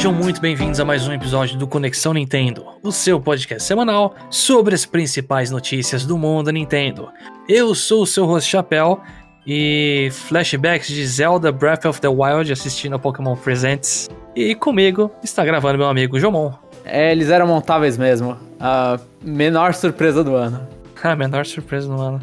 Sejam 0.00 0.14
muito 0.14 0.40
bem-vindos 0.40 0.80
a 0.80 0.84
mais 0.86 1.06
um 1.06 1.12
episódio 1.12 1.58
do 1.58 1.66
Conexão 1.66 2.14
Nintendo, 2.14 2.64
o 2.82 2.90
seu 2.90 3.20
podcast 3.20 3.62
semanal 3.62 4.14
sobre 4.30 4.74
as 4.74 4.86
principais 4.86 5.50
notícias 5.50 6.06
do 6.06 6.16
mundo 6.16 6.50
Nintendo. 6.50 7.10
Eu 7.46 7.74
sou 7.74 8.04
o 8.04 8.06
seu 8.06 8.24
host 8.24 8.48
Chapéu 8.48 9.02
e 9.46 10.08
flashbacks 10.10 10.88
de 10.88 11.06
Zelda 11.06 11.52
Breath 11.52 11.84
of 11.84 12.00
the 12.00 12.08
Wild 12.08 12.50
assistindo 12.50 12.96
a 12.96 12.98
Pokémon 12.98 13.36
Presents. 13.36 14.08
E 14.34 14.54
comigo 14.54 15.10
está 15.22 15.44
gravando 15.44 15.76
meu 15.76 15.88
amigo 15.88 16.18
Jomon. 16.18 16.50
É, 16.82 17.12
eles 17.12 17.28
eram 17.28 17.46
montáveis 17.46 17.98
mesmo. 17.98 18.38
A 18.58 18.98
menor 19.22 19.74
surpresa 19.74 20.24
do 20.24 20.34
ano. 20.34 20.66
A 21.04 21.14
menor 21.14 21.44
surpresa 21.44 21.86
do 21.86 22.00
ano. 22.00 22.22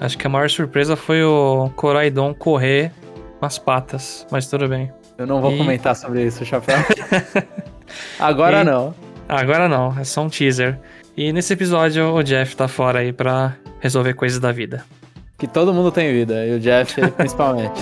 Acho 0.00 0.18
que 0.18 0.26
a 0.26 0.30
maior 0.30 0.50
surpresa 0.50 0.96
foi 0.96 1.22
o 1.22 1.70
Coraidon 1.76 2.34
correr 2.34 2.90
com 3.38 3.46
as 3.46 3.60
patas, 3.60 4.26
mas 4.28 4.48
tudo 4.48 4.68
bem. 4.68 4.90
Eu 5.18 5.26
não 5.26 5.40
vou 5.40 5.52
e... 5.52 5.58
comentar 5.58 5.96
sobre 5.96 6.24
isso, 6.24 6.44
Chapéu. 6.44 6.76
Agora 8.18 8.60
e... 8.60 8.64
não. 8.64 8.94
Agora 9.28 9.68
não, 9.68 9.98
é 9.98 10.04
só 10.04 10.22
um 10.22 10.28
teaser. 10.28 10.78
E 11.16 11.32
nesse 11.32 11.52
episódio 11.52 12.14
o 12.14 12.22
Jeff 12.22 12.54
tá 12.54 12.68
fora 12.68 13.00
aí 13.00 13.12
pra 13.12 13.56
resolver 13.80 14.14
coisas 14.14 14.38
da 14.38 14.52
vida. 14.52 14.84
Que 15.38 15.46
todo 15.46 15.72
mundo 15.72 15.90
tem 15.90 16.12
vida, 16.12 16.46
e 16.46 16.54
o 16.54 16.60
Jeff 16.60 17.00
principalmente. 17.16 17.80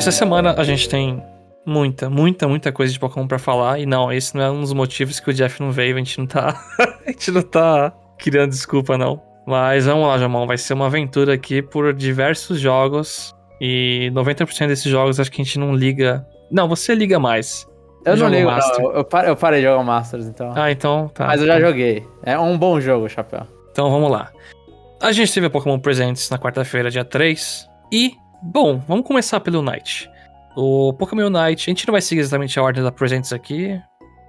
Essa 0.00 0.10
semana 0.10 0.54
a 0.56 0.64
gente 0.64 0.88
tem 0.88 1.22
muita, 1.66 2.08
muita, 2.08 2.48
muita 2.48 2.72
coisa 2.72 2.90
de 2.90 2.98
Pokémon 2.98 3.26
pra 3.26 3.38
falar. 3.38 3.78
E 3.78 3.84
não, 3.84 4.10
esse 4.10 4.34
não 4.34 4.42
é 4.42 4.50
um 4.50 4.62
dos 4.62 4.72
motivos 4.72 5.20
que 5.20 5.28
o 5.28 5.34
Jeff 5.34 5.60
não 5.60 5.70
veio. 5.70 5.94
A 5.94 5.98
gente 5.98 6.18
não 6.18 6.26
tá. 6.26 6.58
a 7.06 7.10
gente 7.10 7.30
não 7.30 7.42
tá 7.42 7.92
criando 8.18 8.48
desculpa, 8.48 8.96
não. 8.96 9.20
Mas 9.46 9.84
vamos 9.84 10.08
lá, 10.08 10.16
Jamão. 10.16 10.46
Vai 10.46 10.56
ser 10.56 10.72
uma 10.72 10.86
aventura 10.86 11.34
aqui 11.34 11.60
por 11.60 11.92
diversos 11.92 12.58
jogos. 12.58 13.34
E 13.60 14.10
90% 14.14 14.68
desses 14.68 14.90
jogos 14.90 15.20
acho 15.20 15.30
que 15.30 15.42
a 15.42 15.44
gente 15.44 15.58
não 15.58 15.74
liga. 15.74 16.26
Não, 16.50 16.66
você 16.66 16.94
liga 16.94 17.18
mais. 17.18 17.68
Eu 18.06 18.16
não 18.16 18.28
ligo, 18.28 18.50
não. 18.50 18.92
Eu, 18.92 19.04
parei, 19.04 19.30
eu 19.30 19.36
parei 19.36 19.60
de 19.60 19.66
jogar 19.66 19.84
Masters, 19.84 20.24
então. 20.24 20.54
Ah, 20.56 20.72
então 20.72 21.08
tá. 21.08 21.26
Mas 21.26 21.42
eu 21.42 21.46
já 21.46 21.60
joguei. 21.60 22.06
É 22.22 22.38
um 22.38 22.56
bom 22.56 22.80
jogo, 22.80 23.06
Chapéu. 23.06 23.46
Então 23.70 23.90
vamos 23.90 24.10
lá. 24.10 24.32
A 25.02 25.12
gente 25.12 25.30
teve 25.30 25.46
a 25.46 25.50
Pokémon 25.50 25.78
Presents 25.78 26.30
na 26.30 26.38
quarta-feira, 26.38 26.90
dia 26.90 27.04
3. 27.04 27.68
E 27.92 28.14
Bom, 28.42 28.80
vamos 28.88 29.06
começar 29.06 29.38
pelo 29.40 29.60
Night. 29.60 30.10
O 30.56 30.94
Pokémon 30.94 31.28
Night, 31.28 31.68
a 31.68 31.70
gente 31.70 31.86
não 31.86 31.92
vai 31.92 32.00
seguir 32.00 32.22
exatamente 32.22 32.58
a 32.58 32.62
ordem 32.62 32.82
da 32.82 32.90
Presents 32.90 33.32
aqui, 33.32 33.78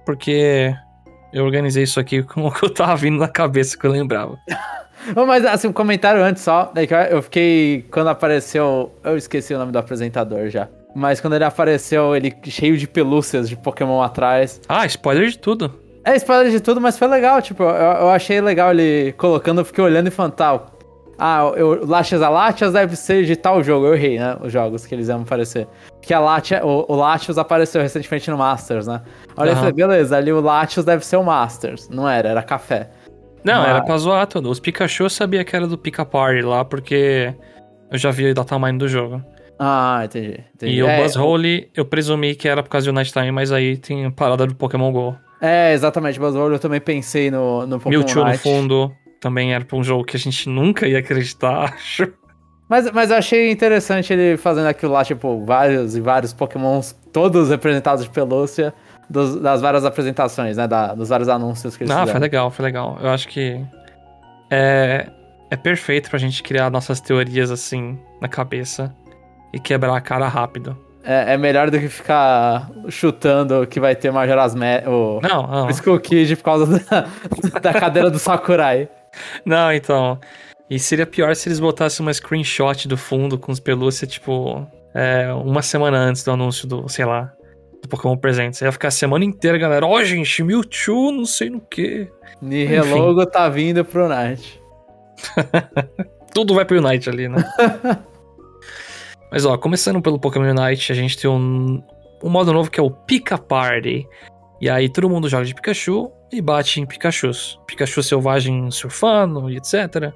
porque 0.04 0.74
eu 1.32 1.44
organizei 1.44 1.84
isso 1.84 1.98
aqui 1.98 2.22
com 2.24 2.46
o 2.46 2.52
que 2.52 2.64
eu 2.64 2.72
tava 2.72 2.94
vindo 2.96 3.18
na 3.18 3.28
cabeça 3.28 3.76
que 3.76 3.86
eu 3.86 3.90
lembrava. 3.90 4.38
Mas 5.26 5.44
assim, 5.46 5.66
um 5.66 5.72
comentário 5.72 6.22
antes 6.22 6.42
só, 6.42 6.70
daí 6.72 6.86
que 6.86 6.94
eu 6.94 7.22
fiquei, 7.22 7.86
quando 7.90 8.08
apareceu, 8.08 8.92
eu 9.02 9.16
esqueci 9.16 9.52
o 9.54 9.58
nome 9.58 9.72
do 9.72 9.78
apresentador 9.78 10.48
já. 10.48 10.68
Mas 10.94 11.20
quando 11.20 11.34
ele 11.34 11.44
apareceu, 11.44 12.14
ele 12.14 12.32
cheio 12.44 12.76
de 12.76 12.86
pelúcias 12.86 13.48
de 13.48 13.56
Pokémon 13.56 14.02
atrás. 14.02 14.60
Ah, 14.68 14.84
spoiler 14.86 15.28
de 15.28 15.38
tudo. 15.38 15.82
É, 16.04 16.16
spoiler 16.16 16.50
de 16.50 16.60
tudo, 16.60 16.80
mas 16.80 16.98
foi 16.98 17.06
legal, 17.06 17.40
tipo, 17.40 17.62
eu, 17.62 17.68
eu 17.68 18.10
achei 18.10 18.40
legal 18.40 18.72
ele 18.72 19.12
colocando, 19.12 19.60
eu 19.60 19.64
fiquei 19.64 19.82
olhando 19.82 20.08
e 20.08 20.10
falando, 20.10 20.32
tá, 20.32 20.60
ah, 21.18 21.52
eu, 21.56 21.86
Latias 21.86 22.22
a 22.22 22.28
Latias 22.28 22.72
deve 22.72 22.96
ser 22.96 23.24
de 23.24 23.36
tal 23.36 23.62
jogo. 23.62 23.86
Eu 23.86 23.94
errei, 23.94 24.18
né? 24.18 24.36
Os 24.40 24.52
jogos 24.52 24.86
que 24.86 24.94
eles 24.94 25.08
iam 25.08 25.22
aparecer. 25.22 25.66
Porque 25.92 26.12
a 26.12 26.20
Latia, 26.20 26.64
o, 26.64 26.84
o 26.88 26.96
Latios 26.96 27.38
apareceu 27.38 27.80
recentemente 27.80 28.30
no 28.30 28.38
Masters, 28.38 28.86
né? 28.86 29.02
Olha, 29.36 29.50
uhum. 29.50 29.56
eu 29.56 29.56
falei, 29.56 29.72
beleza, 29.72 30.16
ali 30.16 30.32
o 30.32 30.40
Latios 30.40 30.84
deve 30.84 31.04
ser 31.04 31.16
o 31.16 31.24
Masters. 31.24 31.88
Não 31.88 32.08
era, 32.08 32.30
era 32.30 32.42
café. 32.42 32.90
Não, 33.44 33.60
Mas... 33.60 33.68
era 33.68 33.82
pra 33.82 33.96
zoar 33.98 34.26
tudo. 34.26 34.50
Os 34.50 34.60
Pikachu 34.60 35.04
eu 35.04 35.10
sabia 35.10 35.44
que 35.44 35.54
era 35.54 35.66
do 35.66 35.76
Pika 35.76 36.04
Party 36.04 36.42
lá, 36.42 36.64
porque 36.64 37.34
eu 37.90 37.98
já 37.98 38.10
vi 38.10 38.30
o 38.30 38.44
tamanho 38.44 38.78
do 38.78 38.88
jogo. 38.88 39.22
Ah, 39.58 40.02
entendi. 40.04 40.40
entendi. 40.54 40.72
E 40.74 40.80
é, 40.80 40.98
o 40.98 41.02
Buzzhole, 41.02 41.70
eu 41.74 41.84
presumi 41.84 42.34
que 42.34 42.48
era 42.48 42.62
por 42.62 42.68
causa 42.68 42.86
do 42.86 42.92
Night 42.92 43.12
Time, 43.12 43.30
mas 43.30 43.52
aí 43.52 43.76
tem 43.76 44.06
a 44.06 44.10
parada 44.10 44.46
do 44.46 44.54
Pokémon 44.54 44.90
GO. 44.90 45.16
É, 45.40 45.72
exatamente. 45.72 46.18
Buzzhole 46.18 46.54
eu 46.54 46.58
também 46.58 46.80
pensei 46.80 47.30
no, 47.30 47.66
no 47.66 47.78
Pokémon 47.78 48.00
Mewtwo 48.00 48.24
Night. 48.24 48.38
no 48.38 48.42
fundo 48.42 49.01
também 49.22 49.54
era 49.54 49.64
pra 49.64 49.78
um 49.78 49.84
jogo 49.84 50.04
que 50.04 50.16
a 50.16 50.20
gente 50.20 50.48
nunca 50.48 50.86
ia 50.86 50.98
acreditar, 50.98 51.72
acho. 51.78 52.12
Mas, 52.68 52.90
mas 52.90 53.10
eu 53.10 53.16
achei 53.16 53.50
interessante 53.50 54.12
ele 54.12 54.36
fazendo 54.36 54.66
aquilo 54.66 54.92
lá, 54.92 55.04
tipo, 55.04 55.44
vários 55.44 55.94
e 55.94 56.00
vários 56.00 56.32
pokémons, 56.32 56.94
todos 57.12 57.50
representados 57.50 58.02
de 58.04 58.10
pelúcia, 58.10 58.74
dos, 59.08 59.36
das 59.40 59.60
várias 59.60 59.84
apresentações, 59.84 60.56
né? 60.56 60.66
Da, 60.66 60.94
dos 60.94 61.08
vários 61.10 61.28
anúncios 61.28 61.76
que 61.76 61.84
eles 61.84 61.90
Ah, 61.92 62.00
fizeram. 62.00 62.12
foi 62.12 62.20
legal, 62.20 62.50
foi 62.50 62.64
legal. 62.64 62.98
Eu 63.00 63.10
acho 63.10 63.28
que 63.28 63.60
é, 64.50 65.06
é 65.50 65.56
perfeito 65.56 66.10
pra 66.10 66.18
gente 66.18 66.42
criar 66.42 66.70
nossas 66.70 67.00
teorias 67.00 67.50
assim 67.50 67.98
na 68.20 68.28
cabeça 68.28 68.92
e 69.52 69.60
quebrar 69.60 69.94
a 69.94 70.00
cara 70.00 70.26
rápido. 70.26 70.76
É, 71.04 71.34
é 71.34 71.36
melhor 71.36 71.70
do 71.70 71.78
que 71.78 71.88
ficar 71.88 72.70
chutando 72.88 73.66
que 73.66 73.78
vai 73.80 73.94
ter 73.94 74.10
Majora's 74.10 74.54
Mask, 74.54 74.86
o, 74.86 75.20
não, 75.22 75.46
não. 75.46 75.68
Skull 75.70 75.98
Kid 76.00 76.36
por 76.36 76.44
causa 76.44 76.66
da, 76.78 77.06
da 77.60 77.74
cadeira 77.74 78.08
do 78.10 78.18
Sakurai. 78.18 78.88
Não, 79.44 79.72
então. 79.72 80.18
E 80.70 80.78
seria 80.78 81.06
pior 81.06 81.34
se 81.36 81.48
eles 81.48 81.60
botassem 81.60 82.04
uma 82.04 82.12
screenshot 82.12 82.88
do 82.88 82.96
fundo 82.96 83.38
com 83.38 83.52
os 83.52 83.60
pelúcias, 83.60 84.10
tipo, 84.10 84.66
é, 84.94 85.32
uma 85.32 85.62
semana 85.62 85.98
antes 85.98 86.24
do 86.24 86.30
anúncio 86.30 86.66
do, 86.66 86.88
sei 86.88 87.04
lá, 87.04 87.32
do 87.82 87.88
Pokémon 87.88 88.16
Presentes. 88.16 88.60
Ia 88.60 88.72
ficar 88.72 88.88
a 88.88 88.92
semana 88.92 89.24
inteira, 89.24 89.58
galera. 89.58 89.86
Ó, 89.86 89.96
oh, 89.96 90.04
gente, 90.04 90.42
Mewtwo, 90.42 91.12
não 91.12 91.26
sei 91.26 91.50
no 91.50 91.60
que. 91.60 92.10
Nihilongo 92.40 93.26
tá 93.26 93.48
vindo 93.48 93.84
pro 93.84 94.08
Night. 94.08 94.60
Tudo 96.32 96.54
vai 96.54 96.64
pro 96.64 96.78
Unite 96.78 97.10
ali, 97.10 97.28
né? 97.28 97.44
Mas 99.30 99.44
ó, 99.44 99.56
começando 99.56 100.00
pelo 100.00 100.18
Pokémon 100.18 100.50
Unite, 100.50 100.92
a 100.92 100.94
gente 100.94 101.18
tem 101.18 101.30
um, 101.30 101.82
um 102.22 102.28
modo 102.28 102.52
novo 102.52 102.70
que 102.70 102.80
é 102.80 102.82
o 102.82 102.90
Pika 102.90 103.36
Party. 103.36 104.06
E 104.60 104.70
aí 104.70 104.88
todo 104.88 105.08
mundo 105.08 105.28
joga 105.28 105.44
de 105.44 105.54
Pikachu 105.54 106.10
e 106.32 106.40
bate 106.40 106.80
em 106.80 106.86
Pikachus. 106.86 107.58
Pikachu 107.66 108.02
selvagem 108.02 108.70
surfando 108.70 109.50
e 109.50 109.56
etc. 109.56 110.12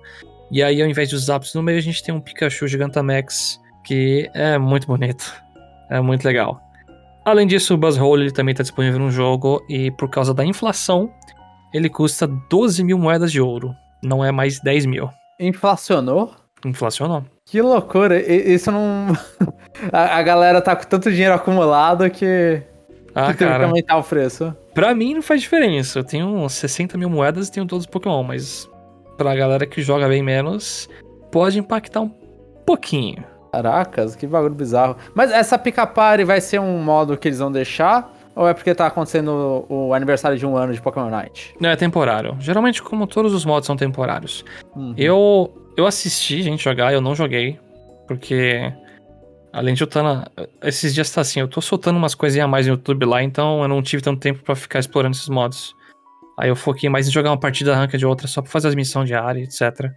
E 0.51 0.63
aí, 0.63 0.81
ao 0.81 0.89
invés 0.89 1.11
dos 1.11 1.25
Zapdos 1.25 1.55
no 1.55 1.63
meio, 1.63 1.79
a 1.79 1.83
gente 1.83 2.03
tem 2.03 2.15
um 2.15 2.21
Pikachu 2.21 2.67
Gigantamax 2.67 3.61
que 3.85 4.31
é 4.35 4.59
muito 4.59 4.87
bonito. 4.87 5.33
É 5.91 6.01
muito 6.01 6.25
legal. 6.25 6.61
Além 7.25 7.47
disso, 7.47 7.75
o 7.75 7.77
Buzzhole 7.77 8.33
também 8.33 8.53
está 8.53 8.63
disponível 8.63 8.99
no 8.99 9.11
jogo 9.11 9.65
e 9.69 9.91
por 9.91 10.09
causa 10.09 10.33
da 10.33 10.45
inflação, 10.45 11.11
ele 11.75 11.89
custa 11.89 12.27
12 12.27 12.83
mil 12.85 12.99
moedas 12.99 13.31
de 13.31 13.41
ouro. 13.41 13.75
Não 14.03 14.25
é 14.25 14.31
mais 14.31 14.61
10 14.61 14.87
mil. 14.87 15.11
Inflacionou? 15.39 16.35
Inflacionou. 16.65 17.25
Que 17.45 17.61
loucura. 17.61 18.21
Isso 18.21 18.71
não. 18.71 19.09
a, 19.93 20.19
a 20.19 20.23
galera 20.23 20.61
tá 20.61 20.75
com 20.75 20.85
tanto 20.85 21.11
dinheiro 21.11 21.35
acumulado 21.35 22.09
que 22.11 22.63
ah, 23.17 23.33
cara. 23.33 23.59
que 23.59 23.65
aumentar 23.65 23.97
o 23.97 24.03
preço. 24.03 24.55
Pra 24.75 24.95
mim 24.95 25.15
não 25.15 25.23
faz 25.23 25.41
diferença. 25.41 25.99
Eu 25.99 26.05
tenho 26.05 26.49
60 26.49 26.99
mil 26.99 27.09
moedas 27.09 27.49
e 27.49 27.53
tenho 27.53 27.67
todos 27.67 27.87
os 27.87 27.91
Pokémon, 27.91 28.23
mas 28.23 28.69
pra 29.17 29.35
galera 29.35 29.67
que 29.67 29.81
joga 29.81 30.07
bem 30.07 30.23
menos, 30.23 30.89
pode 31.33 31.59
impactar 31.59 32.03
um 32.03 32.11
pouquinho. 32.67 33.25
Caracas, 33.51 34.15
que 34.15 34.27
bagulho 34.27 34.55
bizarro. 34.55 34.97
Mas 35.15 35.31
essa 35.31 35.57
pica 35.59 35.87
party 35.87 36.25
vai 36.25 36.43
ser 36.43 36.61
um 36.61 36.79
modo 36.79 37.17
que 37.17 37.27
eles 37.27 37.39
vão 37.39 37.51
deixar? 37.51 38.15
Ou 38.35 38.47
é 38.47 38.53
porque 38.53 38.75
tá 38.75 38.87
acontecendo 38.87 39.65
o, 39.67 39.95
aniversário 39.95 40.37
de 40.37 40.45
um 40.45 40.55
ano 40.55 40.75
de 40.75 40.83
Pokémon 40.83 41.09
Night? 41.09 41.57
Não, 41.59 41.71
é 41.71 41.77
temporário. 41.77 42.37
Geralmente, 42.39 42.83
como 42.83 43.07
todos 43.07 43.33
os 43.33 43.47
modos 43.47 43.67
são 43.67 43.77
temporários. 43.77 44.45
Uhum. 44.75 44.93
Eu, 44.95 45.73
eu 45.75 45.87
assisti 45.87 46.43
gente 46.43 46.63
jogar, 46.63 46.93
eu 46.93 47.01
não 47.01 47.15
joguei. 47.15 47.59
Porque 48.07 48.71
Além 49.57 49.73
de 49.73 49.83
eu 49.83 49.87
estar 49.87 50.03
na... 50.03 50.27
Esses 50.63 50.93
dias 50.93 51.11
tá 51.11 51.23
assim, 51.23 51.41
eu 51.41 51.49
tô 51.49 51.63
soltando 51.63 51.97
umas 51.97 52.15
coisinhas 52.15 52.45
a 52.45 52.49
mais 52.49 52.67
no 52.67 52.75
YouTube 52.75 53.07
lá, 53.07 53.23
então 53.23 53.63
eu 53.63 53.69
não 53.69 53.81
tive 53.81 54.03
tanto 54.03 54.21
tempo 54.21 54.43
para 54.43 54.55
ficar 54.55 54.79
explorando 54.79 55.17
esses 55.17 55.31
modos. 55.31 55.75
Aí 56.39 56.51
eu 56.51 56.55
foquei 56.55 56.91
mais 56.91 57.09
em 57.09 57.11
jogar 57.11 57.31
uma 57.31 57.41
partida 57.41 57.75
ranca 57.75 57.97
de 57.97 58.05
outra 58.05 58.29
só 58.29 58.43
pra 58.43 58.51
fazer 58.51 58.69
as 58.69 58.75
missões 58.75 59.09
diárias, 59.09 59.49
etc. 59.49 59.91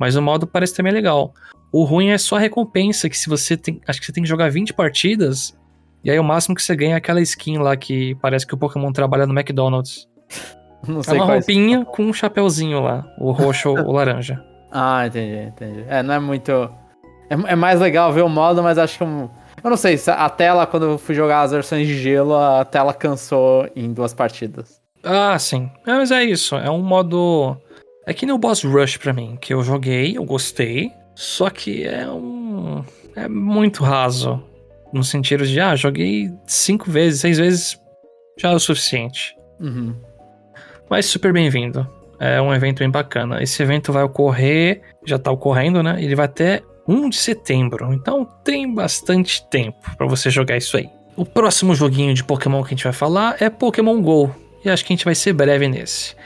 Mas 0.00 0.16
o 0.16 0.22
modo 0.22 0.46
parece 0.46 0.74
também 0.74 0.90
legal. 0.90 1.34
O 1.70 1.84
ruim 1.84 2.08
é 2.08 2.16
só 2.16 2.36
a 2.36 2.38
recompensa, 2.38 3.10
que 3.10 3.18
se 3.18 3.28
você 3.28 3.58
tem. 3.58 3.78
Acho 3.86 4.00
que 4.00 4.06
você 4.06 4.12
tem 4.12 4.22
que 4.22 4.28
jogar 4.28 4.50
20 4.50 4.72
partidas. 4.72 5.54
E 6.02 6.10
aí 6.10 6.18
o 6.18 6.24
máximo 6.24 6.54
que 6.54 6.62
você 6.62 6.74
ganha 6.74 6.94
é 6.94 6.96
aquela 6.96 7.20
skin 7.20 7.58
lá 7.58 7.76
que 7.76 8.14
parece 8.22 8.46
que 8.46 8.54
o 8.54 8.56
Pokémon 8.56 8.90
trabalha 8.90 9.26
no 9.26 9.38
McDonald's. 9.38 10.08
Não 10.88 11.02
sei 11.02 11.18
é 11.18 11.22
uma 11.22 11.34
roupinha 11.34 11.84
com 11.84 12.04
um 12.04 12.12
chapéuzinho 12.14 12.80
lá, 12.80 13.06
o 13.18 13.32
roxo 13.32 13.68
ou 13.68 13.78
o 13.80 13.92
laranja. 13.92 14.42
Ah, 14.76 15.06
entendi, 15.06 15.36
entendi. 15.36 15.84
É, 15.86 16.02
não 16.02 16.14
é 16.14 16.18
muito 16.18 16.68
é, 17.28 17.52
é, 17.52 17.56
mais 17.56 17.80
legal 17.80 18.12
ver 18.12 18.22
o 18.22 18.28
modo, 18.28 18.62
mas 18.62 18.78
acho 18.78 18.98
que 18.98 19.04
um, 19.04 19.28
eu 19.62 19.70
não 19.70 19.76
sei, 19.76 19.98
a 20.08 20.28
tela, 20.28 20.66
quando 20.66 20.86
eu 20.86 20.98
fui 20.98 21.14
jogar 21.14 21.42
as 21.42 21.52
versões 21.52 21.86
de 21.86 21.98
gelo, 21.98 22.34
a 22.34 22.64
tela 22.64 22.92
cansou 22.92 23.68
em 23.74 23.92
duas 23.92 24.12
partidas. 24.12 24.80
Ah, 25.02 25.38
sim. 25.38 25.70
É, 25.86 25.92
mas 25.92 26.10
é 26.10 26.24
isso, 26.24 26.56
é 26.56 26.70
um 26.70 26.82
modo. 26.82 27.56
É 28.06 28.12
que 28.12 28.26
nem 28.26 28.34
o 28.34 28.38
Boss 28.38 28.62
Rush 28.62 28.98
pra 28.98 29.12
mim, 29.12 29.38
que 29.40 29.54
eu 29.54 29.62
joguei, 29.62 30.16
eu 30.16 30.24
gostei, 30.24 30.90
só 31.14 31.48
que 31.48 31.84
é 31.86 32.06
um. 32.08 32.84
é 33.16 33.28
muito 33.28 33.82
raso. 33.82 34.42
No 34.92 35.02
sentido 35.02 35.44
de, 35.44 35.58
ah, 35.58 35.74
joguei 35.74 36.30
cinco 36.46 36.88
vezes, 36.88 37.20
seis 37.20 37.38
vezes, 37.38 37.80
já 38.38 38.50
é 38.52 38.54
o 38.54 38.60
suficiente. 38.60 39.34
Uhum. 39.58 39.94
Mas 40.88 41.06
super 41.06 41.32
bem-vindo. 41.32 41.88
É 42.20 42.40
um 42.40 42.54
evento 42.54 42.78
bem 42.78 42.90
bacana. 42.90 43.42
Esse 43.42 43.62
evento 43.62 43.92
vai 43.92 44.04
ocorrer, 44.04 44.82
já 45.04 45.18
tá 45.18 45.32
ocorrendo, 45.32 45.82
né? 45.82 45.96
Ele 46.00 46.14
vai 46.14 46.26
até 46.26 46.62
1 46.86 47.08
de 47.08 47.16
setembro. 47.16 47.92
Então 47.92 48.24
tem 48.44 48.72
bastante 48.72 49.46
tempo 49.48 49.96
para 49.96 50.06
você 50.06 50.30
jogar 50.30 50.56
isso 50.56 50.76
aí. 50.76 50.88
O 51.16 51.24
próximo 51.24 51.74
joguinho 51.74 52.12
de 52.12 52.24
Pokémon 52.24 52.62
que 52.62 52.68
a 52.68 52.70
gente 52.70 52.84
vai 52.84 52.92
falar 52.92 53.36
é 53.40 53.48
Pokémon 53.48 54.00
GO. 54.02 54.34
E 54.64 54.70
acho 54.70 54.84
que 54.84 54.92
a 54.92 54.96
gente 54.96 55.04
vai 55.04 55.14
ser 55.14 55.32
breve 55.32 55.68
nesse. 55.68 56.16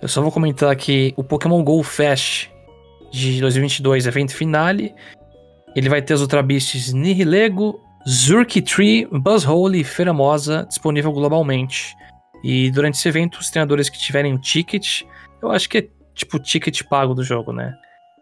Eu 0.00 0.08
só 0.08 0.20
vou 0.22 0.30
comentar 0.30 0.70
aqui 0.70 1.14
o 1.16 1.24
Pokémon 1.24 1.62
GO 1.64 1.82
Fest 1.82 2.48
de 3.10 3.40
2022, 3.40 4.06
evento 4.06 4.34
finale. 4.34 4.94
Ele 5.74 5.88
vai 5.88 6.02
ter 6.02 6.14
as 6.14 6.20
Ultra 6.20 6.42
Beasts 6.42 6.92
Nihilego, 6.92 7.80
Zurkitree, 8.08 9.06
Buzzhole 9.10 9.80
e 9.80 9.84
Feramosa 9.84 10.64
disponível 10.68 11.12
globalmente. 11.12 11.94
E 12.44 12.70
durante 12.70 12.94
esse 12.94 13.08
evento, 13.08 13.40
os 13.40 13.50
treinadores 13.50 13.88
que 13.88 13.98
tiverem 13.98 14.32
o 14.32 14.38
ticket, 14.38 15.02
eu 15.42 15.50
acho 15.50 15.68
que 15.68 15.78
é 15.78 15.88
tipo 16.14 16.36
o 16.36 16.40
ticket 16.40 16.82
pago 16.84 17.14
do 17.14 17.24
jogo, 17.24 17.52
né? 17.52 17.74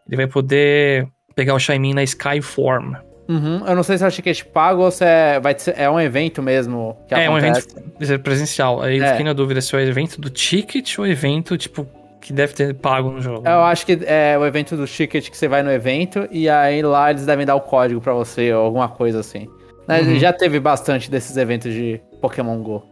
Ele 0.07 0.17
vai 0.17 0.27
poder 0.27 1.09
pegar 1.35 1.55
o 1.55 1.59
Shaymin 1.59 1.95
na 1.95 2.03
Skyform. 2.03 2.95
Uhum. 3.29 3.67
Eu 3.67 3.75
não 3.75 3.83
sei 3.83 3.97
se 3.97 4.05
é 4.05 4.07
o 4.07 4.11
ticket 4.11 4.45
pago 4.45 4.83
ou 4.83 4.91
se 4.91 5.05
é, 5.05 5.41
vai 5.41 5.59
ser, 5.59 5.75
é 5.79 5.89
um 5.89 5.99
evento 5.99 6.43
mesmo. 6.43 6.97
Que 7.09 7.15
é, 7.15 7.27
acontece. 7.27 7.69
um 7.77 8.03
evento 8.03 8.23
presencial. 8.23 8.83
Aí 8.83 9.01
é. 9.01 9.05
eu 9.05 9.11
fiquei 9.11 9.25
na 9.25 9.33
dúvida 9.33 9.61
se 9.61 9.75
é 9.75 9.79
o 9.79 9.81
evento 9.81 10.21
do 10.21 10.29
ticket 10.29 10.99
ou 10.99 11.07
evento, 11.07 11.57
tipo, 11.57 11.87
que 12.21 12.33
deve 12.33 12.53
ter 12.53 12.75
pago 12.75 13.11
no 13.11 13.21
jogo. 13.21 13.47
Eu 13.47 13.63
acho 13.63 13.87
que 13.87 13.99
é 14.05 14.37
o 14.39 14.45
evento 14.45 14.77
do 14.77 14.87
ticket 14.87 15.31
que 15.31 15.37
você 15.37 15.49
vai 15.49 15.63
no 15.63 15.71
evento 15.71 16.29
e 16.31 16.49
aí 16.49 16.83
lá 16.83 17.11
eles 17.11 17.25
devem 17.25 17.47
dar 17.47 17.55
o 17.55 17.61
código 17.61 18.01
para 18.01 18.13
você 18.13 18.53
ou 18.53 18.65
alguma 18.65 18.89
coisa 18.89 19.21
assim. 19.21 19.49
Uhum. 19.89 20.19
Já 20.19 20.33
teve 20.33 20.59
bastante 20.59 21.11
desses 21.11 21.37
eventos 21.37 21.73
de 21.73 22.01
Pokémon 22.21 22.59
GO. 22.63 22.83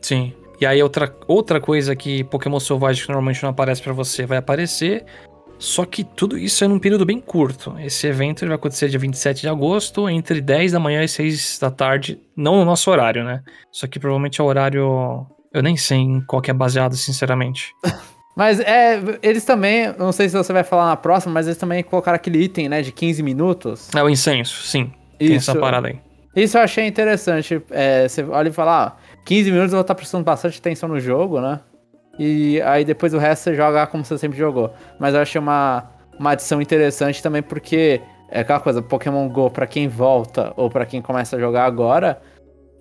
Sim. 0.00 0.32
E 0.60 0.66
aí 0.66 0.82
outra, 0.82 1.12
outra 1.26 1.60
coisa 1.60 1.96
que 1.96 2.22
Pokémon 2.24 2.60
Selvagem 2.60 3.02
que 3.02 3.08
normalmente 3.08 3.42
não 3.42 3.50
aparece 3.50 3.82
para 3.82 3.92
você 3.92 4.26
vai 4.26 4.38
aparecer. 4.38 5.04
Só 5.62 5.84
que 5.84 6.02
tudo 6.02 6.36
isso 6.36 6.64
é 6.64 6.66
num 6.66 6.80
período 6.80 7.06
bem 7.06 7.20
curto. 7.20 7.76
Esse 7.78 8.08
evento 8.08 8.44
vai 8.44 8.56
acontecer 8.56 8.88
dia 8.88 8.98
27 8.98 9.42
de 9.42 9.48
agosto, 9.48 10.08
entre 10.08 10.40
10 10.40 10.72
da 10.72 10.80
manhã 10.80 11.04
e 11.04 11.08
6 11.08 11.60
da 11.60 11.70
tarde. 11.70 12.20
Não 12.36 12.56
no 12.56 12.64
nosso 12.64 12.90
horário, 12.90 13.22
né? 13.22 13.44
Isso 13.72 13.84
aqui 13.84 14.00
provavelmente 14.00 14.40
é 14.40 14.44
o 14.44 14.46
horário. 14.48 15.24
Eu 15.54 15.62
nem 15.62 15.76
sei 15.76 15.98
em 15.98 16.20
qual 16.22 16.42
que 16.42 16.50
é 16.50 16.54
baseado, 16.54 16.96
sinceramente. 16.96 17.72
Mas 18.36 18.58
é, 18.58 19.00
eles 19.22 19.44
também, 19.44 19.94
não 19.96 20.10
sei 20.10 20.28
se 20.28 20.36
você 20.36 20.52
vai 20.52 20.64
falar 20.64 20.86
na 20.86 20.96
próxima, 20.96 21.34
mas 21.34 21.46
eles 21.46 21.58
também 21.58 21.82
colocaram 21.82 22.16
aquele 22.16 22.42
item, 22.42 22.66
né, 22.66 22.80
de 22.80 22.90
15 22.90 23.22
minutos. 23.22 23.90
É 23.94 24.02
o 24.02 24.08
incenso, 24.08 24.66
sim. 24.66 24.90
Isso. 25.20 25.28
Tem 25.28 25.36
essa 25.36 25.54
parada 25.54 25.88
aí. 25.88 26.00
Isso 26.34 26.56
eu 26.56 26.62
achei 26.62 26.86
interessante. 26.86 27.60
É, 27.70 28.08
você 28.08 28.22
olha 28.22 28.48
e 28.48 28.52
fala, 28.52 28.86
ah, 28.86 28.96
15 29.26 29.50
minutos 29.50 29.72
eu 29.74 29.76
vou 29.76 29.82
estar 29.82 29.94
prestando 29.94 30.24
bastante 30.24 30.58
atenção 30.58 30.88
no 30.88 30.98
jogo, 30.98 31.42
né? 31.42 31.60
E 32.24 32.62
aí 32.62 32.84
depois 32.84 33.12
o 33.12 33.18
resto 33.18 33.42
você 33.42 33.54
joga 33.56 33.84
como 33.88 34.04
você 34.04 34.16
sempre 34.16 34.38
jogou. 34.38 34.72
Mas 34.96 35.12
eu 35.12 35.20
achei 35.20 35.40
uma, 35.40 35.90
uma 36.16 36.30
adição 36.30 36.62
interessante 36.62 37.20
também 37.20 37.42
porque 37.42 38.00
é 38.30 38.40
aquela 38.40 38.60
coisa, 38.60 38.80
Pokémon 38.80 39.28
GO 39.28 39.50
para 39.50 39.66
quem 39.66 39.88
volta 39.88 40.52
ou 40.56 40.70
para 40.70 40.86
quem 40.86 41.02
começa 41.02 41.34
a 41.34 41.40
jogar 41.40 41.64
agora, 41.64 42.22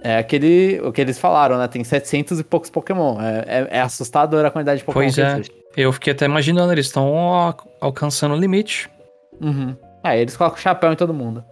é 0.03 0.19
aquele, 0.19 0.79
o 0.83 0.91
que 0.91 1.01
eles 1.01 1.17
falaram, 1.17 1.57
né? 1.57 1.67
Tem 1.67 1.83
700 1.83 2.39
e 2.39 2.43
poucos 2.43 2.69
Pokémon. 2.69 3.19
É, 3.19 3.45
é, 3.47 3.77
é 3.77 3.81
assustadora 3.81 4.49
a 4.49 4.51
quantidade 4.51 4.81
de 4.81 4.85
Pokémon 4.85 5.05
pois 5.05 5.15
que 5.15 5.21
é. 5.21 5.31
existe. 5.31 5.55
Eu 5.75 5.91
fiquei 5.91 6.13
até 6.13 6.25
imaginando, 6.25 6.71
eles 6.71 6.85
estão 6.85 7.11
alcançando 7.79 8.35
o 8.35 8.37
limite. 8.37 8.91
Uhum. 9.41 9.75
É, 10.03 10.21
eles 10.21 10.37
colocam 10.37 10.59
chapéu 10.59 10.93
em 10.93 10.95
todo 10.95 11.15
mundo. 11.15 11.43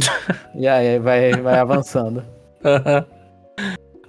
e 0.56 0.66
aí 0.66 0.98
vai, 0.98 1.32
vai 1.32 1.58
avançando. 1.58 2.24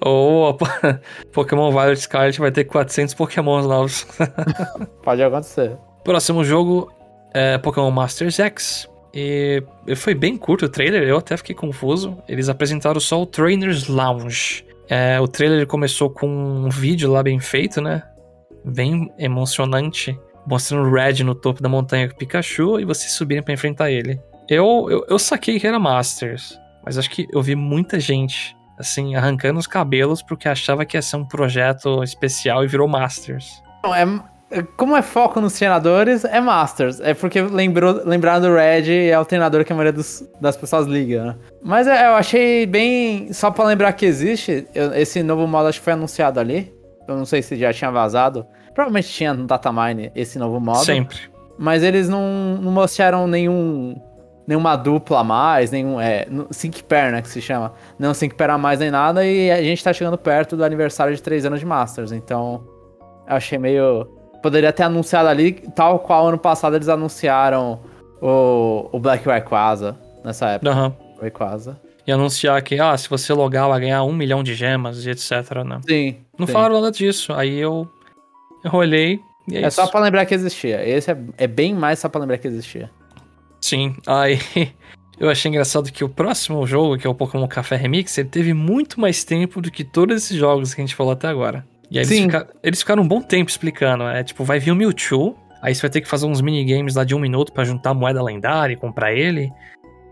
Ou 0.01 0.57
Pokémon 1.33 1.71
Violet 1.71 1.99
Scarlet 1.99 2.39
vai 2.39 2.51
ter 2.51 2.65
400 2.65 3.13
Pokémons 3.13 3.65
novos. 3.65 4.07
Pode 5.03 5.23
acontecer. 5.23 5.77
Próximo 6.03 6.43
jogo 6.43 6.91
é 7.33 7.57
Pokémon 7.57 7.91
Masters 7.91 8.39
X. 8.39 8.89
E 9.13 9.63
foi 9.95 10.13
bem 10.13 10.37
curto 10.37 10.65
o 10.65 10.69
trailer, 10.69 11.03
eu 11.03 11.17
até 11.17 11.35
fiquei 11.37 11.55
confuso. 11.55 12.17
Eles 12.27 12.49
apresentaram 12.49 12.99
só 12.99 13.21
o 13.21 13.25
Trainers 13.25 13.87
Lounge. 13.87 14.63
É, 14.89 15.19
o 15.19 15.27
trailer 15.27 15.65
começou 15.65 16.09
com 16.09 16.27
um 16.27 16.69
vídeo 16.69 17.11
lá 17.11 17.23
bem 17.23 17.39
feito, 17.39 17.81
né? 17.81 18.03
Bem 18.63 19.11
emocionante. 19.17 20.17
Mostrando 20.45 20.87
o 20.87 20.93
Red 20.93 21.23
no 21.23 21.35
topo 21.35 21.61
da 21.61 21.67
montanha 21.67 22.07
com 22.07 22.13
o 22.13 22.17
Pikachu 22.17 22.79
e 22.79 22.85
vocês 22.85 23.11
subirem 23.11 23.43
para 23.43 23.53
enfrentar 23.53 23.91
ele. 23.91 24.19
Eu, 24.47 24.87
eu, 24.89 25.05
eu 25.09 25.19
saquei 25.19 25.59
que 25.59 25.67
era 25.67 25.77
Masters, 25.77 26.57
mas 26.85 26.97
acho 26.97 27.09
que 27.09 27.27
eu 27.33 27.41
vi 27.41 27.53
muita 27.53 27.99
gente, 27.99 28.55
assim, 28.77 29.15
arrancando 29.15 29.59
os 29.59 29.67
cabelos 29.67 30.21
porque 30.21 30.47
achava 30.47 30.85
que 30.85 30.97
ia 30.97 31.01
ser 31.01 31.17
um 31.17 31.25
projeto 31.25 32.03
especial 32.03 32.63
e 32.63 32.67
virou 32.67 32.87
Masters. 32.87 33.61
Não, 33.83 33.93
é, 33.93 34.05
como 34.77 34.95
é 34.95 35.01
foco 35.01 35.41
nos 35.41 35.53
treinadores, 35.53 36.23
é 36.23 36.39
Masters. 36.39 36.99
É 37.01 37.13
porque 37.13 37.41
lembrou, 37.41 38.01
lembraram 38.05 38.41
do 38.41 38.55
Red 38.55 39.09
é 39.09 39.19
o 39.19 39.25
treinador 39.25 39.65
que 39.65 39.73
a 39.73 39.75
maioria 39.75 39.93
dos, 39.93 40.23
das 40.39 40.55
pessoas 40.55 40.87
liga, 40.87 41.25
né? 41.25 41.35
Mas 41.61 41.87
é, 41.87 42.07
eu 42.07 42.15
achei 42.15 42.65
bem. 42.65 43.33
Só 43.33 43.51
pra 43.51 43.65
lembrar 43.65 43.91
que 43.93 44.05
existe, 44.05 44.67
eu, 44.73 44.93
esse 44.93 45.21
novo 45.21 45.45
modo 45.47 45.67
acho 45.67 45.79
que 45.79 45.83
foi 45.83 45.93
anunciado 45.93 46.39
ali. 46.39 46.73
Eu 47.07 47.15
não 47.15 47.25
sei 47.25 47.41
se 47.41 47.55
já 47.55 47.73
tinha 47.73 47.91
vazado. 47.91 48.45
Provavelmente 48.73 49.09
tinha 49.09 49.33
no 49.33 49.47
Datamine 49.47 50.11
esse 50.15 50.37
novo 50.37 50.59
modo. 50.59 50.85
Sempre. 50.85 51.17
Mas 51.57 51.81
eles 51.81 52.07
não, 52.07 52.59
não 52.61 52.71
mostraram 52.71 53.27
nenhum 53.27 53.99
nenhuma 54.47 54.75
dupla 54.75 55.19
a 55.19 55.23
mais, 55.23 55.71
nenhum. 55.71 55.99
É, 55.99 56.25
sync 56.49 56.81
pair, 56.83 57.11
né? 57.11 57.21
Que 57.21 57.29
se 57.29 57.41
chama. 57.41 57.73
Não 57.99 58.13
sync 58.13 58.33
pair 58.35 58.49
a 58.49 58.57
mais 58.57 58.79
nem 58.79 58.89
nada. 58.89 59.25
E 59.25 59.51
a 59.51 59.61
gente 59.61 59.83
tá 59.83 59.91
chegando 59.91 60.17
perto 60.17 60.55
do 60.55 60.63
aniversário 60.63 61.13
de 61.13 61.21
3 61.21 61.45
anos 61.45 61.59
de 61.59 61.65
Masters. 61.65 62.11
Então, 62.11 62.63
eu 63.27 63.35
achei 63.35 63.57
meio. 63.57 64.05
Poderia 64.41 64.71
ter 64.71 64.83
anunciado 64.83 65.27
ali, 65.27 65.51
tal 65.75 65.99
qual 65.99 66.27
ano 66.27 66.37
passado 66.37 66.75
eles 66.75 66.87
anunciaram 66.87 67.81
o, 68.21 68.87
o 68.91 68.99
Black 68.99 69.25
Rayquaza 69.25 69.97
nessa 70.23 70.51
época. 70.51 70.71
Aham. 70.71 70.85
Uhum. 70.87 71.21
Rayquaza. 71.21 71.79
E 72.05 72.11
anunciar 72.11 72.61
que, 72.61 72.79
ah, 72.79 72.95
se 72.97 73.09
você 73.09 73.33
logar, 73.33 73.67
vai 73.67 73.81
ganhar 73.81 74.03
um 74.03 74.13
milhão 74.13 74.41
de 74.41 74.55
gemas 74.55 75.05
e 75.05 75.09
etc, 75.09 75.31
né? 75.65 75.81
Sim. 75.85 76.15
Não 76.39 76.47
sim. 76.47 76.53
falaram 76.53 76.75
nada 76.75 76.91
disso. 76.91 77.33
Aí 77.33 77.59
eu, 77.59 77.85
eu 78.63 78.73
olhei 78.73 79.19
e 79.47 79.57
é, 79.57 79.63
é 79.63 79.67
isso. 79.67 79.75
só 79.75 79.87
pra 79.87 79.99
lembrar 79.99 80.25
que 80.25 80.33
existia. 80.33 80.87
Esse 80.87 81.11
é, 81.11 81.17
é 81.37 81.47
bem 81.47 81.73
mais 81.73 81.99
só 81.99 82.07
pra 82.07 82.21
lembrar 82.21 82.37
que 82.37 82.47
existia. 82.47 82.89
Sim, 83.67 83.97
aí 84.07 84.39
eu 85.19 85.29
achei 85.29 85.49
engraçado 85.49 85.91
que 85.91 86.01
o 86.01 86.07
próximo 86.07 86.65
jogo, 86.65 86.97
que 86.97 87.05
é 87.05 87.09
o 87.09 87.13
Pokémon 87.13 87.45
Café 87.49 87.75
Remix, 87.75 88.17
ele 88.17 88.29
teve 88.29 88.53
muito 88.53 88.97
mais 88.97 89.25
tempo 89.25 89.59
do 89.61 89.69
que 89.69 89.83
todos 89.83 90.15
esses 90.15 90.37
jogos 90.37 90.73
que 90.73 90.79
a 90.79 90.85
gente 90.85 90.95
falou 90.95 91.11
até 91.11 91.27
agora. 91.27 91.67
E 91.91 91.99
aí 91.99 92.05
eles, 92.05 92.17
fica, 92.17 92.47
eles 92.63 92.79
ficaram 92.79 93.03
um 93.03 93.07
bom 93.07 93.21
tempo 93.21 93.51
explicando. 93.51 94.05
É 94.05 94.23
tipo, 94.23 94.45
vai 94.45 94.57
vir 94.57 94.71
o 94.71 94.75
Mewtwo, 94.75 95.35
aí 95.61 95.75
você 95.75 95.81
vai 95.81 95.89
ter 95.89 95.99
que 95.99 96.07
fazer 96.07 96.25
uns 96.27 96.39
minigames 96.39 96.95
lá 96.95 97.03
de 97.03 97.13
um 97.13 97.19
minuto 97.19 97.51
para 97.51 97.65
juntar 97.65 97.93
moeda 97.93 98.23
lendária 98.23 98.73
e 98.73 98.77
comprar 98.77 99.13
ele. 99.13 99.51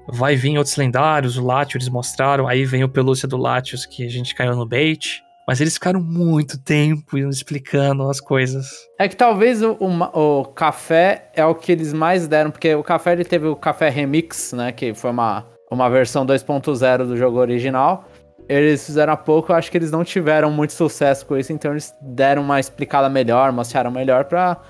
Vai 0.05 0.35
vir 0.35 0.57
outros 0.57 0.75
lendários, 0.75 1.37
o 1.37 1.45
Latios 1.45 1.83
eles 1.83 1.93
mostraram, 1.93 2.45
aí 2.45 2.65
vem 2.65 2.83
o 2.83 2.89
pelúcia 2.89 3.25
do 3.25 3.37
Latios 3.37 3.85
que 3.85 4.05
a 4.05 4.09
gente 4.09 4.35
caiu 4.35 4.53
no 4.53 4.65
bait. 4.65 5.23
Mas 5.47 5.61
eles 5.61 5.75
ficaram 5.75 6.01
muito 6.01 6.57
tempo 6.57 7.17
explicando 7.17 8.09
as 8.09 8.19
coisas. 8.19 8.67
É 8.99 9.07
que 9.07 9.15
talvez 9.15 9.61
o, 9.61 9.77
o, 9.79 10.41
o, 10.41 10.45
café 10.45 11.29
é 11.35 11.45
o 11.45 11.53
que 11.53 11.71
eles 11.71 11.93
mais 11.93 12.27
deram, 12.27 12.49
porque 12.49 12.73
o 12.73 12.83
café 12.83 13.13
ele 13.13 13.23
teve 13.23 13.47
o 13.47 13.55
café 13.55 13.89
remix, 13.89 14.53
né? 14.53 14.71
Que 14.71 14.93
foi 14.93 15.11
uma, 15.11 15.45
uma 15.69 15.89
versão 15.89 16.25
2.0 16.25 17.05
do 17.05 17.15
jogo 17.15 17.37
original. 17.37 18.05
Eles 18.49 18.85
fizeram 18.85 19.13
há 19.13 19.17
pouco, 19.17 19.51
eu 19.51 19.55
acho 19.55 19.71
que 19.71 19.77
eles 19.77 19.91
não 19.91 20.03
tiveram 20.03 20.51
muito 20.51 20.73
sucesso 20.73 21.25
com 21.25 21.35
isso, 21.35 21.51
então 21.51 21.71
eles 21.71 21.93
deram 22.01 22.43
uma 22.43 22.59
explicada 22.59 23.09
melhor, 23.09 23.51
mostraram 23.51 23.89
melhor 23.89 24.25
pra 24.25 24.61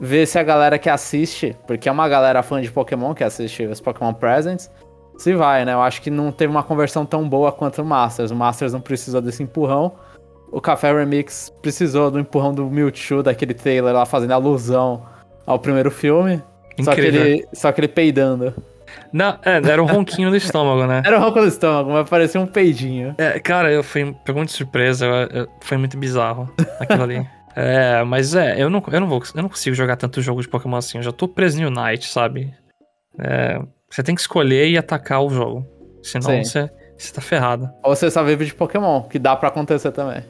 ver 0.00 0.26
se 0.26 0.36
a 0.36 0.42
galera 0.42 0.76
que 0.76 0.90
assiste, 0.90 1.56
porque 1.64 1.88
é 1.88 1.92
uma 1.92 2.08
galera 2.08 2.42
fã 2.42 2.60
de 2.60 2.68
Pokémon 2.68 3.14
que 3.14 3.22
assiste 3.22 3.64
os 3.64 3.80
Pokémon 3.80 4.12
Presents, 4.12 4.68
se 5.22 5.34
vai, 5.34 5.64
né? 5.64 5.72
Eu 5.72 5.82
acho 5.82 6.02
que 6.02 6.10
não 6.10 6.32
teve 6.32 6.50
uma 6.50 6.62
conversão 6.62 7.06
tão 7.06 7.28
boa 7.28 7.52
quanto 7.52 7.82
o 7.82 7.84
Masters. 7.84 8.30
O 8.30 8.36
Masters 8.36 8.72
não 8.72 8.80
precisou 8.80 9.20
desse 9.20 9.42
empurrão 9.42 9.92
o 10.52 10.60
Café 10.60 10.92
Remix 10.92 11.50
precisou 11.62 12.10
do 12.10 12.20
empurrão 12.20 12.54
do 12.54 12.70
Mewtwo, 12.70 13.22
daquele 13.22 13.54
trailer 13.54 13.94
lá 13.94 14.04
fazendo 14.04 14.32
alusão 14.32 15.02
ao 15.46 15.58
primeiro 15.58 15.90
filme. 15.90 16.42
Só 16.82 16.94
que, 16.94 17.00
ele, 17.00 17.48
só 17.54 17.72
que 17.72 17.80
ele 17.80 17.88
peidando. 17.88 18.54
Não, 19.10 19.38
é, 19.42 19.56
era 19.56 19.82
um 19.82 19.86
ronquinho 19.86 20.28
do 20.28 20.36
estômago, 20.36 20.86
né? 20.86 21.02
Era 21.04 21.18
um 21.18 21.22
ronco 21.22 21.40
do 21.40 21.46
estômago, 21.46 21.90
mas 21.92 22.08
parecia 22.08 22.38
um 22.38 22.46
peidinho. 22.46 23.14
É, 23.16 23.40
cara, 23.40 23.72
eu 23.72 23.82
fui, 23.82 24.14
pegou 24.24 24.44
de 24.44 24.52
surpresa, 24.52 25.06
eu, 25.06 25.40
eu, 25.40 25.48
foi 25.62 25.78
muito 25.78 25.96
bizarro 25.96 26.52
aquilo 26.78 27.02
ali. 27.02 27.26
é, 27.56 28.04
mas 28.04 28.34
é, 28.34 28.62
eu 28.62 28.68
não, 28.68 28.82
eu, 28.90 29.00
não 29.00 29.08
vou, 29.08 29.22
eu 29.34 29.42
não 29.42 29.48
consigo 29.48 29.74
jogar 29.74 29.96
tanto 29.96 30.20
jogo 30.20 30.42
de 30.42 30.48
Pokémon 30.48 30.76
assim, 30.76 30.98
eu 30.98 31.02
já 31.02 31.12
tô 31.12 31.26
preso 31.26 31.62
em 31.62 31.64
Unite, 31.64 32.06
sabe? 32.08 32.52
É, 33.18 33.58
você 33.92 34.02
tem 34.02 34.14
que 34.14 34.22
escolher 34.22 34.70
e 34.70 34.78
atacar 34.78 35.22
o 35.22 35.28
jogo, 35.28 35.66
senão 36.02 36.42
você, 36.42 36.70
você 36.96 37.12
tá 37.12 37.20
ferrado. 37.20 37.68
Ou 37.82 37.94
você 37.94 38.10
só 38.10 38.24
vive 38.24 38.46
de 38.46 38.54
Pokémon, 38.54 39.02
que 39.02 39.18
dá 39.18 39.36
para 39.36 39.48
acontecer 39.48 39.92
também. 39.92 40.24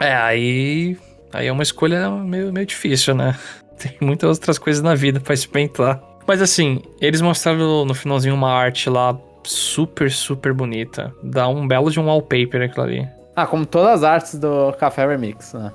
É, 0.00 0.14
aí. 0.14 0.96
Aí 1.30 1.46
é 1.46 1.52
uma 1.52 1.62
escolha 1.62 2.08
meio, 2.08 2.50
meio 2.50 2.64
difícil, 2.64 3.14
né? 3.14 3.36
Tem 3.78 3.94
muitas 4.00 4.30
outras 4.30 4.58
coisas 4.58 4.82
na 4.82 4.94
vida 4.94 5.20
pra 5.20 5.34
experimentar. 5.34 6.02
Mas 6.26 6.40
assim, 6.40 6.80
eles 6.98 7.20
mostraram 7.20 7.84
no 7.84 7.94
finalzinho 7.94 8.34
uma 8.34 8.50
arte 8.50 8.88
lá 8.88 9.14
super, 9.44 10.10
super 10.10 10.54
bonita. 10.54 11.12
Dá 11.22 11.46
um 11.48 11.68
belo 11.68 11.90
de 11.90 12.00
um 12.00 12.06
wallpaper 12.06 12.62
aquilo 12.62 12.82
ali. 12.82 13.08
Ah, 13.36 13.46
como 13.46 13.66
todas 13.66 13.96
as 13.96 14.04
artes 14.04 14.34
do 14.36 14.72
Café 14.72 15.06
Remix, 15.06 15.52
né? 15.52 15.70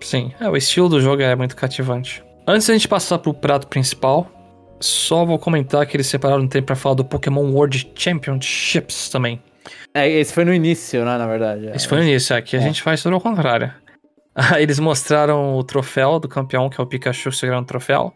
Sim, 0.00 0.32
é, 0.38 0.48
o 0.48 0.56
estilo 0.56 0.88
do 0.88 1.00
jogo 1.00 1.22
é 1.22 1.34
muito 1.34 1.56
cativante. 1.56 2.22
Antes 2.46 2.68
da 2.68 2.72
gente 2.72 2.86
passar 2.86 3.18
pro 3.18 3.34
prato 3.34 3.66
principal, 3.66 4.30
só 4.82 5.24
vou 5.24 5.38
comentar 5.38 5.86
que 5.86 5.96
eles 5.96 6.06
separaram 6.06 6.42
um 6.42 6.48
tempo 6.48 6.66
pra 6.66 6.76
falar 6.76 6.96
do 6.96 7.04
Pokémon 7.04 7.50
World 7.52 7.92
Championships 7.94 9.08
também. 9.08 9.40
É, 9.94 10.08
esse 10.08 10.32
foi 10.32 10.44
no 10.44 10.52
início, 10.52 11.04
né, 11.04 11.16
na 11.18 11.26
verdade. 11.26 11.70
Esse 11.74 11.86
foi 11.86 11.98
no 11.98 12.04
início, 12.04 12.34
aqui 12.34 12.56
é. 12.56 12.58
a 12.58 12.62
gente 12.62 12.82
faz 12.82 13.02
tudo 13.02 13.14
ao 13.14 13.20
contrário. 13.20 13.72
Eles 14.58 14.78
mostraram 14.78 15.56
o 15.56 15.62
troféu 15.62 16.18
do 16.18 16.28
campeão, 16.28 16.68
que 16.68 16.80
é 16.80 16.84
o 16.84 16.86
Pikachu 16.86 17.30
segurando 17.30 17.64
o 17.64 17.66
troféu. 17.66 18.12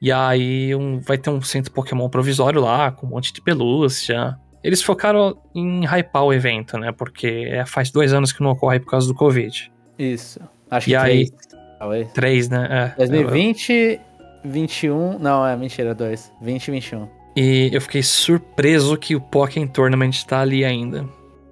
E 0.00 0.12
aí 0.12 0.74
um, 0.74 1.00
vai 1.00 1.18
ter 1.18 1.30
um 1.30 1.40
centro 1.42 1.72
Pokémon 1.72 2.08
provisório 2.08 2.60
lá, 2.60 2.92
com 2.92 3.06
um 3.06 3.10
monte 3.10 3.32
de 3.32 3.40
pelúcia. 3.40 4.38
Eles 4.62 4.82
focaram 4.82 5.36
em 5.54 5.84
hypar 5.84 6.24
o 6.24 6.32
evento, 6.32 6.78
né? 6.78 6.92
Porque 6.92 7.48
é, 7.50 7.66
faz 7.66 7.90
dois 7.90 8.12
anos 8.12 8.32
que 8.32 8.42
não 8.42 8.50
ocorre 8.50 8.80
por 8.80 8.90
causa 8.90 9.06
do 9.06 9.14
Covid. 9.14 9.72
Isso. 9.98 10.40
Acho 10.70 10.88
e 10.88 10.92
que 10.92 10.96
aí, 10.96 11.30
três, 11.30 11.48
talvez. 11.78 12.12
Três, 12.12 12.48
né? 12.48 12.92
É, 12.96 12.96
2020, 12.96 14.00
21. 14.44 15.18
Não, 15.18 15.46
é 15.46 15.56
mentira, 15.56 15.94
dois. 15.94 16.32
20 16.40 16.68
e 16.68 16.70
21. 16.70 17.08
E 17.36 17.70
eu 17.72 17.80
fiquei 17.80 18.02
surpreso 18.02 18.96
que 18.96 19.16
o 19.16 19.20
Pokémon 19.20 19.66
Tournament 19.66 20.22
tá 20.26 20.40
ali 20.40 20.64
ainda. 20.64 21.04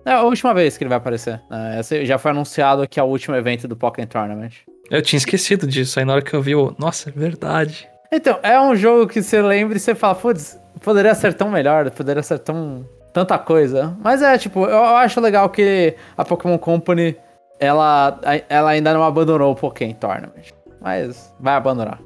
É 0.05 0.13
a 0.13 0.23
última 0.23 0.53
vez 0.53 0.77
que 0.77 0.85
ele 0.85 0.89
vai 0.89 0.99
aparecer. 0.99 1.41
Né? 1.51 1.81
Esse 1.81 2.05
já 2.05 2.19
foi 2.19 2.31
anunciado 2.31 2.87
que 2.89 2.99
é 2.99 3.03
o 3.03 3.07
último 3.07 3.35
evento 3.35 3.67
do 3.67 3.77
Pokémon 3.77 4.07
Tournament. 4.07 4.53
Eu 4.91 5.01
tinha 5.01 5.19
esquecido 5.19 5.67
disso, 5.67 5.99
aí 5.99 6.05
na 6.05 6.15
hora 6.15 6.23
que 6.23 6.35
eu 6.35 6.43
vi, 6.43 6.53
eu, 6.53 6.75
nossa, 6.79 7.09
é 7.09 7.13
verdade. 7.13 7.89
Então, 8.11 8.39
é 8.43 8.61
um 8.61 8.77
jogo 8.77 9.07
que 9.07 9.23
você 9.23 9.41
lembra 9.41 9.77
e 9.77 9.81
você 9.81 9.95
fala, 9.95 10.15
putz, 10.15 10.61
poderia 10.83 11.15
ser 11.15 11.35
tão 11.35 11.51
melhor, 11.51 11.91
poderia 11.91 12.23
ser 12.23 12.39
tão. 12.41 12.87
tanta 13.13 13.39
coisa. 13.39 13.97
Mas 14.01 14.23
é, 14.23 14.37
tipo, 14.37 14.65
eu, 14.65 14.71
eu 14.71 14.97
acho 14.97 15.21
legal 15.21 15.49
que 15.49 15.95
a 16.17 16.25
Pokémon 16.25 16.59
Company, 16.59 17.17
ela, 17.59 18.21
ela 18.49 18.71
ainda 18.71 18.93
não 18.93 19.03
abandonou 19.03 19.53
o 19.53 19.57
Pokémon 19.57 19.95
Tournament. 19.95 20.51
Mas 20.81 21.33
vai 21.41 21.55
abandonar. 21.55 22.01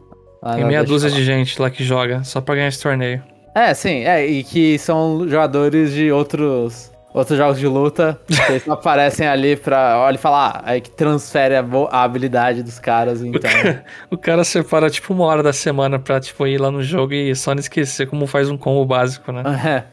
Tem 0.54 0.64
meia 0.64 0.84
dúzia 0.84 1.10
de 1.10 1.24
gente 1.24 1.60
lá 1.60 1.70
que 1.70 1.82
joga, 1.82 2.22
só 2.24 2.40
pra 2.40 2.54
ganhar 2.54 2.68
esse 2.68 2.82
torneio. 2.82 3.22
É, 3.54 3.72
sim, 3.72 4.04
é, 4.04 4.26
e 4.26 4.44
que 4.44 4.78
são 4.78 5.26
jogadores 5.28 5.92
de 5.92 6.12
outros 6.12 6.92
outros 7.14 7.38
jogos 7.38 7.58
de 7.58 7.66
luta, 7.66 8.20
eles 8.50 8.68
aparecem 8.68 9.26
ali 9.26 9.56
pra 9.56 9.98
olha 10.00 10.16
e 10.16 10.18
falar, 10.18 10.48
ah, 10.48 10.62
aí 10.66 10.80
que 10.82 10.90
transfere 10.90 11.56
a, 11.56 11.64
a, 11.90 12.02
habilidade 12.02 12.62
dos 12.62 12.78
caras, 12.78 13.22
então. 13.22 13.50
O 13.50 13.54
cara, 13.54 13.84
o 14.10 14.18
cara, 14.18 14.44
separa 14.44 14.90
tipo 14.90 15.14
uma 15.14 15.24
hora 15.24 15.42
da 15.42 15.52
semana 15.52 15.98
pra 15.98 16.20
tipo, 16.20 16.46
ir 16.46 16.60
lá 16.60 16.70
no 16.70 16.82
jogo 16.82 17.14
e 17.14 17.34
só 17.34 17.54
não 17.54 17.60
esquecer 17.60 18.06
como 18.06 18.26
faz 18.26 18.50
um 18.50 18.58
combo 18.58 18.84
básico, 18.84 19.32
né? 19.32 19.42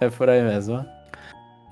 É, 0.00 0.06
é 0.06 0.10
por 0.10 0.28
aí 0.28 0.42
mesmo. 0.42 0.84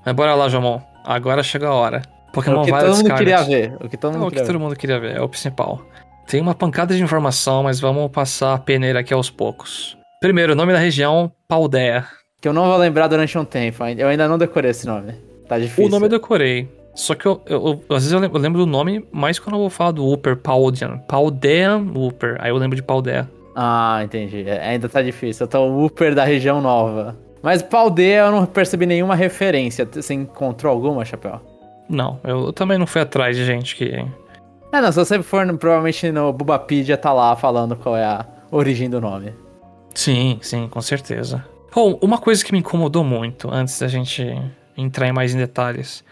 Mas 0.05 0.15
bora 0.15 0.35
lá, 0.35 0.47
Jomon. 0.47 0.79
Agora 1.03 1.43
chega 1.43 1.67
a 1.67 1.73
hora. 1.73 2.01
Pokémon 2.31 2.61
o 2.61 2.65
que 2.65 2.71
todo 2.71 2.95
mundo 2.95 3.15
queria 3.15 3.43
ver. 3.43 3.77
O 3.81 3.89
que 3.89 3.97
todo 3.97 4.13
mundo, 4.13 4.21
não, 4.21 4.29
queria, 4.29 4.43
o 4.43 4.45
que 4.45 4.53
todo 4.53 4.59
mundo 4.59 4.75
queria 4.75 4.99
ver, 4.99 5.17
é 5.17 5.21
o 5.21 5.27
principal. 5.27 5.81
Tem 6.27 6.39
uma 6.39 6.55
pancada 6.55 6.95
de 6.95 7.03
informação, 7.03 7.63
mas 7.63 7.79
vamos 7.79 8.09
passar 8.11 8.53
a 8.53 8.57
peneira 8.57 8.99
aqui 8.99 9.13
aos 9.13 9.29
poucos. 9.29 9.97
Primeiro, 10.21 10.55
nome 10.55 10.71
da 10.71 10.79
região, 10.79 11.31
Paldea. 11.47 12.05
Que 12.41 12.47
eu 12.47 12.53
não 12.53 12.65
vou 12.65 12.77
lembrar 12.77 13.07
durante 13.07 13.37
um 13.37 13.45
tempo. 13.45 13.83
Eu 13.85 14.07
ainda 14.07 14.27
não 14.27 14.37
decorei 14.37 14.71
esse 14.71 14.85
nome. 14.85 15.13
Tá 15.47 15.59
difícil. 15.59 15.85
O 15.85 15.89
nome 15.89 16.05
eu 16.05 16.09
decorei. 16.09 16.69
Só 16.95 17.15
que 17.15 17.25
eu, 17.25 17.41
eu, 17.45 17.83
eu 17.89 17.95
às 17.95 18.03
vezes 18.03 18.11
eu 18.11 18.19
lembro, 18.19 18.37
eu 18.37 18.41
lembro, 18.41 18.59
do 18.59 18.65
nome, 18.65 19.05
mais 19.11 19.39
quando 19.39 19.55
eu 19.55 19.59
vou 19.59 19.69
falar 19.69 19.91
do 19.91 20.11
Upper 20.11 20.37
Paldean. 20.37 20.97
Paldean 21.07 21.85
Upper. 21.95 22.37
Aí 22.39 22.49
eu 22.49 22.57
lembro 22.57 22.75
de 22.75 22.83
Paldea. 22.83 23.29
Ah, 23.55 24.01
entendi. 24.03 24.47
É, 24.47 24.69
ainda 24.69 24.87
tá 24.87 25.01
difícil. 25.01 25.43
Eu 25.43 25.47
tô 25.49 25.59
o 25.59 25.85
Upper 25.85 26.15
da 26.15 26.23
região 26.23 26.61
nova. 26.61 27.17
Mas 27.41 27.61
Paldea 27.61 28.25
eu 28.25 28.31
não 28.31 28.45
percebi 28.45 28.85
nenhuma 28.85 29.15
referência. 29.15 29.87
Você 29.91 30.13
encontrou 30.13 30.71
alguma, 30.71 31.03
Chapéu? 31.03 31.41
Não, 31.89 32.19
eu, 32.23 32.45
eu 32.45 32.53
também 32.53 32.77
não 32.77 32.87
fui 32.87 33.01
atrás 33.01 33.35
de 33.35 33.45
gente 33.45 33.75
que. 33.75 34.05
É, 34.71 34.79
não, 34.79 34.91
se 34.91 34.97
você 34.97 35.21
for 35.21 35.45
provavelmente 35.57 36.11
no 36.11 36.31
Bubapedia 36.31 36.97
tá 36.97 37.11
lá 37.11 37.35
falando 37.35 37.75
qual 37.75 37.97
é 37.97 38.05
a 38.05 38.25
origem 38.49 38.89
do 38.89 39.01
nome. 39.01 39.33
Sim, 39.93 40.39
sim, 40.41 40.67
com 40.69 40.81
certeza. 40.81 41.45
Bom, 41.73 41.97
uma 42.01 42.17
coisa 42.17 42.43
que 42.43 42.51
me 42.51 42.59
incomodou 42.59 43.03
muito 43.03 43.49
antes 43.51 43.79
da 43.79 43.87
gente 43.87 44.23
entrar 44.77 45.07
em 45.07 45.11
mais 45.11 45.33
em 45.33 45.37
detalhes, 45.37 46.03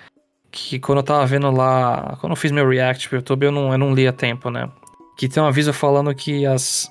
que 0.51 0.79
quando 0.79 0.99
eu 0.99 1.03
tava 1.03 1.25
vendo 1.25 1.49
lá, 1.51 2.17
quando 2.19 2.31
eu 2.31 2.35
fiz 2.35 2.51
meu 2.51 2.67
react 2.67 3.07
pro 3.07 3.17
YouTube, 3.17 3.45
eu 3.45 3.51
não, 3.51 3.71
eu 3.71 3.77
não 3.77 3.93
li 3.93 4.07
a 4.07 4.13
tempo, 4.13 4.49
né? 4.49 4.69
Que 5.17 5.27
tem 5.27 5.41
um 5.41 5.45
aviso 5.45 5.71
falando 5.73 6.13
que 6.13 6.45
as 6.45 6.89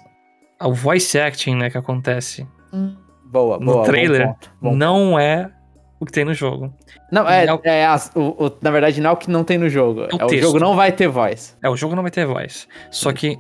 o 0.61 0.73
voice 0.73 1.19
acting, 1.19 1.55
né, 1.55 1.71
que 1.71 1.79
acontece 1.79 2.47
hum. 2.73 2.97
boa, 3.25 3.59
no 3.59 3.73
boa, 3.73 3.85
trailer 3.85 4.27
bom 4.27 4.33
ponto, 4.33 4.51
bom 4.61 4.75
não 4.75 5.19
é 5.19 5.53
o 6.01 6.07
que 6.07 6.13
tem 6.13 6.25
no 6.25 6.35
jogo. 6.35 6.73
Não, 7.11 7.29
é, 7.29 7.45
é, 7.45 7.79
é 7.81 7.87
as, 7.87 8.11
o, 8.15 8.47
o, 8.47 8.53
na 8.63 8.71
verdade 8.71 9.01
não 9.01 9.11
é 9.11 9.13
o 9.13 9.17
que 9.17 9.31
não 9.31 9.45
tem 9.45 9.59
no 9.59 9.69
jogo. 9.69 10.03
É 10.03 10.15
o, 10.15 10.21
é 10.21 10.25
o 10.27 10.39
jogo 10.39 10.59
não 10.59 10.77
vai 10.77 10.93
ter 10.93 11.09
voz. 11.09 11.57
É, 11.63 11.69
o 11.69 11.77
jogo 11.77 11.97
não 11.97 12.03
vai 12.03 12.11
ter 12.11 12.27
voz. 12.27 12.69
Só 12.91 13.13
que, 13.13 13.39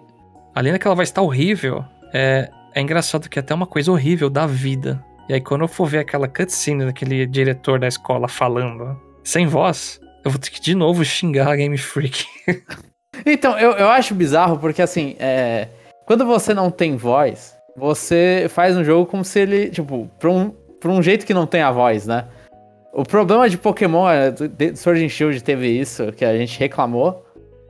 além 0.54 0.72
daquela 0.72 0.94
voz 0.94 1.08
estar 1.08 1.22
horrível, 1.22 1.84
é, 2.12 2.50
é 2.74 2.80
engraçado 2.80 3.28
que 3.28 3.38
é 3.38 3.40
até 3.40 3.54
uma 3.54 3.66
coisa 3.66 3.92
horrível 3.92 4.28
da 4.28 4.46
vida. 4.46 5.02
E 5.28 5.34
aí, 5.34 5.40
quando 5.40 5.62
eu 5.62 5.68
for 5.68 5.86
ver 5.86 5.98
aquela 5.98 6.26
cutscene 6.26 6.86
daquele 6.86 7.26
diretor 7.26 7.78
da 7.78 7.86
escola 7.86 8.28
falando, 8.28 8.98
sem 9.22 9.46
voz, 9.46 10.00
eu 10.24 10.30
vou 10.30 10.40
ter 10.40 10.50
que 10.50 10.60
de 10.60 10.74
novo 10.74 11.04
xingar 11.04 11.48
a 11.48 11.56
Game 11.56 11.76
Freak. 11.76 12.24
então, 13.26 13.58
eu, 13.58 13.72
eu 13.72 13.88
acho 13.88 14.14
bizarro 14.14 14.58
porque, 14.58 14.80
assim, 14.80 15.16
é, 15.18 15.68
quando 16.06 16.24
você 16.24 16.54
não 16.54 16.70
tem 16.70 16.96
voz, 16.96 17.54
você 17.76 18.46
faz 18.48 18.76
um 18.76 18.82
jogo 18.82 19.04
como 19.04 19.24
se 19.24 19.38
ele, 19.38 19.68
tipo, 19.68 20.10
pra 20.18 20.30
um, 20.30 20.50
pra 20.80 20.90
um 20.90 21.02
jeito 21.02 21.26
que 21.26 21.34
não 21.34 21.46
tem 21.46 21.60
a 21.60 21.70
voz, 21.70 22.06
né? 22.06 22.24
O 22.92 23.04
problema 23.04 23.48
de 23.48 23.58
Pokémon, 23.58 24.08
é, 24.08 24.34
Sword 24.74 25.04
and 25.04 25.08
Shield 25.08 25.42
teve 25.42 25.68
isso, 25.68 26.12
que 26.12 26.24
a 26.24 26.36
gente 26.36 26.58
reclamou, 26.58 27.24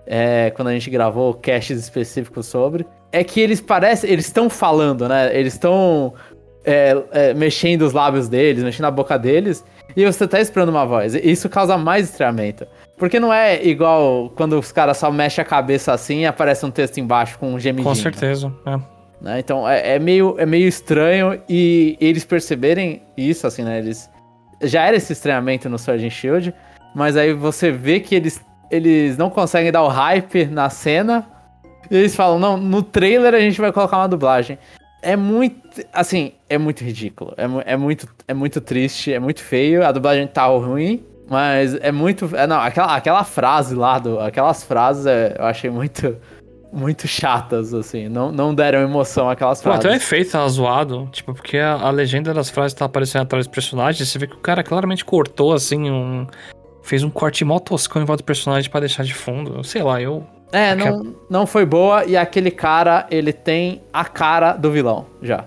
é, 0.06 0.50
quando 0.50 0.68
a 0.68 0.72
gente 0.72 0.88
gravou 0.88 1.34
casts 1.34 1.78
específicos 1.78 2.46
sobre, 2.46 2.86
é 3.12 3.22
que 3.22 3.40
eles 3.40 3.60
parecem. 3.60 4.10
Eles 4.10 4.26
estão 4.26 4.48
falando, 4.48 5.08
né? 5.08 5.36
Eles 5.36 5.54
estão 5.54 6.14
é, 6.64 6.96
é, 7.12 7.34
mexendo 7.34 7.82
os 7.82 7.92
lábios 7.92 8.28
deles, 8.28 8.62
mexendo 8.62 8.86
a 8.86 8.90
boca 8.90 9.18
deles, 9.18 9.64
e 9.96 10.04
você 10.04 10.26
tá 10.26 10.40
esperando 10.40 10.70
uma 10.70 10.86
voz. 10.86 11.14
Isso 11.14 11.48
causa 11.48 11.76
mais 11.76 12.10
estranhamento. 12.10 12.66
Porque 12.96 13.20
não 13.20 13.32
é 13.32 13.64
igual 13.64 14.30
quando 14.34 14.58
os 14.58 14.72
caras 14.72 14.96
só 14.96 15.10
mexem 15.10 15.42
a 15.42 15.44
cabeça 15.44 15.92
assim 15.92 16.20
e 16.20 16.26
aparece 16.26 16.66
um 16.66 16.70
texto 16.70 16.98
embaixo 16.98 17.38
com 17.38 17.54
um 17.54 17.58
gemidinho. 17.58 17.88
Com 17.88 17.94
certeza, 17.94 18.52
é. 18.66 18.78
Né? 19.20 19.38
Então 19.38 19.68
é, 19.68 19.96
é, 19.96 19.98
meio, 19.98 20.36
é 20.38 20.46
meio 20.46 20.68
estranho 20.68 21.40
e 21.48 21.96
eles 22.00 22.24
perceberem 22.24 23.02
isso, 23.16 23.46
assim, 23.46 23.62
né? 23.62 23.78
Eles. 23.78 24.10
Já 24.62 24.86
era 24.86 24.96
esse 24.96 25.12
estranhamento 25.12 25.68
no 25.68 25.78
Sword 25.78 26.04
and 26.04 26.10
Shield, 26.10 26.54
mas 26.94 27.16
aí 27.16 27.32
você 27.32 27.70
vê 27.70 28.00
que 28.00 28.14
eles, 28.14 28.44
eles 28.70 29.16
não 29.16 29.30
conseguem 29.30 29.70
dar 29.70 29.82
o 29.82 29.88
hype 29.88 30.46
na 30.46 30.68
cena 30.70 31.26
e 31.90 31.96
eles 31.96 32.14
falam, 32.14 32.38
não, 32.38 32.56
no 32.56 32.82
trailer 32.82 33.34
a 33.34 33.40
gente 33.40 33.60
vai 33.60 33.72
colocar 33.72 33.98
uma 33.98 34.08
dublagem. 34.08 34.58
É 35.00 35.16
muito. 35.16 35.84
Assim, 35.92 36.32
é 36.48 36.58
muito 36.58 36.82
ridículo. 36.82 37.32
É, 37.36 37.72
é, 37.72 37.76
muito, 37.76 38.08
é 38.26 38.34
muito 38.34 38.60
triste, 38.60 39.12
é 39.12 39.18
muito 39.18 39.42
feio. 39.42 39.86
A 39.86 39.92
dublagem 39.92 40.26
tá 40.26 40.46
ruim. 40.46 41.04
Mas 41.28 41.74
é 41.74 41.92
muito. 41.92 42.34
É, 42.34 42.46
não, 42.46 42.58
aquela, 42.58 42.96
aquela 42.96 43.22
frase 43.22 43.74
lá, 43.74 43.98
do, 43.98 44.18
aquelas 44.18 44.64
frases 44.64 45.06
é, 45.06 45.36
eu 45.38 45.44
achei 45.44 45.70
muito. 45.70 46.16
Muito 46.72 47.08
chatas, 47.08 47.72
assim. 47.72 48.08
Não, 48.08 48.30
não 48.30 48.54
deram 48.54 48.80
emoção 48.80 49.28
aquelas 49.28 49.62
frases. 49.62 49.82
Pô, 49.82 49.88
até 49.88 49.94
o 49.94 49.96
efeito 49.96 50.32
tava 50.32 50.48
zoado. 50.48 51.08
Tipo, 51.12 51.32
porque 51.32 51.58
a, 51.58 51.74
a 51.74 51.90
legenda 51.90 52.34
das 52.34 52.50
frases 52.50 52.74
tá 52.74 52.84
aparecendo 52.84 53.22
atrás 53.22 53.46
dos 53.46 53.54
personagens. 53.54 54.08
Você 54.08 54.18
vê 54.18 54.26
que 54.26 54.34
o 54.34 54.40
cara 54.40 54.62
claramente 54.62 55.04
cortou, 55.04 55.52
assim, 55.52 55.90
um. 55.90 56.26
Fez 56.82 57.02
um 57.02 57.10
corte 57.10 57.44
mó 57.44 57.58
toscão 57.58 58.00
em 58.00 58.04
volta 58.04 58.22
do 58.22 58.26
personagem 58.26 58.70
para 58.70 58.80
deixar 58.80 59.04
de 59.04 59.14
fundo. 59.14 59.62
Sei 59.62 59.82
lá, 59.82 60.00
eu 60.00 60.26
é, 60.52 60.74
não, 60.74 61.14
não 61.28 61.46
foi 61.46 61.66
boa 61.66 62.04
e 62.04 62.16
aquele 62.16 62.50
cara, 62.50 63.06
ele 63.10 63.32
tem 63.32 63.82
a 63.92 64.04
cara 64.04 64.52
do 64.54 64.70
vilão, 64.70 65.06
já. 65.22 65.44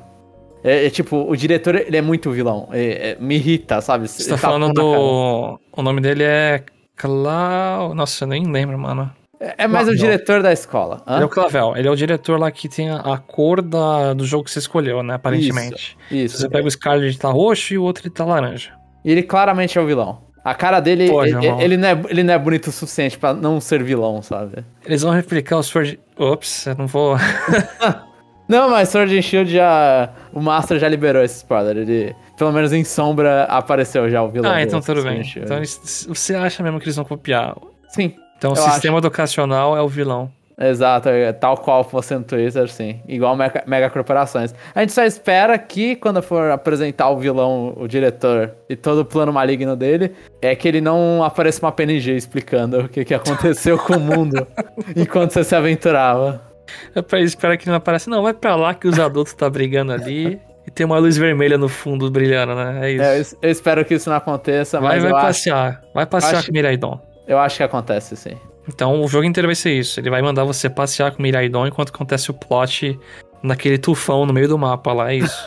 É, 0.63 0.85
é 0.85 0.89
tipo, 0.89 1.25
o 1.27 1.35
diretor, 1.35 1.75
ele 1.75 1.97
é 1.97 2.01
muito 2.01 2.29
vilão. 2.31 2.69
É, 2.71 3.11
é, 3.11 3.17
me 3.19 3.35
irrita, 3.35 3.81
sabe? 3.81 4.07
Você 4.07 4.29
tá, 4.29 4.35
tá 4.35 4.37
falando 4.37 4.73
do... 4.73 5.59
O 5.71 5.81
nome 5.81 6.01
dele 6.01 6.23
é 6.23 6.63
Clau... 6.95 7.95
Nossa, 7.95 8.25
eu 8.25 8.27
nem 8.27 8.45
lembro, 8.45 8.77
mano. 8.77 9.11
É, 9.57 9.67
mais 9.67 9.87
o 9.87 9.95
diretor 9.95 10.43
da 10.43 10.53
escola. 10.53 11.01
Hã? 11.07 11.15
Ele 11.15 11.23
é 11.23 11.25
o 11.25 11.29
Clavel. 11.29 11.73
Ele 11.75 11.87
é 11.87 11.91
o 11.91 11.95
diretor 11.95 12.39
lá 12.39 12.51
que 12.51 12.69
tem 12.69 12.91
a, 12.91 13.17
cor 13.17 13.59
da, 13.61 14.13
do 14.13 14.23
jogo 14.23 14.43
que 14.43 14.51
você 14.51 14.59
escolheu, 14.59 15.01
né? 15.01 15.15
Aparentemente. 15.15 15.97
Isso, 16.11 16.25
isso. 16.25 16.37
Você 16.37 16.49
pega 16.49 16.67
o 16.67 16.71
Scarlet 16.71 17.17
tá 17.17 17.29
roxo 17.29 17.73
e 17.73 17.77
o 17.77 17.83
outro 17.83 18.03
ele 18.03 18.13
tá 18.13 18.23
laranja. 18.23 18.71
E 19.03 19.11
ele 19.11 19.23
claramente 19.23 19.79
é 19.79 19.81
o 19.81 19.85
vilão. 19.85 20.21
A 20.43 20.53
cara 20.53 20.79
dele, 20.79 21.09
Pô, 21.09 21.23
ele, 21.23 21.35
ele, 21.59 21.77
não 21.77 21.87
é, 21.87 22.01
ele 22.09 22.23
não 22.23 22.33
é 22.33 22.37
bonito 22.37 22.67
o 22.67 22.71
suficiente 22.71 23.17
para 23.17 23.33
não 23.33 23.59
ser 23.59 23.83
vilão, 23.83 24.21
sabe? 24.21 24.63
Eles 24.85 25.01
vão 25.01 25.11
replicar 25.11 25.57
o 25.57 25.63
Sword... 25.63 25.99
Ops, 26.17 26.67
eu 26.67 26.75
não 26.75 26.87
vou... 26.87 27.15
não, 28.47 28.69
mas 28.69 28.89
Sword 28.89 29.17
and 29.17 29.21
Shield 29.21 29.51
já... 29.51 30.11
O 30.33 30.41
Master 30.41 30.79
já 30.79 30.87
liberou 30.87 31.23
esse 31.23 31.37
spoiler. 31.37 31.77
Ele, 31.77 32.15
pelo 32.37 32.51
menos 32.51 32.73
em 32.73 32.83
sombra, 32.83 33.43
apareceu 33.45 34.09
já 34.09 34.21
o 34.23 34.29
vilão. 34.29 34.51
Ah, 34.51 34.61
então 34.61 34.81
tudo 34.81 35.03
bem. 35.03 35.21
Então 35.21 35.57
você 36.07 36.35
acha 36.35 36.63
mesmo 36.63 36.79
que 36.79 36.85
eles 36.85 36.95
vão 36.95 37.05
copiar? 37.05 37.55
Sim. 37.89 38.15
Então 38.41 38.53
o 38.53 38.55
sistema 38.55 38.97
acho. 38.97 39.05
educacional 39.05 39.77
é 39.77 39.81
o 39.83 39.87
vilão. 39.87 40.31
Exato, 40.59 41.09
é 41.09 41.31
tal 41.31 41.57
qual 41.57 41.83
fosse 41.83 42.15
no 42.15 42.23
Twitter, 42.23 42.67
sim. 42.67 42.99
Igual 43.07 43.35
mega, 43.35 43.63
mega 43.67 43.87
corporações. 43.87 44.53
A 44.73 44.81
gente 44.81 44.93
só 44.93 45.03
espera 45.03 45.57
que, 45.59 45.95
quando 45.95 46.23
for 46.23 46.49
apresentar 46.49 47.09
o 47.11 47.17
vilão, 47.17 47.73
o 47.77 47.87
diretor 47.87 48.51
e 48.67 48.75
todo 48.75 49.01
o 49.01 49.05
plano 49.05 49.31
maligno 49.31 49.75
dele, 49.75 50.11
é 50.41 50.55
que 50.55 50.67
ele 50.67 50.81
não 50.81 51.23
apareça 51.23 51.63
uma 51.63 51.71
PNG 51.71 52.15
explicando 52.15 52.81
o 52.81 52.89
que, 52.89 53.05
que 53.05 53.13
aconteceu 53.13 53.77
com 53.77 53.93
o 53.93 53.99
mundo 53.99 54.45
enquanto 54.95 55.33
você 55.33 55.43
se 55.43 55.55
aventurava. 55.55 56.41
É 56.95 57.01
pra 57.01 57.19
esperar 57.19 57.57
que 57.57 57.65
ele 57.65 57.71
não 57.71 57.77
apareça. 57.77 58.09
Não, 58.09 58.23
vai 58.23 58.33
pra 58.33 58.55
lá 58.55 58.73
que 58.73 58.87
os 58.87 58.97
adultos 58.97 59.33
tá 59.33 59.47
brigando 59.47 59.93
ali. 59.93 60.39
E 60.65 60.71
tem 60.71 60.85
uma 60.85 60.97
luz 60.97 61.15
vermelha 61.15 61.57
no 61.59 61.67
fundo 61.67 62.09
brilhando, 62.09 62.55
né? 62.55 62.87
É 62.87 63.19
isso. 63.19 63.35
É, 63.41 63.47
eu 63.47 63.51
espero 63.51 63.85
que 63.85 63.95
isso 63.95 64.09
não 64.09 64.17
aconteça, 64.17 64.79
vai, 64.79 64.99
mas. 64.99 65.03
Vai 65.03 65.21
passear. 65.21 65.69
Acho... 65.69 65.93
Vai 65.93 66.05
passear 66.05 66.37
acho... 66.37 66.45
com 66.45 66.51
o 66.51 66.53
Miraidon. 66.53 67.10
Eu 67.27 67.39
acho 67.39 67.57
que 67.57 67.63
acontece, 67.63 68.15
sim. 68.15 68.37
Então 68.67 69.01
o 69.01 69.07
jogo 69.07 69.25
inteiro 69.25 69.47
vai 69.47 69.55
ser 69.55 69.73
isso. 69.73 69.99
Ele 69.99 70.09
vai 70.09 70.21
mandar 70.21 70.43
você 70.43 70.69
passear 70.69 71.11
com 71.11 71.19
o 71.19 71.21
Miraidon 71.21 71.67
enquanto 71.67 71.89
acontece 71.89 72.29
o 72.29 72.33
plot 72.33 72.99
naquele 73.41 73.77
tufão 73.77 74.25
no 74.25 74.33
meio 74.33 74.47
do 74.47 74.57
mapa 74.57 74.93
lá, 74.93 75.11
é 75.11 75.15
isso. 75.15 75.43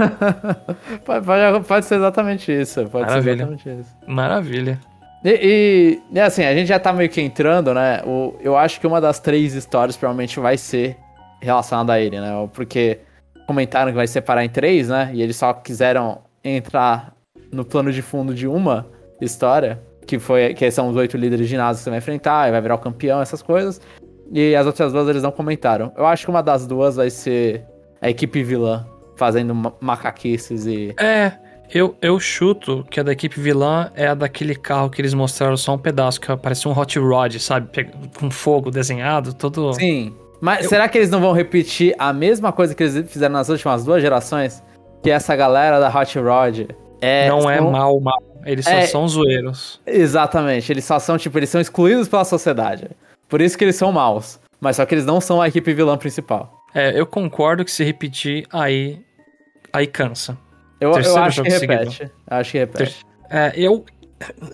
pode, 1.04 1.25
pode, 1.25 1.64
pode, 1.66 1.87
ser 1.87 1.97
exatamente 1.97 2.52
isso. 2.52 2.87
Pode 2.87 3.07
Maravilha. 3.07 3.37
ser 3.37 3.43
exatamente 3.43 3.81
isso. 3.81 3.97
Maravilha. 4.07 4.81
E, 5.25 5.31
e, 5.31 6.16
e, 6.16 6.21
assim, 6.21 6.45
a 6.45 6.54
gente 6.54 6.66
já 6.66 6.78
tá 6.78 6.93
meio 6.93 7.09
que 7.09 7.21
entrando, 7.21 7.73
né? 7.73 8.02
O, 8.04 8.37
eu 8.40 8.57
acho 8.57 8.81
que 8.81 8.87
uma 8.87 9.00
das 9.00 9.21
três 9.21 9.54
histórias 9.54 9.97
provavelmente 9.97 10.38
vai 10.38 10.59
ser 10.59 10.97
relacionada 11.40 11.95
a 11.95 12.00
ele, 12.00 12.21
né? 12.21 12.49
Porque 12.52 12.99
comentaram 13.47 13.90
que 13.90 13.97
vai 13.97 14.07
separar 14.07 14.45
em 14.45 14.49
três, 14.49 14.88
né? 14.88 15.11
E 15.14 15.23
eles 15.23 15.37
só 15.37 15.52
quiseram 15.54 16.23
entrar 16.43 17.14
no 17.50 17.64
plano 17.64 17.90
de 17.93 18.02
fundo 18.02 18.35
de 18.35 18.47
uma 18.47 18.87
história 19.21 19.81
que 20.06 20.18
foi 20.18 20.54
que 20.54 20.70
são 20.70 20.88
os 20.88 20.96
oito 20.96 21.16
líderes 21.16 21.46
de 21.46 21.50
ginásio 21.50 21.80
que 21.80 21.84
você 21.84 21.90
vai 21.90 21.99
enfrentar, 21.99 22.49
e 22.49 22.52
vai 22.52 22.61
virar 22.61 22.75
o 22.75 22.78
campeão, 22.78 23.20
essas 23.20 23.42
coisas. 23.42 23.80
E 24.32 24.54
as 24.54 24.66
outras 24.66 24.92
duas 24.92 25.08
eles 25.08 25.23
não 25.23 25.30
comentaram. 25.30 25.92
Eu 25.96 26.06
acho 26.06 26.25
que 26.25 26.30
uma 26.30 26.42
das 26.42 26.66
duas 26.66 26.96
vai 26.96 27.11
ser 27.11 27.64
a 28.00 28.08
equipe 28.08 28.42
vilã 28.42 28.87
fazendo 29.16 29.54
macaquices 29.80 30.66
e. 30.66 30.94
É, 30.99 31.32
eu, 31.73 31.96
eu 32.00 32.18
chuto 32.20 32.84
que 32.90 33.00
a 33.00 33.02
da 33.02 33.12
equipe 33.12 33.40
vilã 33.40 33.90
é 33.94 34.08
a 34.08 34.14
daquele 34.14 34.54
carro 34.54 34.90
que 34.90 35.00
eles 35.00 35.14
mostraram 35.14 35.56
só 35.56 35.75
um 35.75 35.78
pedaço, 35.78 36.20
que 36.20 36.37
parece 36.37 36.68
um 36.68 36.78
hot 36.78 36.99
rod, 36.99 37.37
sabe? 37.38 37.68
Com 38.18 38.30
fogo 38.30 38.70
desenhado, 38.70 39.34
todo. 39.34 39.73
Sim. 39.75 40.14
Mas 40.40 40.64
eu... 40.64 40.68
será 40.68 40.88
que 40.88 40.99
eles 40.99 41.11
não 41.11 41.20
vão 41.20 41.32
repetir 41.32 41.94
a 41.99 42.12
mesma 42.12 42.52
coisa 42.52 42.75
que 42.75 42.82
eles 42.82 43.11
fizeram 43.11 43.32
nas 43.32 43.49
últimas 43.49 43.84
duas 43.84 44.02
gerações? 44.02 44.62
Que 45.02 45.11
essa 45.11 45.34
galera 45.37 45.78
da 45.78 45.88
Hot 45.88 46.18
Rod 46.18 46.70
é. 47.00 47.28
Não 47.28 47.50
é 47.50 47.58
é 47.58 47.61
mal, 47.61 48.00
mal. 48.00 48.23
Eles 48.44 48.64
só 48.64 48.70
é, 48.70 48.86
são 48.86 49.06
zoeiros. 49.08 49.80
Exatamente, 49.86 50.70
eles 50.72 50.84
só 50.84 50.98
são, 50.98 51.16
tipo, 51.16 51.38
eles 51.38 51.50
são 51.50 51.60
excluídos 51.60 52.08
pela 52.08 52.24
sociedade. 52.24 52.88
Por 53.28 53.40
isso 53.40 53.56
que 53.56 53.64
eles 53.64 53.76
são 53.76 53.90
maus. 53.90 54.38
Mas 54.60 54.76
só 54.76 54.86
que 54.86 54.94
eles 54.94 55.04
não 55.04 55.20
são 55.20 55.42
a 55.42 55.48
equipe 55.48 55.74
vilã 55.74 55.96
principal. 55.96 56.64
É, 56.74 56.98
eu 56.98 57.06
concordo 57.06 57.64
que 57.64 57.70
se 57.70 57.84
repetir, 57.84 58.46
aí. 58.50 58.98
Aí 59.72 59.86
cansa. 59.86 60.38
Eu, 60.80 60.92
eu 60.92 61.16
acho 61.16 61.42
que 61.42 61.48
repete. 61.48 61.96
Seguido. 61.96 62.12
Acho 62.26 62.52
que 62.52 62.58
repete. 62.58 63.06
É, 63.30 63.52
eu. 63.56 63.84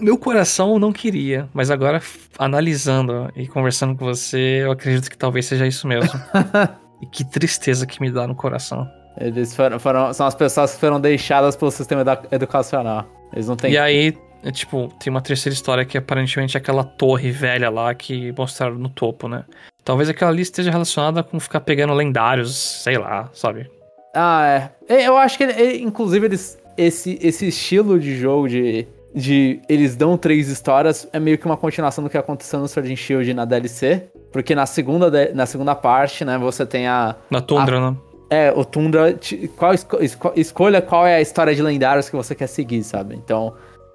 Meu 0.01 0.19
coração 0.19 0.79
não 0.79 0.93
queria, 0.93 1.49
mas 1.53 1.71
agora, 1.71 2.03
analisando 2.39 3.31
e 3.37 3.47
conversando 3.47 3.97
com 3.97 4.05
você, 4.05 4.63
eu 4.65 4.73
acredito 4.73 5.09
que 5.09 5.17
talvez 5.17 5.47
seja 5.47 5.67
isso 5.67 5.87
mesmo. 5.87 6.11
e 7.01 7.07
que 7.07 7.25
tristeza 7.25 7.87
que 7.87 8.01
me 8.01 8.11
dá 8.11 8.27
no 8.27 8.35
coração. 8.35 8.89
Eles 9.19 9.55
foram, 9.55 9.79
foram, 9.79 10.13
são 10.13 10.27
as 10.27 10.35
pessoas 10.35 10.75
que 10.75 10.81
foram 10.81 11.01
deixadas 11.01 11.55
pelo 11.55 11.71
sistema 11.71 12.03
educacional. 12.33 13.07
Eles 13.33 13.49
não 13.49 13.57
têm. 13.57 13.73
E 13.73 13.79
aí, 13.79 14.17
é, 14.43 14.51
tipo, 14.51 14.93
tem 14.99 15.11
uma 15.11 15.21
terceira 15.21 15.55
história 15.55 15.85
que 15.85 15.99
aparentemente 15.99 16.57
é 16.57 16.61
aquela 16.61 16.85
torre 16.85 17.31
velha 17.31 17.71
lá 17.71 17.95
que 17.95 18.33
mostraram 18.37 18.77
no 18.77 18.89
topo, 18.89 19.29
né? 19.29 19.45
Talvez 19.85 20.09
aquela 20.09 20.31
ali 20.31 20.43
esteja 20.43 20.71
relacionada 20.71 21.23
com 21.23 21.39
ficar 21.41 21.61
pegando 21.61 21.93
lendários, 21.95 22.55
sei 22.55 22.99
lá, 22.99 23.29
sabe? 23.33 23.71
Ah, 24.15 24.71
é. 24.89 25.07
Eu 25.07 25.17
acho 25.17 25.39
que, 25.39 25.45
inclusive, 25.79 26.27
eles, 26.27 26.59
esse, 26.77 27.19
esse 27.23 27.49
estilo 27.49 27.99
de 27.99 28.17
jogo 28.17 28.49
de, 28.49 28.87
de. 29.15 29.61
Eles 29.69 29.97
dão 29.97 30.17
três 30.17 30.49
histórias 30.49 31.09
é 31.13 31.21
meio 31.21 31.39
que 31.39 31.47
uma 31.47 31.57
continuação 31.57 32.03
do 32.03 32.11
que 32.11 32.19
aconteceu 32.19 32.59
no 32.61 32.69
Sword 32.69 32.93
and 32.93 32.97
Shield 32.97 33.35
na 33.35 33.45
DLC. 33.45 34.09
Porque 34.33 34.55
na 34.55 34.67
segunda, 34.67 35.11
na 35.35 35.47
segunda 35.47 35.75
parte, 35.75 36.25
né, 36.25 36.39
você 36.39 36.65
tem 36.65 36.87
a. 36.87 37.17
Na 37.31 37.41
Tundra, 37.41 37.79
a, 37.79 37.91
né? 37.91 37.97
É, 38.31 38.53
o 38.55 38.65
Tundra. 38.65 39.19
Qual, 39.57 39.75
esco, 39.75 39.99
escolha 40.37 40.81
qual 40.81 41.05
é 41.07 41.17
a 41.17 41.21
história 41.21 41.55
de 41.55 41.61
lendários 41.61 42.09
que 42.09 42.15
você 42.15 42.35
quer 42.35 42.47
seguir, 42.47 42.85
sabe? 42.85 43.17
Então. 43.17 43.53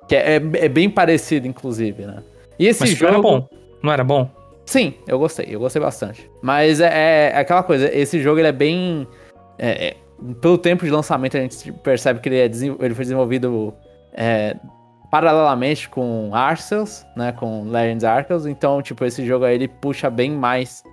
Que 0.07 0.15
é, 0.15 0.35
é, 0.35 0.65
é 0.65 0.69
bem 0.69 0.89
parecido, 0.89 1.47
inclusive, 1.47 2.05
né? 2.05 2.21
E 2.59 2.67
esse 2.67 2.81
Mas 2.81 2.91
jogo. 2.91 3.13
Era 3.13 3.21
bom. 3.21 3.47
Não 3.81 3.91
era 3.91 4.03
bom? 4.03 4.29
Sim, 4.65 4.95
eu 5.07 5.19
gostei, 5.19 5.47
eu 5.49 5.59
gostei 5.59 5.81
bastante. 5.81 6.29
Mas 6.41 6.81
é, 6.81 7.31
é 7.31 7.37
aquela 7.37 7.63
coisa, 7.63 7.89
esse 7.95 8.21
jogo 8.21 8.39
ele 8.39 8.47
é 8.47 8.51
bem. 8.51 9.07
É, 9.57 9.87
é, 9.87 9.95
pelo 10.41 10.57
tempo 10.57 10.83
de 10.83 10.91
lançamento, 10.91 11.37
a 11.37 11.39
gente 11.39 11.71
percebe 11.71 12.19
que 12.19 12.29
ele, 12.29 12.39
é, 12.39 12.45
ele 12.45 12.93
foi 12.93 13.05
desenvolvido 13.05 13.73
é, 14.13 14.55
paralelamente 15.11 15.87
com 15.87 16.31
Arceus, 16.33 17.05
né? 17.15 17.31
Com 17.31 17.63
Legends 17.69 18.03
Arceus. 18.03 18.45
Então, 18.45 18.81
tipo, 18.81 19.05
esse 19.05 19.25
jogo 19.25 19.45
aí 19.45 19.55
ele 19.55 19.67
puxa 19.67 20.09
bem 20.09 20.31
mais 20.31 20.83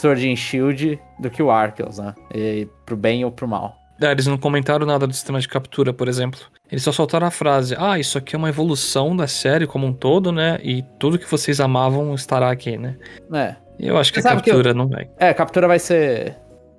Sword 0.00 0.30
and 0.30 0.36
Shield 0.36 1.00
do 1.18 1.30
que 1.30 1.42
o 1.42 1.50
Arceus, 1.50 1.98
né? 1.98 2.14
E, 2.34 2.66
pro 2.86 2.96
bem 2.96 3.24
ou 3.24 3.30
pro 3.30 3.46
mal. 3.46 3.76
É, 4.00 4.10
eles 4.10 4.26
não 4.26 4.38
comentaram 4.38 4.86
nada 4.86 5.06
do 5.06 5.12
sistema 5.12 5.38
de 5.38 5.46
captura, 5.46 5.92
por 5.92 6.08
exemplo. 6.08 6.40
Eles 6.70 6.82
só 6.82 6.90
soltaram 6.90 7.26
a 7.26 7.30
frase: 7.30 7.76
Ah, 7.78 7.98
isso 7.98 8.16
aqui 8.16 8.34
é 8.34 8.38
uma 8.38 8.48
evolução 8.48 9.14
da 9.14 9.26
série 9.26 9.66
como 9.66 9.86
um 9.86 9.92
todo, 9.92 10.32
né? 10.32 10.58
E 10.62 10.82
tudo 10.98 11.18
que 11.18 11.30
vocês 11.30 11.60
amavam 11.60 12.14
estará 12.14 12.50
aqui, 12.50 12.78
né? 12.78 12.96
É. 13.34 13.56
Eu 13.78 13.98
acho 13.98 14.12
que 14.12 14.20
Você 14.20 14.28
a 14.28 14.32
captura 14.32 14.62
que 14.62 14.68
eu... 14.68 14.74
não 14.74 14.88
vai. 14.88 15.08
É, 15.18 15.28
a 15.28 15.34
captura 15.34 15.66
vai 15.68 15.78
ser. 15.78 16.36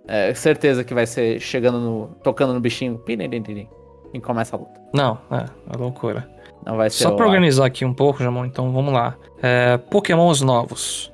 É, 0.08 0.34
certeza 0.34 0.84
que 0.84 0.94
vai 0.94 1.06
ser 1.06 1.40
chegando 1.40 1.80
no. 1.80 2.08
tocando 2.24 2.54
no 2.54 2.60
bichinho. 2.60 3.02
E 4.14 4.20
começa 4.20 4.56
a 4.56 4.60
luta. 4.60 4.82
Não, 4.94 5.20
é, 5.32 5.46
é 5.74 5.78
loucura. 5.78 6.28
Não 6.66 6.76
vai 6.76 6.90
ser. 6.90 7.04
Só 7.04 7.12
pra 7.12 7.28
organizar 7.28 7.66
aqui 7.66 7.86
um 7.86 7.94
pouco, 7.94 8.22
Jamon, 8.22 8.46
então 8.46 8.72
vamos 8.72 8.94
lá. 8.94 9.16
É, 9.42 9.78
Pokémons 9.78 10.42
novos. 10.42 11.12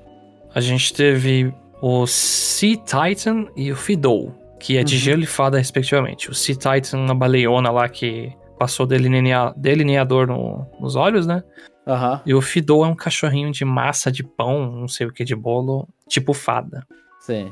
A 0.53 0.61
gente 0.61 0.93
teve 0.93 1.53
o 1.81 2.05
Sea 2.07 2.77
Titan 2.77 3.47
e 3.55 3.71
o 3.71 3.75
Fiddle, 3.75 4.33
que 4.59 4.77
é 4.77 4.83
de 4.83 4.95
uhum. 4.95 5.01
gelo 5.01 5.23
e 5.23 5.27
fada, 5.27 5.57
respectivamente. 5.57 6.29
O 6.29 6.33
Sea 6.33 6.55
Titan, 6.55 6.97
uma 6.97 7.15
baleona 7.15 7.69
lá 7.71 7.87
que 7.87 8.31
passou 8.57 8.85
delinea 8.85 9.53
delineador 9.55 10.27
no, 10.27 10.65
nos 10.79 10.95
olhos, 10.95 11.27
né? 11.27 11.43
Uhum. 11.85 12.19
E 12.25 12.33
o 12.33 12.41
Fiddle 12.41 12.83
é 12.83 12.87
um 12.87 12.95
cachorrinho 12.95 13.51
de 13.51 13.63
massa 13.63 14.11
de 14.11 14.23
pão, 14.23 14.71
não 14.71 14.87
sei 14.87 15.07
o 15.07 15.13
que, 15.13 15.23
de 15.23 15.35
bolo, 15.35 15.87
tipo 16.07 16.33
fada. 16.33 16.85
Sim. 17.19 17.51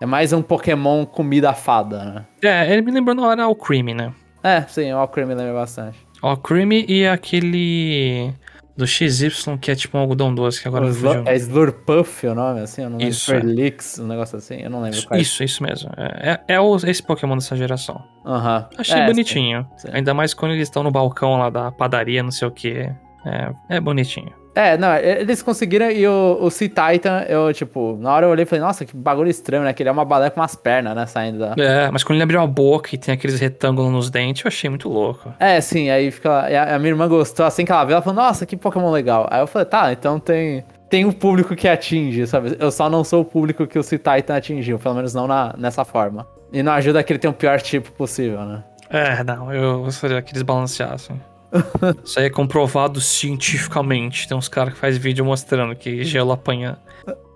É 0.00 0.06
mais 0.06 0.32
um 0.32 0.40
Pokémon 0.40 1.04
comida 1.04 1.52
fada, 1.52 2.04
né? 2.04 2.26
É, 2.42 2.72
ele 2.72 2.82
me 2.82 2.92
lembrou 2.92 3.16
na 3.16 3.26
hora 3.26 3.48
o 3.48 3.54
Creamy, 3.54 3.92
né? 3.92 4.14
É, 4.42 4.62
sim, 4.62 4.92
o 4.92 5.08
Creamy 5.08 5.34
lembra 5.34 5.54
bastante. 5.54 5.98
O 6.22 6.36
Creamy 6.36 6.86
e 6.88 7.06
aquele 7.06 8.32
do 8.78 8.86
XY, 8.86 9.58
que 9.60 9.72
é 9.72 9.74
tipo 9.74 9.98
um 9.98 10.00
algodão 10.00 10.32
doce, 10.32 10.62
que 10.62 10.68
agora 10.68 10.86
o 10.86 10.94
fugiu. 10.94 11.24
É 11.26 11.34
Slurpuff 11.34 12.28
o 12.28 12.34
nome, 12.34 12.60
assim? 12.60 12.82
Eu 12.82 12.90
não 12.90 12.98
lembro. 12.98 13.12
Isso. 13.12 13.26
Ferlix, 13.26 13.98
um 13.98 14.06
negócio 14.06 14.38
assim, 14.38 14.62
eu 14.62 14.70
não 14.70 14.80
lembro 14.80 15.02
qual 15.02 15.18
é. 15.18 15.20
Isso, 15.20 15.42
isso 15.42 15.60
mesmo. 15.64 15.90
É, 15.96 16.40
é, 16.46 16.54
é 16.54 16.60
o, 16.60 16.76
esse 16.76 17.02
Pokémon 17.02 17.34
dessa 17.34 17.56
geração. 17.56 18.00
Aham. 18.24 18.68
Achei 18.78 19.00
é, 19.00 19.06
bonitinho. 19.06 19.66
Sim, 19.76 19.88
sim. 19.88 19.96
Ainda 19.96 20.14
mais 20.14 20.32
quando 20.32 20.52
eles 20.52 20.68
estão 20.68 20.84
no 20.84 20.92
balcão 20.92 21.36
lá 21.38 21.50
da 21.50 21.72
padaria, 21.72 22.22
não 22.22 22.30
sei 22.30 22.46
o 22.46 22.52
que. 22.52 22.88
É, 23.26 23.52
é 23.68 23.80
bonitinho. 23.80 24.32
É, 24.58 24.76
não, 24.76 24.92
eles 24.96 25.40
conseguiram 25.40 25.88
e 25.88 26.04
o, 26.04 26.36
o 26.40 26.50
Sea 26.50 26.68
Titan, 26.68 27.24
eu, 27.28 27.54
tipo, 27.54 27.96
na 28.00 28.12
hora 28.12 28.26
eu 28.26 28.30
olhei 28.30 28.42
e 28.42 28.44
falei, 28.44 28.64
nossa, 28.64 28.84
que 28.84 28.96
bagulho 28.96 29.30
estranho, 29.30 29.62
né? 29.62 29.72
Que 29.72 29.84
ele 29.84 29.88
é 29.88 29.92
uma 29.92 30.04
baleia 30.04 30.32
com 30.32 30.40
umas 30.40 30.56
pernas, 30.56 30.96
né, 30.96 31.06
saindo 31.06 31.38
da... 31.38 31.54
É, 31.56 31.88
mas 31.92 32.02
quando 32.02 32.16
ele 32.16 32.24
abriu 32.24 32.40
a 32.40 32.46
boca 32.46 32.92
e 32.92 32.98
tem 32.98 33.14
aqueles 33.14 33.38
retângulos 33.38 33.92
nos 33.92 34.10
dentes, 34.10 34.44
eu 34.44 34.48
achei 34.48 34.68
muito 34.68 34.88
louco. 34.88 35.32
É, 35.38 35.60
sim, 35.60 35.90
aí 35.90 36.10
fica... 36.10 36.40
A, 36.40 36.74
a 36.74 36.78
minha 36.80 36.90
irmã 36.90 37.06
gostou, 37.06 37.46
assim 37.46 37.64
que 37.64 37.70
ela 37.70 37.84
viu, 37.84 37.92
ela 37.92 38.02
falou, 38.02 38.20
nossa, 38.20 38.44
que 38.44 38.56
Pokémon 38.56 38.90
legal. 38.90 39.28
Aí 39.30 39.40
eu 39.40 39.46
falei, 39.46 39.66
tá, 39.66 39.92
então 39.92 40.18
tem... 40.18 40.64
Tem 40.90 41.04
um 41.04 41.12
público 41.12 41.54
que 41.54 41.68
atinge, 41.68 42.26
sabe? 42.26 42.56
Eu 42.58 42.72
só 42.72 42.90
não 42.90 43.04
sou 43.04 43.20
o 43.20 43.24
público 43.24 43.64
que 43.64 43.78
o 43.78 43.82
Sea 43.84 43.96
Titan 43.98 44.34
atingiu, 44.34 44.76
pelo 44.76 44.96
menos 44.96 45.14
não 45.14 45.28
na, 45.28 45.54
nessa 45.56 45.84
forma. 45.84 46.26
E 46.52 46.64
não 46.64 46.72
ajuda 46.72 47.00
que 47.04 47.12
ele 47.12 47.20
tenha 47.20 47.30
o 47.30 47.34
pior 47.34 47.60
tipo 47.60 47.92
possível, 47.92 48.40
né? 48.40 48.64
É, 48.90 49.22
não, 49.22 49.52
eu 49.52 49.82
gostaria 49.82 50.20
que 50.20 50.32
eles 50.32 50.42
balanceassem. 50.42 51.20
Isso 52.04 52.18
aí 52.18 52.26
é 52.26 52.30
comprovado 52.30 53.00
cientificamente. 53.00 54.28
Tem 54.28 54.36
uns 54.36 54.48
caras 54.48 54.74
que 54.74 54.80
faz 54.80 54.96
vídeo 54.96 55.24
mostrando 55.24 55.74
que 55.74 56.04
gelo 56.04 56.32
apanha 56.32 56.78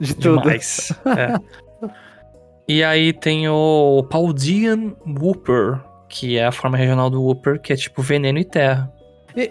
de 0.00 0.14
demais. 0.14 0.92
tudo. 1.02 1.18
É. 1.18 1.36
E 2.68 2.84
aí 2.84 3.12
tem 3.12 3.48
o 3.48 4.06
Paldian 4.08 4.94
Whooper, 5.06 5.80
que 6.08 6.38
é 6.38 6.46
a 6.46 6.52
forma 6.52 6.76
regional 6.76 7.10
do 7.10 7.22
Whooper, 7.22 7.60
que 7.60 7.72
é 7.72 7.76
tipo 7.76 8.02
veneno 8.02 8.38
e 8.38 8.44
terra. 8.44 8.92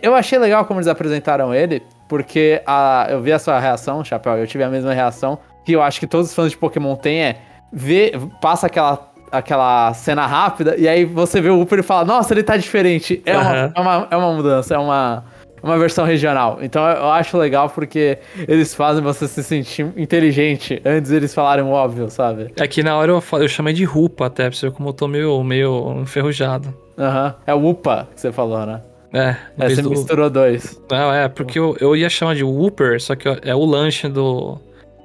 Eu 0.02 0.16
achei 0.16 0.38
legal 0.38 0.66
como 0.66 0.80
eles 0.80 0.88
apresentaram 0.88 1.54
ele, 1.54 1.82
porque 2.08 2.62
a, 2.66 3.08
eu 3.10 3.22
vi 3.22 3.32
a 3.32 3.40
sua 3.40 3.60
reação, 3.60 4.04
Chapéu, 4.04 4.38
eu 4.38 4.48
tive 4.48 4.64
a 4.64 4.70
mesma 4.70 4.94
reação, 4.94 5.40
que 5.66 5.74
eu 5.74 5.82
acho 5.82 6.00
que 6.00 6.08
todos 6.08 6.28
os 6.28 6.36
fãs 6.36 6.52
de 6.52 6.58
Pokémon 6.58 6.96
têm, 6.96 7.24
é 7.24 7.42
ver, 7.74 8.14
passa 8.42 8.68
aquela 8.68 9.11
aquela 9.32 9.94
cena 9.94 10.26
rápida, 10.26 10.76
e 10.78 10.88
aí 10.88 11.06
você 11.06 11.40
vê 11.40 11.50
o 11.50 11.62
Uper 11.62 11.80
e 11.80 11.84
fala, 11.84 12.06
nossa, 12.06 12.34
ele 12.34 12.44
tá 12.44 12.58
diferente. 12.58 13.22
É, 13.26 13.38
uhum. 13.38 13.44
uma, 13.44 13.54
é, 13.54 13.80
uma, 13.80 14.08
é 14.12 14.18
uma 14.18 14.34
mudança, 14.34 14.76
é 14.76 14.78
uma. 14.78 15.24
uma 15.64 15.78
versão 15.78 16.06
regional. 16.06 16.60
Então 16.62 16.84
eu 16.88 17.10
acho 17.10 17.38
legal 17.38 17.70
porque 17.70 18.18
eles 18.48 18.74
fazem 18.74 19.02
você 19.02 19.28
se 19.28 19.44
sentir 19.44 19.88
inteligente 19.96 20.82
antes 20.84 21.12
eles 21.12 21.34
falarem 21.34 21.64
o 21.64 21.70
óbvio, 21.70 22.10
sabe? 22.10 22.52
Aqui 22.60 22.84
na 22.84 22.98
hora 22.98 23.12
eu, 23.12 23.24
eu 23.40 23.48
chamei 23.48 23.74
de 23.74 23.84
rupa 23.84 24.26
até, 24.26 24.50
pra 24.50 24.58
você 24.58 24.70
ver 24.70 24.76
como 24.76 24.90
eu 24.90 24.94
tô 24.94 25.08
meio, 25.08 25.44
meio 25.44 26.00
enferrujado. 26.02 26.74
Aham, 26.98 27.28
uhum. 27.28 27.34
é 27.48 27.54
o 27.54 27.70
upa 27.70 28.08
que 28.14 28.22
você 28.22 28.32
falou, 28.32 28.66
né? 28.66 28.82
É, 29.14 29.36
é 29.60 29.70
você 29.70 29.82
do... 29.82 29.90
misturou 29.90 30.30
dois. 30.30 30.82
Não, 30.90 31.14
é, 31.14 31.28
porque 31.28 31.60
eu, 31.60 31.76
eu 31.80 31.96
ia 31.96 32.10
chamar 32.10 32.34
de 32.34 32.44
Whooper, 32.44 33.02
só 33.02 33.16
que 33.16 33.28
é 33.28 33.54
o 33.54 33.66
lanche 33.66 34.08
do, 34.08 34.58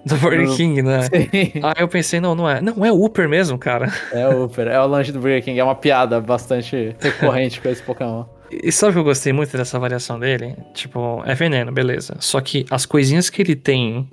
do 0.09 0.17
Burger 0.19 0.49
King, 0.57 0.83
né? 0.83 1.03
Sim. 1.03 1.61
Aí 1.63 1.75
eu 1.79 1.89
pensei, 1.89 2.21
não, 2.21 2.37
não 2.37 2.49
é. 2.49 2.61
Não, 2.61 2.85
é 2.85 2.93
Whooper 2.93 3.29
mesmo, 3.29 3.59
cara. 3.59 3.93
É 4.13 4.27
Whooper, 4.29 4.69
é 4.69 4.81
o 4.81 4.87
lanche 4.87 5.11
do 5.11 5.19
Burger 5.19 5.43
King. 5.43 5.59
É 5.59 5.65
uma 5.65 5.75
piada 5.75 6.21
bastante 6.21 6.95
recorrente 7.01 7.61
com 7.61 7.69
esse 7.69 7.83
Pokémon. 7.83 8.25
E 8.51 8.71
sabe 8.71 8.91
o 8.91 8.93
que 8.95 8.99
eu 9.01 9.05
gostei 9.05 9.33
muito 9.33 9.57
dessa 9.57 9.79
variação 9.81 10.21
dele? 10.21 10.57
Tipo, 10.73 11.23
é 11.27 11.35
veneno, 11.35 11.73
beleza. 11.73 12.17
Só 12.21 12.41
que 12.41 12.65
as 12.71 12.87
coisinhas 12.87 13.29
que 13.29 13.43
ele 13.43 13.57
tem 13.57 14.09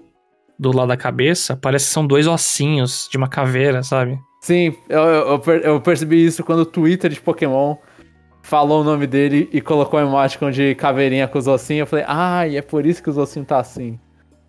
do 0.57 0.75
lado 0.75 0.87
da 0.87 0.97
cabeça 0.97 1.55
parece 1.55 1.85
que 1.85 1.91
são 1.91 2.07
dois 2.07 2.25
ossinhos 2.25 3.07
de 3.11 3.17
uma 3.17 3.27
caveira, 3.27 3.83
sabe? 3.83 4.17
Sim, 4.41 4.75
eu, 4.89 5.01
eu, 5.01 5.41
eu 5.63 5.81
percebi 5.81 6.25
isso 6.25 6.43
quando 6.43 6.61
o 6.61 6.65
Twitter 6.65 7.11
de 7.11 7.21
Pokémon 7.21 7.75
falou 8.41 8.81
o 8.81 8.83
nome 8.83 9.05
dele 9.05 9.47
e 9.53 9.61
colocou 9.61 9.99
um 9.99 10.03
emoticon 10.03 10.49
de 10.49 10.73
caveirinha 10.75 11.27
com 11.27 11.37
os 11.37 11.47
ossinhos. 11.47 11.81
Eu 11.81 11.87
falei, 11.87 12.05
ah, 12.07 12.47
e 12.47 12.57
é 12.57 12.61
por 12.63 12.85
isso 12.85 13.03
que 13.03 13.09
os 13.09 13.17
ossinhos 13.17 13.47
tá 13.47 13.59
assim. 13.59 13.99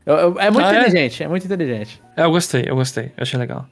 É 0.07 0.51
muito 0.51 0.67
ah, 0.67 0.75
é? 0.75 0.81
inteligente, 0.81 1.23
é? 1.23 1.27
é? 1.27 1.29
muito 1.29 1.45
inteligente. 1.45 2.03
É, 2.17 2.25
eu 2.25 2.31
gostei, 2.31 2.65
eu 2.67 2.77
gostei, 2.77 3.07
eu 3.17 3.23
achei 3.23 3.39
legal. 3.39 3.67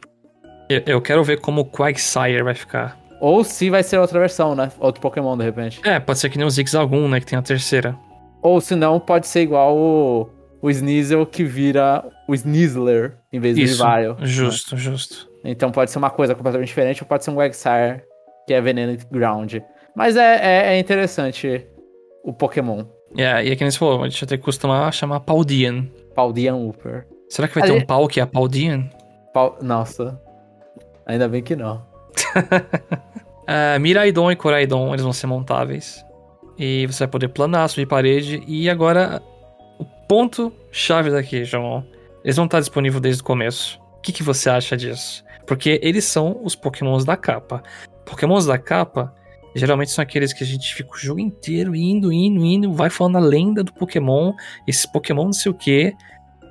Eu, 0.69 0.83
eu 0.87 1.01
quero 1.03 1.23
ver 1.23 1.41
como 1.41 1.61
o 1.61 1.65
Quagsire 1.65 2.43
vai 2.43 2.55
ficar. 2.55 2.99
Ou 3.21 3.45
se 3.45 3.71
vai 3.71 3.83
ser 3.83 3.99
outra 3.99 4.19
versão, 4.19 4.55
né? 4.55 4.71
Outro 4.81 5.01
Pokémon, 5.01 5.37
de 5.37 5.45
repente. 5.45 5.81
É, 5.85 6.01
pode 6.01 6.19
ser 6.19 6.31
que 6.31 6.39
nem 6.39 6.47
o 6.47 6.51
Zigzagoon, 6.51 7.09
né? 7.09 7.21
Que 7.21 7.27
tem 7.27 7.39
a 7.39 7.43
terceira. 7.43 7.97
Ou 8.43 8.61
se 8.61 8.75
não, 8.75 8.99
pode 8.99 9.29
ser 9.29 9.43
igual 9.43 9.77
o, 9.77 10.29
o 10.61 10.71
Sneasel 10.71 11.25
que 11.25 11.45
vira 11.45 12.05
o 12.27 12.35
Sneasler 12.35 13.17
em 13.33 13.39
vez 13.39 13.57
Isso, 13.57 13.79
do 13.79 13.85
Vile. 13.85 14.27
Justo, 14.27 14.75
né? 14.75 14.81
justo. 14.81 15.31
Então 15.45 15.71
pode 15.71 15.91
ser 15.91 15.99
uma 15.99 16.11
coisa 16.11 16.35
completamente 16.35 16.69
diferente 16.69 17.03
ou 17.03 17.09
pode 17.09 17.25
ser 17.25 17.31
um 17.31 17.37
Quagsire 17.37 18.03
que 18.47 18.55
é 18.55 18.61
Veneno 18.61 18.97
Ground. 19.11 19.55
Mas 19.95 20.17
é, 20.17 20.37
é, 20.37 20.75
é, 20.75 20.79
interessante 20.79 21.67
o 22.25 22.33
Pokémon. 22.33 22.85
É, 23.17 23.45
e 23.45 23.51
é 23.53 23.57
que 23.57 23.63
nem 23.63 23.71
você 23.71 23.79
falou, 23.79 24.03
a 24.03 24.09
gente 24.09 24.21
vai 24.21 24.29
ter 24.29 24.39
que 24.39 24.45
costumar 24.45 24.93
chamar 24.93 25.21
Paldian. 25.21 25.87
Paldian 26.15 26.57
Upper. 26.57 27.07
Será 27.29 27.49
que 27.49 27.55
vai 27.55 27.65
Ali... 27.65 27.73
ter 27.73 27.83
um 27.83 27.87
pau 27.87 28.07
que 28.09 28.21
é 28.21 28.23
a 28.23 28.27
Paldian? 28.27 28.89
Pau... 29.33 29.59
Nossa. 29.63 30.21
Ainda 31.07 31.29
bem 31.29 31.43
que 31.43 31.57
não. 31.57 31.85
uh, 32.37 33.79
Miraidon 33.81 34.31
e 34.31 34.37
Coraidon, 34.37 34.91
eles 34.91 35.03
vão 35.03 35.13
ser 35.13 35.27
montáveis. 35.27 36.05
E 36.59 36.87
você 36.87 37.01
vai 37.01 37.09
poder 37.09 37.29
planar, 37.29 37.69
subir 37.69 37.87
parede. 37.87 38.43
E 38.47 38.69
agora, 38.69 39.23
o 39.79 39.85
ponto-chave 40.07 41.11
daqui, 41.11 41.45
João. 41.45 41.85
Eles 42.23 42.37
vão 42.37 42.45
estar 42.45 42.61
disponíveis 42.61 43.01
desde 43.01 43.23
o 43.23 43.25
começo. 43.25 43.81
O 43.99 44.01
que, 44.01 44.13
que 44.13 44.23
você 44.23 44.49
acha 44.49 44.77
disso? 44.77 45.25
Porque 45.47 45.81
eles 45.83 46.05
são 46.05 46.41
os 46.45 46.55
pokémons 46.55 47.05
da 47.05 47.17
capa. 47.17 47.63
Pokémons 48.05 48.47
da 48.47 48.59
capa, 48.59 49.13
geralmente 49.55 49.91
são 49.91 50.03
aqueles 50.03 50.33
que 50.33 50.43
a 50.43 50.47
gente 50.47 50.75
fica 50.75 50.91
o 50.93 50.99
jogo 50.99 51.21
inteiro 51.21 51.75
indo, 51.75 52.13
indo, 52.13 52.45
indo, 52.45 52.73
vai 52.73 52.91
falando 52.91 53.17
a 53.17 53.21
lenda 53.21 53.63
do 53.63 53.73
Pokémon, 53.73 54.33
esse 54.67 54.91
Pokémon 54.91 55.25
não 55.25 55.33
sei 55.33 55.51
o 55.51 55.55
que. 55.55 55.95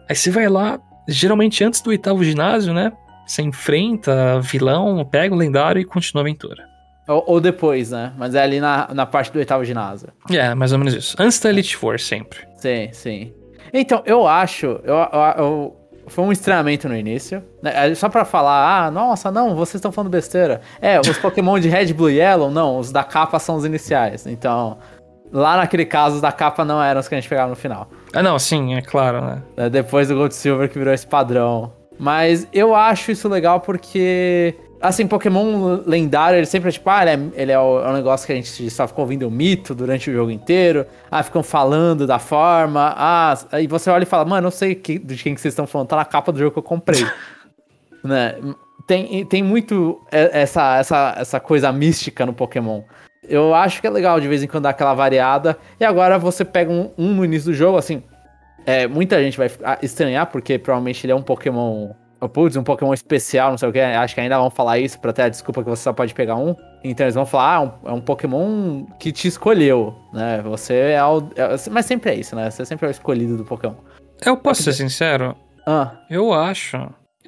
Aí 0.09 0.15
você 0.15 0.29
vai 0.29 0.47
lá, 0.47 0.79
geralmente 1.07 1.63
antes 1.63 1.81
do 1.81 1.89
oitavo 1.89 2.23
ginásio, 2.23 2.73
né? 2.73 2.91
Você 3.25 3.41
enfrenta 3.41 4.41
vilão, 4.41 5.05
pega 5.05 5.33
o 5.33 5.37
lendário 5.37 5.81
e 5.81 5.85
continua 5.85 6.21
a 6.21 6.25
aventura. 6.25 6.69
Ou, 7.07 7.23
ou, 7.27 7.41
depois, 7.41 7.91
né? 7.91 8.13
Mas 8.17 8.35
é 8.35 8.41
ali 8.41 8.59
na, 8.59 8.89
na 8.93 9.05
parte 9.05 9.31
do 9.31 9.39
oitavo 9.39 9.65
ginásio. 9.65 10.09
É, 10.29 10.53
mais 10.53 10.71
ou 10.71 10.77
menos 10.77 10.93
isso. 10.93 11.15
Antes 11.19 11.39
da 11.39 11.49
Elite 11.49 11.75
Four, 11.75 11.99
sempre. 11.99 12.39
Sim, 12.57 12.89
sim. 12.91 13.33
Então, 13.73 14.03
eu 14.05 14.27
acho. 14.27 14.65
Eu, 14.83 14.95
eu, 14.95 15.21
eu 15.37 15.80
foi 16.11 16.25
um 16.25 16.31
estranhamento 16.31 16.89
no 16.89 16.95
início. 16.95 17.41
Né? 17.61 17.95
Só 17.95 18.09
pra 18.09 18.25
falar, 18.25 18.85
ah, 18.85 18.91
nossa, 18.91 19.31
não, 19.31 19.55
vocês 19.55 19.75
estão 19.75 19.91
falando 19.91 20.11
besteira. 20.11 20.61
É, 20.81 20.99
os 20.99 21.17
Pokémon 21.17 21.57
de 21.57 21.69
Red, 21.69 21.93
Blue 21.93 22.09
e 22.09 22.17
Yellow, 22.17 22.51
não, 22.51 22.77
os 22.77 22.91
da 22.91 23.03
capa 23.03 23.39
são 23.39 23.55
os 23.55 23.63
iniciais. 23.63 24.27
Então, 24.27 24.77
lá 25.31 25.55
naquele 25.55 25.85
caso, 25.85 26.15
os 26.15 26.21
da 26.21 26.31
capa 26.31 26.65
não 26.65 26.83
eram 26.83 26.99
os 26.99 27.07
que 27.07 27.15
a 27.15 27.19
gente 27.19 27.29
pegava 27.29 27.49
no 27.49 27.55
final. 27.55 27.87
Ah, 28.13 28.21
não, 28.21 28.37
sim, 28.37 28.75
é 28.75 28.81
claro, 28.81 29.21
né? 29.21 29.41
É 29.55 29.69
depois 29.69 30.09
do 30.09 30.15
Gold 30.15 30.35
Silver 30.35 30.69
que 30.69 30.77
virou 30.77 30.93
esse 30.93 31.07
padrão. 31.07 31.71
Mas 31.97 32.47
eu 32.51 32.75
acho 32.75 33.11
isso 33.11 33.29
legal 33.29 33.61
porque. 33.61 34.55
Assim, 34.81 35.05
Pokémon 35.05 35.81
lendário, 35.85 36.37
ele 36.37 36.45
sempre 36.45 36.69
é 36.69 36.71
tipo, 36.71 36.89
ah, 36.89 37.01
ele 37.03 37.11
é, 37.11 37.41
ele 37.41 37.51
é, 37.51 37.59
o, 37.59 37.79
é 37.79 37.89
um 37.89 37.93
negócio 37.93 38.25
que 38.25 38.33
a 38.33 38.35
gente 38.35 38.69
só 38.69 38.87
ficou 38.87 39.03
ouvindo 39.03 39.27
o 39.27 39.31
mito 39.31 39.75
durante 39.75 40.09
o 40.09 40.13
jogo 40.13 40.31
inteiro. 40.31 40.85
Ah, 41.09 41.21
ficam 41.21 41.43
falando 41.43 42.07
da 42.07 42.17
forma. 42.17 42.93
Ah, 42.97 43.37
aí 43.51 43.67
você 43.67 43.89
olha 43.89 44.03
e 44.03 44.07
fala, 44.07 44.25
mano, 44.25 44.47
eu 44.47 44.51
sei 44.51 44.73
que, 44.73 44.97
de 44.97 45.15
quem 45.15 45.35
que 45.35 45.41
vocês 45.41 45.53
estão 45.53 45.67
falando, 45.67 45.87
tá 45.87 45.95
na 45.97 46.05
capa 46.05 46.31
do 46.31 46.39
jogo 46.39 46.51
que 46.51 46.59
eu 46.59 46.63
comprei. 46.63 47.05
né? 48.03 48.35
Tem, 48.87 49.23
tem 49.25 49.43
muito 49.43 50.01
essa, 50.11 50.77
essa, 50.77 51.15
essa 51.17 51.39
coisa 51.39 51.71
mística 51.71 52.25
no 52.25 52.33
Pokémon. 52.33 52.81
Eu 53.27 53.53
acho 53.53 53.79
que 53.79 53.87
é 53.87 53.89
legal 53.89 54.19
de 54.19 54.27
vez 54.27 54.41
em 54.41 54.47
quando 54.47 54.63
dar 54.63 54.71
aquela 54.71 54.93
variada. 54.93 55.57
E 55.79 55.85
agora 55.85 56.17
você 56.17 56.43
pega 56.43 56.71
um, 56.71 56.91
um 56.97 57.13
no 57.13 57.23
início 57.23 57.51
do 57.51 57.55
jogo, 57.55 57.77
assim, 57.77 58.03
é, 58.65 58.87
muita 58.87 59.21
gente 59.21 59.37
vai 59.37 59.49
estranhar, 59.81 60.27
porque 60.27 60.57
provavelmente 60.57 61.05
ele 61.05 61.13
é 61.13 61.15
um 61.15 61.21
Pokémon. 61.21 61.91
Oh, 62.23 62.29
putz, 62.29 62.55
um 62.55 62.63
Pokémon 62.63 62.93
especial, 62.93 63.49
não 63.49 63.57
sei 63.57 63.67
o 63.67 63.73
que. 63.73 63.79
Acho 63.79 64.13
que 64.13 64.21
ainda 64.21 64.37
vão 64.37 64.51
falar 64.51 64.77
isso 64.77 64.99
pra 64.99 65.11
ter 65.11 65.23
a 65.23 65.29
desculpa 65.29 65.63
que 65.63 65.69
você 65.69 65.81
só 65.81 65.91
pode 65.91 66.13
pegar 66.13 66.35
um. 66.35 66.55
Então 66.83 67.03
eles 67.03 67.15
vão 67.15 67.25
falar, 67.25 67.63
ah, 67.63 67.89
é 67.89 67.91
um 67.91 67.99
Pokémon 67.99 68.85
que 68.99 69.11
te 69.11 69.27
escolheu, 69.27 69.95
né? 70.13 70.39
Você 70.43 70.75
é 70.75 71.03
o. 71.03 71.17
É, 71.35 71.69
mas 71.71 71.87
sempre 71.87 72.11
é 72.11 72.15
isso, 72.15 72.35
né? 72.35 72.51
Você 72.51 72.63
sempre 72.63 72.85
é 72.85 72.89
o 72.89 72.91
escolhido 72.91 73.35
do 73.37 73.43
Pokémon. 73.43 73.73
Eu 74.23 74.37
posso 74.37 74.61
ser 74.61 74.73
sincero? 74.73 75.35
Ah. 75.65 75.93
Eu 76.11 76.31
acho. 76.31 76.77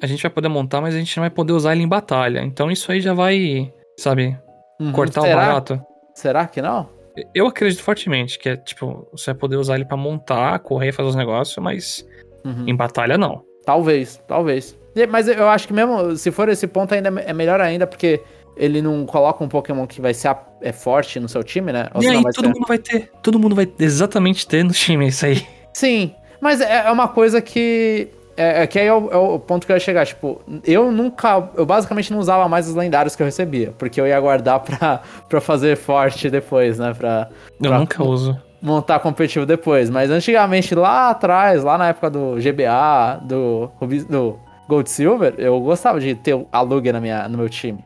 A 0.00 0.06
gente 0.06 0.22
vai 0.22 0.30
poder 0.30 0.48
montar, 0.48 0.80
mas 0.80 0.94
a 0.94 0.98
gente 0.98 1.16
não 1.16 1.22
vai 1.22 1.30
poder 1.30 1.52
usar 1.52 1.72
ele 1.72 1.82
em 1.82 1.88
batalha. 1.88 2.40
Então 2.40 2.70
isso 2.70 2.92
aí 2.92 3.00
já 3.00 3.14
vai, 3.14 3.72
sabe, 3.98 4.38
uhum. 4.80 4.92
cortar 4.92 5.22
Será? 5.22 5.34
o 5.34 5.36
barato. 5.36 5.82
Será 6.14 6.46
que 6.46 6.62
não? 6.62 6.88
Eu 7.34 7.48
acredito 7.48 7.82
fortemente 7.82 8.38
que 8.38 8.48
é 8.48 8.56
tipo, 8.56 9.08
você 9.10 9.32
vai 9.32 9.40
poder 9.40 9.56
usar 9.56 9.74
ele 9.74 9.84
para 9.84 9.96
montar, 9.96 10.58
correr, 10.60 10.92
fazer 10.92 11.08
os 11.08 11.16
negócios, 11.16 11.56
mas 11.58 12.06
uhum. 12.44 12.64
em 12.68 12.76
batalha 12.76 13.18
não. 13.18 13.42
Talvez, 13.64 14.20
talvez. 14.26 14.76
Mas 15.10 15.26
eu 15.26 15.48
acho 15.48 15.66
que 15.66 15.72
mesmo 15.72 16.16
se 16.16 16.30
for 16.30 16.48
esse 16.48 16.66
ponto 16.66 16.94
ainda 16.94 17.08
é 17.20 17.32
melhor 17.32 17.60
ainda, 17.60 17.86
porque 17.86 18.20
ele 18.56 18.80
não 18.80 19.04
coloca 19.04 19.42
um 19.42 19.48
Pokémon 19.48 19.86
que 19.86 20.00
vai 20.00 20.14
ser 20.14 20.36
é 20.60 20.72
forte 20.72 21.18
no 21.18 21.28
seu 21.28 21.42
time, 21.42 21.72
né? 21.72 21.88
Ou 21.92 22.02
e 22.02 22.08
aí 22.08 22.22
todo 22.32 22.46
mundo 22.46 22.66
vai 22.66 22.78
ter, 22.78 23.10
todo 23.22 23.38
mundo 23.38 23.54
vai 23.54 23.70
exatamente 23.78 24.46
ter 24.46 24.64
no 24.64 24.72
time 24.72 25.08
isso 25.08 25.26
aí. 25.26 25.46
Sim, 25.72 26.14
mas 26.40 26.60
é, 26.60 26.86
é 26.86 26.90
uma 26.90 27.08
coisa 27.08 27.42
que 27.42 28.08
é, 28.36 28.62
é 28.62 28.66
que 28.66 28.78
aí 28.78 28.86
é 28.86 28.92
o, 28.92 29.10
é 29.10 29.16
o, 29.16 29.38
ponto 29.38 29.66
que 29.66 29.72
eu 29.72 29.76
ia 29.76 29.80
chegar. 29.80 30.06
Tipo, 30.06 30.40
eu 30.64 30.90
nunca. 30.90 31.50
Eu 31.56 31.64
basicamente 31.64 32.12
não 32.12 32.18
usava 32.18 32.48
mais 32.48 32.68
os 32.68 32.74
lendários 32.74 33.14
que 33.14 33.22
eu 33.22 33.26
recebia. 33.26 33.72
Porque 33.78 34.00
eu 34.00 34.06
ia 34.06 34.18
guardar 34.20 34.60
pra, 34.64 35.00
pra 35.28 35.40
fazer 35.40 35.76
forte 35.76 36.28
depois, 36.30 36.78
né? 36.78 36.94
Pra, 36.94 37.28
eu 37.60 37.70
pra 37.70 37.78
nunca 37.78 38.02
uso. 38.02 38.40
Montar 38.64 38.98
competitivo 39.00 39.44
depois. 39.44 39.90
Mas 39.90 40.10
antigamente, 40.10 40.74
lá 40.74 41.10
atrás, 41.10 41.62
lá 41.62 41.76
na 41.76 41.88
época 41.88 42.08
do 42.08 42.36
GBA, 42.36 43.20
do, 43.24 43.70
do 44.08 44.38
Gold 44.68 44.88
Silver, 44.88 45.34
eu 45.36 45.60
gostava 45.60 46.00
de 46.00 46.14
ter 46.14 46.34
a 46.50 46.60
Lugia 46.62 46.92
na 46.92 47.00
minha, 47.00 47.28
no 47.28 47.36
meu 47.36 47.48
time. 47.48 47.84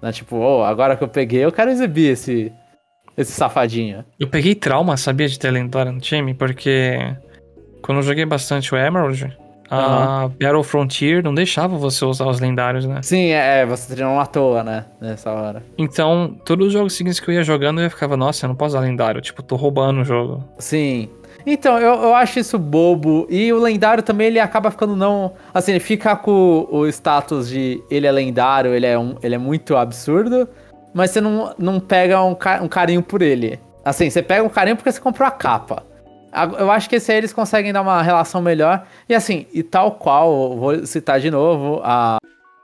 Né? 0.00 0.10
Tipo, 0.12 0.36
oh, 0.36 0.64
agora 0.64 0.96
que 0.96 1.04
eu 1.04 1.08
peguei, 1.08 1.44
eu 1.44 1.52
quero 1.52 1.70
exibir 1.70 2.12
esse, 2.12 2.50
esse 3.16 3.32
safadinho. 3.32 4.04
Eu 4.18 4.28
peguei 4.28 4.54
trauma, 4.54 4.96
sabia, 4.96 5.28
de 5.28 5.38
ter 5.38 5.50
lendário 5.50 5.92
no 5.92 6.00
time, 6.00 6.32
porque 6.32 6.98
quando 7.82 7.98
eu 7.98 8.02
joguei 8.02 8.24
bastante 8.24 8.74
o 8.74 8.78
Emerald 8.78 9.43
a 9.70 10.24
uhum. 10.24 10.28
Battle 10.40 10.62
Frontier 10.62 11.22
não 11.22 11.34
deixava 11.34 11.76
você 11.76 12.04
usar 12.04 12.26
os 12.26 12.40
lendários, 12.40 12.86
né? 12.86 13.00
Sim, 13.02 13.28
é, 13.28 13.60
é 13.60 13.66
você 13.66 13.94
treinou 13.94 14.18
à 14.18 14.26
toa, 14.26 14.62
né? 14.62 14.84
Nessa 15.00 15.30
hora. 15.30 15.62
Então, 15.78 16.36
todos 16.44 16.68
os 16.68 16.72
jogos 16.72 16.94
seguintes 16.94 17.18
que 17.18 17.28
eu 17.28 17.34
ia 17.34 17.42
jogando, 17.42 17.80
eu 17.80 17.90
ficava, 17.90 18.16
nossa, 18.16 18.44
eu 18.44 18.48
não 18.48 18.56
posso 18.56 18.76
usar 18.76 18.80
lendário. 18.80 19.20
Tipo, 19.20 19.42
tô 19.42 19.56
roubando 19.56 20.00
o 20.00 20.04
jogo. 20.04 20.44
Sim. 20.58 21.08
Então, 21.46 21.78
eu, 21.78 21.94
eu 21.94 22.14
acho 22.14 22.38
isso 22.38 22.58
bobo. 22.58 23.26
E 23.30 23.52
o 23.52 23.58
lendário 23.58 24.02
também, 24.02 24.28
ele 24.28 24.40
acaba 24.40 24.70
ficando 24.70 24.94
não. 24.96 25.32
Assim, 25.52 25.72
ele 25.72 25.80
fica 25.80 26.14
com 26.16 26.66
o 26.70 26.86
status 26.86 27.48
de 27.48 27.82
ele 27.90 28.06
é 28.06 28.12
lendário, 28.12 28.74
ele 28.74 28.86
é, 28.86 28.98
um, 28.98 29.16
ele 29.22 29.34
é 29.34 29.38
muito 29.38 29.76
absurdo. 29.76 30.48
Mas 30.92 31.10
você 31.10 31.20
não, 31.20 31.54
não 31.58 31.80
pega 31.80 32.22
um, 32.22 32.36
um 32.62 32.68
carinho 32.68 33.02
por 33.02 33.20
ele. 33.20 33.58
Assim, 33.84 34.08
você 34.08 34.22
pega 34.22 34.42
um 34.44 34.48
carinho 34.48 34.76
porque 34.76 34.90
você 34.90 35.00
comprou 35.00 35.26
a 35.26 35.30
capa. 35.30 35.82
Eu 36.58 36.70
acho 36.70 36.88
que 36.88 36.96
esse 36.96 37.12
aí 37.12 37.18
eles 37.18 37.32
conseguem 37.32 37.72
dar 37.72 37.82
uma 37.82 38.02
relação 38.02 38.42
melhor. 38.42 38.86
E 39.08 39.14
assim, 39.14 39.46
e 39.52 39.62
tal 39.62 39.92
qual, 39.92 40.56
vou 40.56 40.84
citar 40.86 41.20
de 41.20 41.30
novo 41.30 41.80
a, 41.84 42.18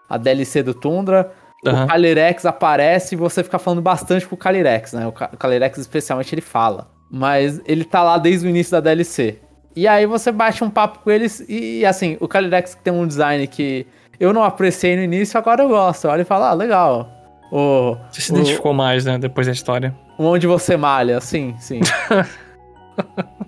a 0.09 0.17
DLC 0.17 0.63
do 0.63 0.75
Tundra. 0.75 1.31
Uhum. 1.65 1.85
O 1.85 1.87
Calyrex 1.87 2.47
aparece 2.47 3.15
e 3.15 3.19
você 3.19 3.45
fica 3.45 3.59
falando 3.59 3.83
bastante 3.83 4.27
com 4.27 4.35
o 4.35 4.39
Calyrex, 4.39 4.95
né? 4.95 5.07
O 5.07 5.13
Calyrex, 5.13 5.79
especialmente, 5.79 6.35
ele 6.35 6.41
fala. 6.41 6.89
Mas 7.11 7.61
ele 7.67 7.85
tá 7.85 8.03
lá 8.03 8.19
desde 8.19 8.47
o 8.47 8.51
início 8.51 8.73
da 8.73 8.81
DLC. 8.81 9.39
E 9.77 9.87
aí 9.87 10.07
você 10.07 10.33
bate 10.33 10.65
um 10.65 10.71
papo 10.71 11.01
com 11.01 11.11
eles 11.11 11.45
e, 11.49 11.85
assim, 11.85 12.17
o 12.19 12.27
Calyrex 12.27 12.77
tem 12.83 12.93
um 12.93 13.07
design 13.07 13.47
que 13.47 13.87
eu 14.19 14.33
não 14.33 14.43
apreciei 14.43 14.97
no 14.97 15.03
início, 15.03 15.39
agora 15.39 15.63
eu 15.63 15.69
gosto. 15.69 16.09
Olha 16.09 16.23
e 16.23 16.25
fala, 16.25 16.51
ah, 16.51 16.55
legal. 16.55 17.09
O, 17.53 17.97
você 18.11 18.21
se 18.21 18.33
o, 18.33 18.37
identificou 18.37 18.73
mais, 18.73 19.05
né, 19.05 19.19
depois 19.19 19.47
da 19.47 19.53
história. 19.53 19.95
Onde 20.19 20.47
você 20.47 20.77
malha, 20.77 21.21
sim, 21.21 21.55
sim. 21.59 21.81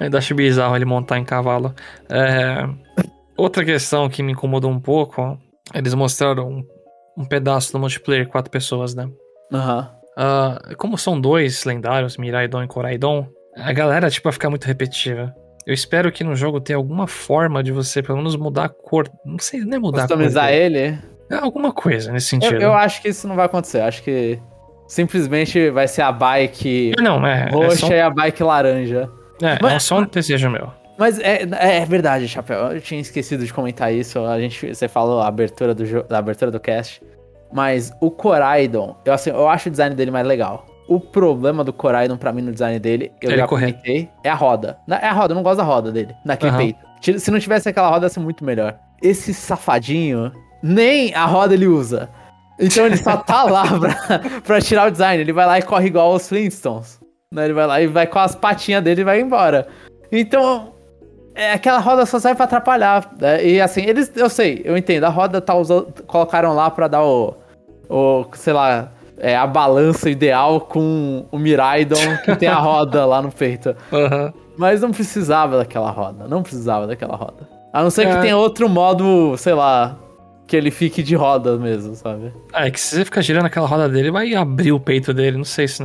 Ainda 0.00 0.18
acho 0.18 0.34
bizarro 0.34 0.74
ele 0.74 0.86
montar 0.86 1.18
em 1.18 1.24
cavalo. 1.24 1.74
É... 2.08 2.66
Outra 3.36 3.64
questão 3.64 4.08
que 4.08 4.22
me 4.22 4.32
incomodou 4.32 4.70
um 4.70 4.80
pouco, 4.80 5.38
eles 5.74 5.94
mostraram 5.94 6.48
um, 6.48 6.66
um 7.18 7.24
pedaço 7.24 7.72
do 7.72 7.78
multiplayer, 7.78 8.26
quatro 8.26 8.50
pessoas, 8.50 8.94
né? 8.94 9.08
Aham. 9.52 9.78
Uhum. 9.78 10.00
Uh, 10.18 10.76
como 10.76 10.98
são 10.98 11.18
dois 11.18 11.64
lendários, 11.64 12.16
Miraidon 12.16 12.64
e 12.64 12.66
Coraidon, 12.66 13.26
a 13.56 13.72
galera, 13.72 14.10
tipo, 14.10 14.24
vai 14.24 14.32
ficar 14.32 14.50
muito 14.50 14.64
repetitiva. 14.64 15.34
Eu 15.66 15.74
espero 15.74 16.10
que 16.10 16.24
no 16.24 16.34
jogo 16.34 16.60
tenha 16.60 16.76
alguma 16.76 17.06
forma 17.06 17.62
de 17.62 17.70
você, 17.70 18.02
pelo 18.02 18.18
menos, 18.18 18.36
mudar 18.36 18.64
a 18.64 18.68
cor. 18.68 19.08
Não 19.24 19.38
sei 19.38 19.60
nem 19.60 19.78
mudar 19.78 20.02
Customizar 20.02 20.44
a 20.44 20.48
cor. 20.48 20.56
ele? 20.56 20.98
É, 21.30 21.36
alguma 21.36 21.72
coisa 21.72 22.12
nesse 22.12 22.28
sentido. 22.28 22.54
Eu, 22.54 22.60
eu, 22.62 22.72
acho 22.74 23.00
que 23.00 23.08
isso 23.08 23.28
não 23.28 23.36
vai 23.36 23.46
acontecer. 23.46 23.80
Acho 23.80 24.02
que 24.02 24.38
simplesmente 24.88 25.70
vai 25.70 25.86
ser 25.86 26.02
a 26.02 26.10
bike 26.10 26.92
não, 27.00 27.24
é, 27.24 27.48
é 27.48 27.50
roxa 27.50 27.86
é 27.86 27.88
só... 27.88 27.92
e 27.92 28.00
a 28.00 28.10
bike 28.10 28.42
laranja. 28.42 29.08
É, 29.42 29.58
Mas, 29.60 29.72
é 29.72 29.78
só 29.78 29.98
um 29.98 30.04
desejo 30.04 30.50
meu. 30.50 30.70
Mas 30.98 31.18
é, 31.18 31.48
é 31.58 31.86
verdade, 31.86 32.28
Chapéu. 32.28 32.72
Eu 32.72 32.80
tinha 32.80 33.00
esquecido 33.00 33.44
de 33.44 33.52
comentar 33.52 33.92
isso. 33.92 34.18
A 34.20 34.38
gente, 34.38 34.74
você 34.74 34.86
falou 34.86 35.20
a 35.20 35.28
abertura 35.28 35.74
do, 35.74 36.02
da 36.04 36.18
abertura 36.18 36.50
do 36.50 36.60
cast. 36.60 37.02
Mas 37.52 37.90
o 38.00 38.10
Coraidon, 38.10 38.96
eu, 39.04 39.12
assim, 39.12 39.30
eu 39.30 39.48
acho 39.48 39.68
o 39.68 39.70
design 39.70 39.94
dele 39.96 40.10
mais 40.10 40.26
legal. 40.26 40.66
O 40.86 41.00
problema 41.00 41.64
do 41.64 41.72
Coraidon 41.72 42.16
pra 42.16 42.32
mim 42.32 42.42
no 42.42 42.52
design 42.52 42.78
dele, 42.78 43.12
eu 43.22 43.30
Ele 43.30 43.38
já 43.38 43.46
comentei, 43.46 44.08
é 44.22 44.28
a 44.28 44.34
roda. 44.34 44.76
É 44.88 45.06
a 45.06 45.12
roda, 45.12 45.32
eu 45.32 45.36
não 45.36 45.42
gosto 45.42 45.58
da 45.58 45.64
roda 45.64 45.90
dele, 45.90 46.14
naquele 46.24 46.52
uhum. 46.52 46.58
peito. 46.58 47.20
Se 47.20 47.30
não 47.30 47.40
tivesse 47.40 47.68
aquela 47.68 47.88
roda, 47.88 48.06
ia 48.06 48.10
ser 48.10 48.20
muito 48.20 48.44
melhor. 48.44 48.76
Esse 49.02 49.32
safadinho, 49.32 50.32
nem 50.62 51.14
a 51.14 51.24
roda 51.24 51.54
ele 51.54 51.66
usa. 51.66 52.10
Então 52.58 52.84
ele 52.84 52.98
só 52.98 53.16
tá 53.16 53.44
lá 53.44 53.64
pra, 53.78 54.40
pra 54.42 54.60
tirar 54.60 54.88
o 54.88 54.90
design. 54.90 55.22
Ele 55.22 55.32
vai 55.32 55.46
lá 55.46 55.58
e 55.58 55.62
corre 55.62 55.86
igual 55.86 56.12
os 56.12 56.28
Flintstones. 56.28 56.99
Né? 57.32 57.44
Ele 57.44 57.54
vai 57.54 57.64
lá 57.64 57.80
e 57.80 57.86
vai 57.86 58.08
com 58.08 58.18
as 58.18 58.34
patinhas 58.34 58.82
dele 58.82 59.02
e 59.02 59.04
vai 59.04 59.20
embora. 59.20 59.68
Então, 60.10 60.72
é, 61.32 61.52
aquela 61.52 61.78
roda 61.78 62.04
só 62.04 62.18
serve 62.18 62.34
pra 62.34 62.44
atrapalhar. 62.44 63.08
Né? 63.20 63.46
E 63.46 63.60
assim, 63.60 63.82
eles, 63.82 64.10
eu 64.16 64.28
sei, 64.28 64.62
eu 64.64 64.76
entendo. 64.76 65.04
A 65.04 65.10
roda 65.10 65.40
tá 65.40 65.54
usando, 65.54 65.94
colocaram 66.08 66.56
lá 66.56 66.68
pra 66.72 66.88
dar 66.88 67.04
o, 67.04 67.36
o 67.88 68.26
sei 68.34 68.52
lá, 68.52 68.90
é, 69.16 69.36
a 69.36 69.46
balança 69.46 70.10
ideal 70.10 70.60
com 70.60 71.24
o 71.30 71.38
Miraidon 71.38 72.16
que 72.24 72.34
tem 72.34 72.48
a 72.48 72.58
roda 72.58 73.06
lá 73.06 73.22
no 73.22 73.30
peito. 73.30 73.76
Uhum. 73.92 74.32
Mas 74.58 74.80
não 74.80 74.90
precisava 74.90 75.56
daquela 75.56 75.92
roda. 75.92 76.26
Não 76.26 76.42
precisava 76.42 76.88
daquela 76.88 77.14
roda. 77.14 77.48
A 77.72 77.80
não 77.80 77.90
ser 77.90 78.08
é. 78.08 78.12
que 78.16 78.22
tenha 78.22 78.36
outro 78.36 78.68
modo, 78.68 79.36
sei 79.36 79.54
lá, 79.54 79.96
que 80.50 80.56
ele 80.56 80.72
fique 80.72 81.00
de 81.00 81.14
roda 81.14 81.56
mesmo, 81.56 81.94
sabe? 81.94 82.32
Ah, 82.52 82.66
é 82.66 82.72
que 82.72 82.80
se 82.80 82.96
você 82.96 83.04
ficar 83.04 83.20
girando 83.20 83.46
aquela 83.46 83.68
roda 83.68 83.88
dele, 83.88 84.10
vai 84.10 84.34
abrir 84.34 84.72
o 84.72 84.80
peito 84.80 85.14
dele. 85.14 85.36
Não 85.36 85.44
sei 85.44 85.68
se. 85.68 85.80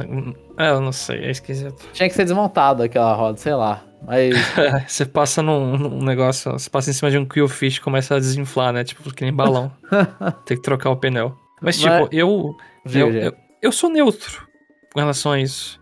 É, 0.58 0.70
eu 0.72 0.82
não 0.82 0.92
sei, 0.92 1.20
é 1.20 1.30
esquisito. 1.30 1.86
Tinha 1.94 2.10
que 2.10 2.16
ser 2.16 2.24
desmontado 2.24 2.82
aquela 2.82 3.14
roda, 3.14 3.38
sei 3.38 3.54
lá. 3.54 3.84
Mas. 4.08 4.34
você 4.88 5.06
passa 5.06 5.44
num, 5.44 5.78
num, 5.78 6.04
negócio, 6.04 6.52
você 6.52 6.68
passa 6.68 6.90
em 6.90 6.94
cima 6.94 7.12
de 7.12 7.18
um 7.20 7.28
Qfish 7.28 7.78
e 7.78 7.82
começa 7.82 8.16
a 8.16 8.20
desinflar, 8.20 8.74
né? 8.74 8.84
Tipo, 8.84 9.14
que 9.14 9.24
nem 9.24 9.32
balão. 9.32 9.72
Tem 10.48 10.58
que 10.58 10.64
trocar 10.64 10.90
o 10.90 10.98
pneu. 10.98 11.38
Mas, 11.62 11.78
tipo, 11.78 11.92
Mas... 11.92 12.10
Eu, 12.12 12.56
eu, 12.86 13.14
eu, 13.14 13.34
eu. 13.62 13.72
sou 13.72 13.88
neutro 13.88 14.48
com 14.92 15.00
relação 15.00 15.34
a 15.34 15.40
isso. 15.40 15.80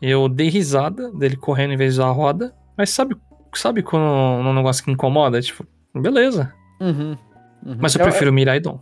Eu 0.00 0.28
dei 0.28 0.48
risada 0.48 1.10
dele 1.10 1.34
correndo 1.34 1.72
em 1.72 1.76
vez 1.76 1.94
de 1.94 2.00
usar 2.00 2.10
a 2.10 2.12
roda. 2.12 2.54
Mas 2.78 2.90
sabe, 2.90 3.16
sabe 3.54 3.82
quando 3.82 4.04
um 4.04 4.54
negócio 4.54 4.84
que 4.84 4.90
incomoda? 4.92 5.42
Tipo, 5.42 5.66
beleza. 5.92 6.54
Uhum. 6.80 7.16
Uhum. 7.64 7.76
Mas 7.78 7.94
eu, 7.94 8.00
eu 8.00 8.08
prefiro 8.08 8.30
o 8.30 8.34
Miraidon. 8.34 8.80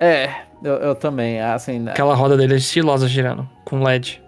É, 0.00 0.30
eu, 0.62 0.74
eu 0.74 0.94
também, 0.94 1.40
assim... 1.40 1.80
Né? 1.80 1.92
Aquela 1.92 2.14
roda 2.14 2.36
dele 2.36 2.54
é 2.54 2.56
estilosa 2.56 3.08
girando, 3.08 3.48
com 3.64 3.82
LED. 3.82 4.22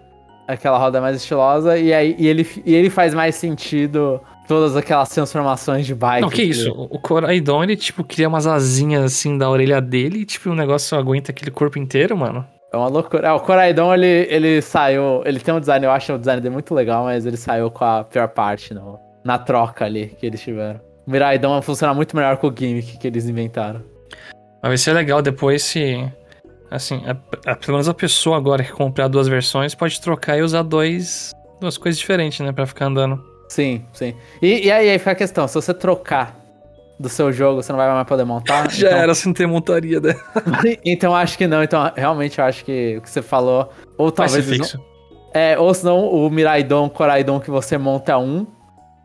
Aquela 0.47 0.77
roda 0.77 0.97
é 0.97 1.01
mais 1.01 1.15
estilosa 1.15 1.77
e, 1.77 1.93
aí, 1.93 2.15
e, 2.19 2.27
ele, 2.27 2.47
e 2.65 2.75
ele 2.75 2.89
faz 2.89 3.13
mais 3.13 3.35
sentido 3.35 4.19
todas 4.47 4.75
aquelas 4.75 5.07
transformações 5.09 5.85
de 5.85 5.95
bike. 5.95 6.21
Não, 6.21 6.29
que 6.29 6.43
isso, 6.43 6.71
o 6.71 6.99
Coraidon, 6.99 7.63
ele, 7.63 7.77
tipo, 7.77 8.03
cria 8.03 8.27
umas 8.27 8.45
asinhas, 8.45 9.03
assim, 9.03 9.37
da 9.37 9.49
orelha 9.49 9.79
dele 9.79 10.19
e, 10.19 10.25
tipo, 10.25 10.49
o 10.49 10.55
negócio 10.55 10.97
aguenta 10.97 11.31
aquele 11.31 11.51
corpo 11.51 11.79
inteiro, 11.79 12.17
mano. 12.17 12.45
É 12.73 12.75
uma 12.75 12.87
loucura. 12.87 13.27
É, 13.27 13.31
o 13.31 13.39
Coraidon, 13.39 13.93
ele, 13.93 14.27
ele 14.29 14.61
saiu... 14.61 15.21
Ele 15.25 15.39
tem 15.39 15.53
um 15.53 15.59
design, 15.59 15.85
eu 15.85 15.91
acho 15.91 16.13
o 16.13 16.19
design 16.19 16.41
dele 16.41 16.53
muito 16.53 16.73
legal, 16.73 17.05
mas 17.05 17.25
ele 17.25 17.37
saiu 17.37 17.71
com 17.71 17.85
a 17.85 18.03
pior 18.03 18.27
parte 18.27 18.73
no, 18.73 18.99
na 19.23 19.37
troca 19.37 19.85
ali 19.85 20.07
que 20.19 20.25
eles 20.25 20.41
tiveram. 20.41 20.81
O 21.05 21.11
Miraidon 21.11 21.61
funciona 21.61 21.93
muito 21.93 22.15
melhor 22.15 22.37
com 22.37 22.47
o 22.47 22.53
gimmick 22.55 22.97
que 22.97 23.07
eles 23.07 23.27
inventaram. 23.27 23.81
Mas 24.61 24.69
vai 24.69 24.77
ser 24.77 24.93
legal 24.93 25.21
depois 25.21 25.63
se. 25.63 26.07
Assim, 26.69 27.03
a, 27.05 27.51
a, 27.51 27.55
pelo 27.55 27.73
menos 27.73 27.89
a 27.89 27.93
pessoa 27.93 28.37
agora 28.37 28.63
que 28.63 28.71
comprar 28.71 29.07
duas 29.07 29.27
versões 29.27 29.75
pode 29.75 29.99
trocar 29.99 30.37
e 30.37 30.41
usar 30.41 30.61
dois, 30.61 31.33
duas 31.59 31.77
coisas 31.77 31.99
diferentes, 31.99 32.39
né? 32.39 32.51
Pra 32.51 32.65
ficar 32.65 32.85
andando. 32.85 33.21
Sim, 33.49 33.85
sim. 33.91 34.15
E, 34.41 34.67
e 34.67 34.71
aí, 34.71 34.89
aí 34.89 34.97
fica 34.99 35.11
a 35.11 35.15
questão: 35.15 35.47
se 35.47 35.55
você 35.55 35.73
trocar 35.73 36.39
do 36.97 37.09
seu 37.09 37.33
jogo, 37.33 37.61
você 37.61 37.71
não 37.73 37.77
vai 37.77 37.89
mais 37.89 38.07
poder 38.07 38.23
montar? 38.23 38.69
Já 38.71 38.87
então... 38.87 38.99
era, 38.99 39.15
sem 39.15 39.33
ter 39.33 39.47
montaria, 39.47 39.99
né? 39.99 40.15
então 40.85 41.15
acho 41.15 41.37
que 41.37 41.47
não. 41.47 41.61
Então, 41.61 41.91
realmente, 41.95 42.39
eu 42.39 42.45
acho 42.45 42.63
que 42.63 42.97
o 42.97 43.01
que 43.01 43.09
você 43.09 43.21
falou. 43.21 43.69
Ou 43.97 44.11
talvez. 44.11 44.45
Vai 44.45 44.55
ser 44.55 44.63
fixo. 44.63 44.77
Não... 44.77 44.91
É, 45.33 45.57
ou 45.57 45.73
senão 45.73 46.07
o 46.07 46.29
Miraidon, 46.29 46.89
Coraidon 46.89 47.39
que 47.39 47.49
você 47.49 47.77
monta 47.77 48.17
um, 48.17 48.45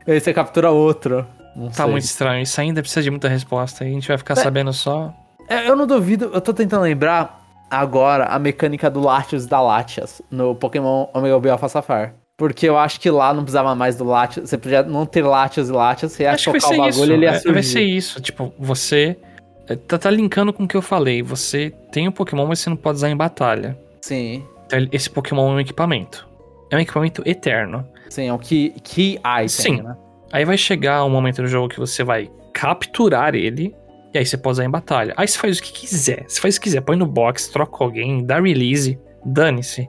e 0.07 0.13
aí 0.13 0.21
você 0.21 0.33
captura 0.33 0.71
outro. 0.71 1.27
Não 1.57 1.69
tá 1.69 1.85
sei. 1.85 1.87
muito 1.87 2.05
estranho. 2.05 2.43
Isso 2.43 2.61
ainda 2.61 2.83
precisa 2.83 3.03
de 3.03 3.11
muita 3.11 3.29
resposta. 3.29 3.85
E 3.85 3.89
a 3.89 3.91
gente 3.91 4.07
vai 4.07 4.19
ficar 4.19 4.35
é. 4.35 4.37
sabendo 4.37 4.73
só. 4.73 5.13
É, 5.49 5.69
eu 5.69 5.75
não 5.75 5.87
duvido. 5.87 6.31
Eu 6.33 6.41
tô 6.41 6.53
tentando 6.53 6.83
lembrar 6.83 7.43
agora 7.71 8.27
a 8.27 8.39
mecânica 8.39 8.91
do 8.91 9.01
Latios 9.01 9.45
e 9.45 9.49
da 9.49 9.61
Latias 9.61 10.21
no 10.31 10.55
Pokémon 10.55 11.07
Omega 11.15 11.35
Ruby 11.35 11.49
Alpha 11.49 11.69
Sapphire. 11.69 12.13
Porque 12.37 12.69
eu 12.69 12.77
acho 12.77 13.01
que 13.01 13.11
lá 13.11 13.33
não 13.33 13.43
precisava 13.43 13.75
mais 13.75 13.97
do 13.97 14.05
Latias. 14.05 14.51
Você 14.51 14.59
podia 14.59 14.83
não 14.83 15.07
ter 15.07 15.23
Latias 15.23 15.71
e 15.71 15.73
Latias. 15.73 16.13
Você 16.13 16.25
ia 16.25 16.37
tocar 16.37 16.67
o 16.67 16.77
bagulho 16.77 16.89
isso. 16.89 17.13
ele 17.13 17.25
ia 17.25 17.33
surgir. 17.35 17.53
Vai 17.53 17.63
ser 17.63 17.81
isso. 17.81 18.21
Tipo, 18.21 18.53
você. 18.59 19.17
É, 19.69 19.75
tá, 19.75 19.99
tá 19.99 20.11
linkando 20.11 20.53
com 20.53 20.65
o 20.65 20.69
que 20.69 20.77
eu 20.77 20.83
falei. 20.83 21.23
Você 21.23 21.71
tem 21.91 22.07
um 22.07 22.13
Pokémon, 22.13 22.47
mas 22.47 22.59
você 22.61 22.69
não 22.69 22.77
pode 22.77 22.97
usar 22.97 23.09
em 23.09 23.17
batalha. 23.17 23.77
Sim. 24.03 24.45
Então, 24.67 24.87
esse 24.93 25.09
Pokémon 25.09 25.53
é 25.53 25.55
um 25.55 25.61
equipamento. 25.61 26.29
É 26.71 26.77
um 26.77 26.81
equipamento 26.81 27.23
eterno. 27.25 27.87
Sim, 28.11 28.29
é 28.29 28.33
um 28.33 28.39
key, 28.39 28.75
key 28.83 29.19
item, 29.25 29.49
Sim. 29.49 29.83
Né? 29.83 29.97
Aí 30.33 30.45
vai 30.45 30.59
chegar 30.59 31.05
um 31.05 31.11
momento 31.11 31.43
no 31.43 31.49
jogo 31.49 31.69
que 31.69 31.79
você 31.79 32.03
vai 32.03 32.31
capturar 32.53 33.35
ele. 33.35 33.75
E 34.15 34.19
aí 34.19 34.25
você 34.25 34.37
pode 34.37 34.53
usar 34.53 34.65
em 34.65 34.71
batalha. 34.71 35.13
Aí 35.17 35.29
você 35.29 35.39
faz 35.39 35.59
o 35.59 35.63
que 35.63 35.73
quiser. 35.73 36.25
Você 36.27 36.41
faz 36.41 36.57
o 36.57 36.61
que 36.61 36.65
quiser. 36.65 36.81
Põe 36.81 36.97
no 36.97 37.07
box, 37.07 37.49
troca 37.49 37.85
alguém, 37.85 38.25
dá 38.25 38.41
release, 38.41 38.99
dane-se. 39.25 39.89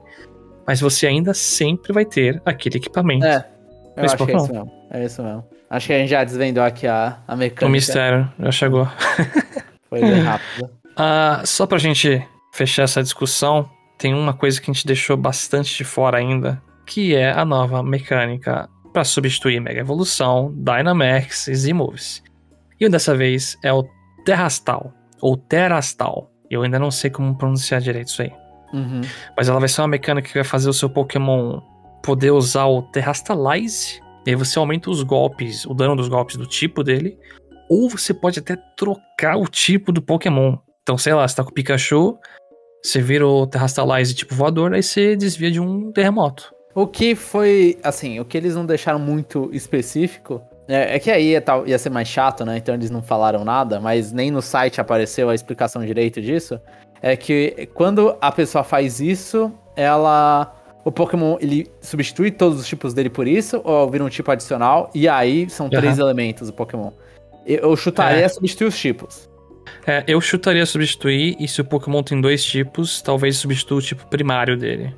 Mas 0.66 0.80
você 0.80 1.06
ainda 1.06 1.32
sempre 1.32 1.92
vai 1.92 2.04
ter 2.04 2.42
aquele 2.44 2.76
equipamento. 2.76 3.24
É. 3.24 3.48
Eu 3.96 4.04
acho 4.04 4.16
que 4.16 4.30
é 4.30 4.36
isso 4.36 4.52
mesmo. 4.52 4.72
É 4.90 5.04
isso 5.04 5.22
mesmo. 5.22 5.44
Acho 5.70 5.86
que 5.86 5.92
a 5.92 5.98
gente 5.98 6.08
já 6.10 6.24
desvendou 6.24 6.62
aqui 6.62 6.86
a, 6.86 7.18
a 7.26 7.36
mecânica. 7.36 7.66
O 7.66 7.68
mistério 7.68 8.32
já 8.38 8.50
chegou. 8.50 8.88
Foi 9.88 10.00
bem 10.00 10.20
rápido. 10.20 10.70
ah, 10.96 11.42
só 11.44 11.66
pra 11.66 11.78
gente 11.78 12.22
fechar 12.52 12.82
essa 12.82 13.02
discussão, 13.02 13.68
tem 13.98 14.14
uma 14.14 14.32
coisa 14.32 14.60
que 14.60 14.70
a 14.70 14.74
gente 14.74 14.86
deixou 14.86 15.16
bastante 15.16 15.76
de 15.76 15.84
fora 15.84 16.18
ainda, 16.18 16.62
que 16.86 17.14
é 17.14 17.30
a 17.30 17.44
nova 17.44 17.82
mecânica 17.82 18.68
para 18.98 19.04
substituir 19.04 19.60
Mega 19.60 19.78
Evolução, 19.78 20.52
Dynamax 20.56 21.46
e 21.46 21.54
Z-Moves. 21.54 22.20
E 22.80 22.88
dessa 22.88 23.14
vez 23.14 23.56
é 23.62 23.72
o 23.72 23.88
Terrastal, 24.24 24.92
ou 25.20 25.36
Terastal. 25.36 26.32
Eu 26.50 26.62
ainda 26.62 26.80
não 26.80 26.90
sei 26.90 27.08
como 27.08 27.38
pronunciar 27.38 27.80
direito 27.80 28.08
isso 28.08 28.22
aí. 28.22 28.32
Uhum. 28.72 29.02
Mas 29.36 29.48
ela 29.48 29.60
vai 29.60 29.68
ser 29.68 29.82
uma 29.82 29.86
mecânica 29.86 30.26
que 30.26 30.34
vai 30.34 30.42
fazer 30.42 30.68
o 30.68 30.72
seu 30.72 30.90
Pokémon 30.90 31.60
poder 32.02 32.32
usar 32.32 32.66
o 32.66 32.82
Terrastalize. 32.82 34.00
E 34.26 34.30
aí 34.30 34.34
você 34.34 34.58
aumenta 34.58 34.90
os 34.90 35.04
golpes, 35.04 35.64
o 35.64 35.72
dano 35.74 35.94
dos 35.94 36.08
golpes 36.08 36.34
do 36.34 36.44
tipo 36.44 36.82
dele. 36.82 37.16
Ou 37.70 37.88
você 37.88 38.12
pode 38.12 38.40
até 38.40 38.56
trocar 38.76 39.36
o 39.36 39.46
tipo 39.46 39.92
do 39.92 40.02
Pokémon. 40.02 40.56
Então, 40.82 40.98
sei 40.98 41.14
lá, 41.14 41.28
você 41.28 41.36
tá 41.36 41.44
com 41.44 41.50
o 41.50 41.54
Pikachu, 41.54 42.18
você 42.82 43.00
vira 43.00 43.24
o 43.24 43.46
Terrastalize 43.46 44.12
tipo 44.12 44.34
voador, 44.34 44.74
aí 44.74 44.82
você 44.82 45.14
desvia 45.14 45.52
de 45.52 45.60
um 45.60 45.92
terremoto. 45.92 46.57
O 46.78 46.86
que 46.86 47.16
foi, 47.16 47.76
assim, 47.82 48.20
o 48.20 48.24
que 48.24 48.38
eles 48.38 48.54
não 48.54 48.64
deixaram 48.64 49.00
muito 49.00 49.50
específico 49.52 50.40
é, 50.68 50.94
é 50.94 50.98
que 51.00 51.10
aí 51.10 51.30
ia, 51.30 51.44
ia, 51.66 51.76
ser 51.76 51.90
mais 51.90 52.06
chato, 52.06 52.44
né? 52.44 52.56
Então 52.56 52.72
eles 52.72 52.88
não 52.88 53.02
falaram 53.02 53.44
nada, 53.44 53.80
mas 53.80 54.12
nem 54.12 54.30
no 54.30 54.40
site 54.40 54.80
apareceu 54.80 55.28
a 55.28 55.34
explicação 55.34 55.84
direito 55.84 56.22
disso. 56.22 56.60
É 57.02 57.16
que 57.16 57.68
quando 57.74 58.16
a 58.20 58.30
pessoa 58.30 58.62
faz 58.62 59.00
isso, 59.00 59.52
ela. 59.74 60.54
O 60.84 60.92
Pokémon 60.92 61.36
ele 61.40 61.66
substitui 61.80 62.30
todos 62.30 62.60
os 62.60 62.66
tipos 62.68 62.94
dele 62.94 63.10
por 63.10 63.26
isso, 63.26 63.60
ou 63.64 63.90
vira 63.90 64.04
um 64.04 64.08
tipo 64.08 64.30
adicional, 64.30 64.88
e 64.94 65.08
aí 65.08 65.50
são 65.50 65.66
uhum. 65.66 65.70
três 65.70 65.98
elementos 65.98 66.46
do 66.46 66.54
Pokémon. 66.54 66.92
Eu 67.44 67.74
chutaria 67.74 68.24
é. 68.24 68.28
substituir 68.28 68.68
os 68.68 68.78
tipos. 68.78 69.28
É, 69.84 70.04
eu 70.06 70.20
chutaria 70.20 70.64
substituir, 70.64 71.34
e 71.40 71.48
se 71.48 71.60
o 71.60 71.64
Pokémon 71.64 72.04
tem 72.04 72.20
dois 72.20 72.44
tipos, 72.44 73.02
talvez 73.02 73.36
substitua 73.36 73.78
o 73.78 73.82
tipo 73.82 74.06
primário 74.06 74.56
dele. 74.56 74.94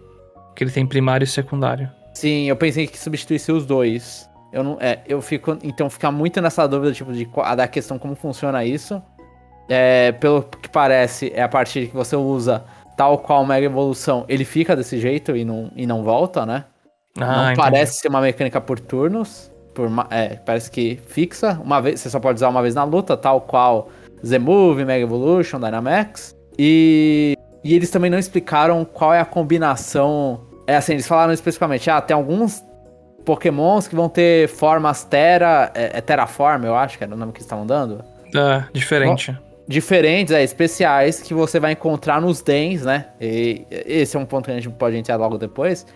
Que 0.55 0.65
ele 0.65 0.71
tem 0.71 0.87
primário 0.87 1.25
e 1.25 1.29
secundário. 1.29 1.91
Sim, 2.15 2.49
eu 2.49 2.57
pensei 2.57 2.87
que 2.87 2.99
substituísse 2.99 3.53
os 3.53 3.65
dois. 3.65 4.29
Eu 4.53 4.65
não. 4.65 4.79
É, 4.81 5.01
eu 5.07 5.23
fico. 5.23 5.57
Então 5.63 5.89
fica 5.89 6.11
muito 6.11 6.41
nessa 6.41 6.67
dúvida, 6.67 6.93
tipo, 6.93 7.13
de, 7.13 7.29
da 7.57 7.69
questão 7.69 7.99
como 7.99 8.15
funciona 8.15 8.65
isso. 8.65 9.01
É, 9.69 10.13
pelo 10.13 10.43
que 10.43 10.69
parece, 10.69 11.33
é 11.35 11.43
a 11.43 11.49
partir 11.49 11.87
que 11.87 11.95
você 11.95 12.17
usa 12.17 12.65
tal 12.97 13.19
qual 13.19 13.47
Mega 13.47 13.65
Evolução, 13.65 14.25
ele 14.29 14.45
fica 14.45 14.75
desse 14.75 14.99
jeito 14.99 15.37
e 15.37 15.45
não, 15.45 15.71
e 15.77 15.87
não 15.87 16.03
volta, 16.03 16.45
né? 16.45 16.65
Ah, 17.19 17.27
não 17.27 17.45
entendi. 17.45 17.61
parece 17.61 18.01
ser 18.01 18.09
uma 18.09 18.21
mecânica 18.21 18.61
por 18.61 18.79
turnos. 18.81 19.51
Por, 19.73 19.89
é, 20.11 20.37
parece 20.45 20.71
que 20.71 21.01
fixa. 21.07 21.59
Uma 21.65 21.81
vez, 21.81 22.01
você 22.01 22.11
só 22.11 22.19
pode 22.19 22.37
usar 22.37 22.49
uma 22.49 22.61
vez 22.61 22.75
na 22.75 22.85
luta, 22.85 23.17
tal 23.17 23.41
qual 23.41 23.89
Z-Move, 24.27 24.85
Mega 24.85 25.05
Evolution, 25.05 25.61
Dynamax. 25.61 26.37
E, 26.59 27.37
e 27.62 27.75
eles 27.75 27.90
também 27.90 28.11
não 28.11 28.18
explicaram 28.18 28.85
qual 28.85 29.12
é 29.12 29.20
a 29.20 29.25
combinação. 29.25 30.40
É 30.66 30.77
assim, 30.77 30.92
eles 30.92 31.07
falaram 31.07 31.33
especificamente, 31.33 31.90
ah, 31.90 32.01
tem 32.01 32.14
alguns 32.14 32.62
pokémons 33.25 33.87
que 33.87 33.94
vão 33.94 34.09
ter 34.09 34.49
formas 34.49 35.05
Terra. 35.05 35.70
É, 35.75 35.99
é 35.99 36.01
Terraform, 36.01 36.64
eu 36.64 36.75
acho 36.75 36.96
que 36.96 37.05
era 37.05 37.14
o 37.14 37.16
nome 37.16 37.33
que 37.33 37.38
eles 37.38 37.46
estavam 37.46 37.66
dando. 37.66 38.05
É, 38.35 38.64
diferente. 38.73 39.33
Bom, 39.33 39.38
diferentes, 39.68 40.35
é, 40.35 40.42
especiais, 40.42 41.20
que 41.20 41.33
você 41.35 41.61
vai 41.61 41.73
encontrar 41.73 42.20
nos 42.20 42.42
DENs, 42.42 42.83
né? 42.83 43.07
E 43.20 43.66
esse 43.70 44.16
é 44.16 44.20
um 44.20 44.27
ponto 44.27 44.46
que 44.46 44.51
a 44.51 44.55
gente 44.55 44.68
pode 44.70 44.96
entrar 44.96 45.16
logo 45.16 45.38
depois. 45.38 45.87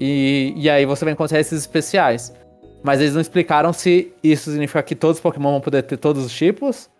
E, 0.00 0.52
e 0.56 0.68
aí 0.68 0.84
você 0.84 1.04
vai 1.04 1.12
encontrar 1.12 1.38
esses 1.38 1.60
especiais. 1.60 2.34
Mas 2.82 3.00
eles 3.00 3.14
não 3.14 3.20
explicaram 3.20 3.72
se 3.72 4.12
isso 4.22 4.50
significa 4.50 4.82
que 4.82 4.94
todos 4.94 5.16
os 5.16 5.22
Pokémon 5.22 5.52
vão 5.52 5.60
poder 5.60 5.82
ter 5.84 5.96
todos 5.96 6.24
os 6.24 6.32
tipos, 6.32 6.90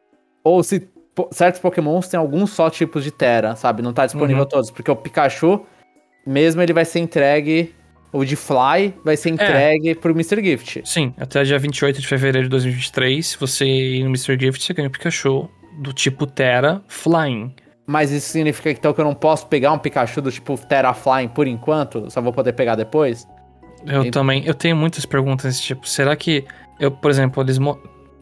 ou 0.42 0.62
se 0.62 0.88
certos 1.31 1.61
Pokémons 1.61 2.09
têm 2.09 2.18
alguns 2.18 2.50
só 2.50 2.68
tipos 2.68 3.05
de 3.05 3.11
Terra, 3.11 3.55
sabe? 3.57 3.83
Não 3.83 3.92
tá 3.92 4.05
disponível 4.07 4.42
uhum. 4.42 4.48
todos. 4.48 4.70
Porque 4.70 4.90
o 4.90 4.96
Pikachu, 4.96 5.64
mesmo 6.27 6.62
ele 6.62 6.72
vai 6.72 6.85
ser 6.85 7.00
entregue. 7.00 7.74
O 8.12 8.24
de 8.24 8.37
Fly 8.37 8.94
vai 9.05 9.16
ser 9.16 9.31
é. 9.31 9.33
entregue 9.33 9.90
é. 9.90 9.94
pro 9.94 10.12
Mr. 10.12 10.42
Gift. 10.44 10.83
Sim, 10.85 11.12
até 11.18 11.42
dia 11.42 11.59
28 11.59 12.00
de 12.00 12.07
fevereiro 12.07 12.46
de 12.46 12.50
2023, 12.50 13.27
se 13.27 13.37
você 13.37 13.64
ir 13.64 14.05
no 14.05 14.11
Mr. 14.11 14.38
Gift, 14.38 14.62
você 14.62 14.72
ganha 14.72 14.87
o 14.87 14.90
Pikachu 14.90 15.50
do 15.81 15.92
tipo 15.92 16.24
Terra 16.24 16.81
Flying. 16.87 17.53
Mas 17.85 18.12
isso 18.12 18.29
significa 18.29 18.70
então 18.70 18.92
que 18.92 19.00
eu 19.00 19.05
não 19.05 19.16
posso 19.16 19.48
pegar 19.48 19.72
um 19.72 19.79
Pikachu 19.79 20.22
do 20.22 20.31
tipo 20.31 20.57
Terra 20.57 20.94
Flying 20.94 21.27
por 21.27 21.48
enquanto? 21.48 22.09
Só 22.09 22.20
vou 22.20 22.33
poder 22.33 22.53
pegar 22.53 22.77
depois? 22.77 23.27
Eu 23.85 24.11
também. 24.11 24.44
Eu 24.46 24.55
tenho 24.55 24.77
muitas 24.77 25.05
perguntas 25.05 25.46
desse 25.46 25.62
tipo. 25.62 25.87
Será 25.87 26.14
que 26.16 26.44
eu, 26.79 26.90
por 26.90 27.11
exemplo, 27.11 27.42
eles 27.42 27.59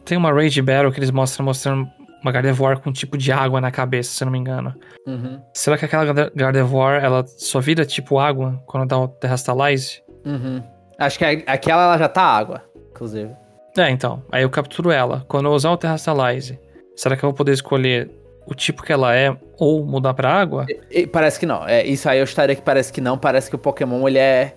tem 0.03 0.17
uma 0.17 0.31
Rage 0.33 0.61
Battle 0.61 0.91
que 0.91 0.99
eles 0.99 1.11
mostram 1.11 1.45
mostrando 1.45 1.87
uma 2.23 2.31
Gardevoir 2.31 2.79
com 2.79 2.89
um 2.89 2.93
tipo 2.93 3.17
de 3.17 3.31
água 3.31 3.59
na 3.59 3.69
cabeça, 3.69 4.11
se 4.11 4.23
eu 4.23 4.25
não 4.25 4.31
me 4.31 4.39
engano. 4.39 4.73
Uhum. 5.05 5.39
Será 5.53 5.77
que 5.77 5.85
aquela 5.85 6.05
Gardevoir, 6.33 7.03
ela 7.03 7.25
só 7.27 7.59
vira 7.59 7.85
tipo 7.85 8.17
água 8.17 8.61
quando 8.65 8.87
dá 8.87 8.97
o 8.97 9.07
Terrastalize? 9.07 10.01
Uhum. 10.25 10.63
Acho 10.97 11.19
que 11.19 11.25
aquela 11.25 11.83
ela 11.83 11.97
já 11.97 12.07
tá 12.07 12.23
água, 12.23 12.63
inclusive. 12.91 13.31
É, 13.77 13.89
então. 13.89 14.23
Aí 14.31 14.43
eu 14.43 14.49
capturo 14.49 14.89
ela. 14.91 15.25
Quando 15.27 15.47
eu 15.47 15.51
usar 15.51 15.71
o 15.71 15.77
Terrastalize, 15.77 16.57
será 16.95 17.17
que 17.17 17.23
eu 17.23 17.29
vou 17.29 17.35
poder 17.35 17.51
escolher 17.51 18.09
o 18.47 18.53
tipo 18.53 18.83
que 18.83 18.93
ela 18.93 19.15
é 19.15 19.35
ou 19.57 19.85
mudar 19.85 20.13
pra 20.13 20.31
água? 20.31 20.65
E, 20.69 21.01
e, 21.01 21.07
parece 21.07 21.39
que 21.39 21.45
não. 21.45 21.67
É, 21.67 21.85
isso 21.85 22.07
aí 22.07 22.19
eu 22.19 22.23
estaria 22.23 22.55
que 22.55 22.61
parece 22.61 22.93
que 22.93 23.01
não. 23.01 23.17
Parece 23.17 23.49
que 23.49 23.55
o 23.55 23.59
Pokémon, 23.59 24.07
ele 24.07 24.19
é... 24.19 24.55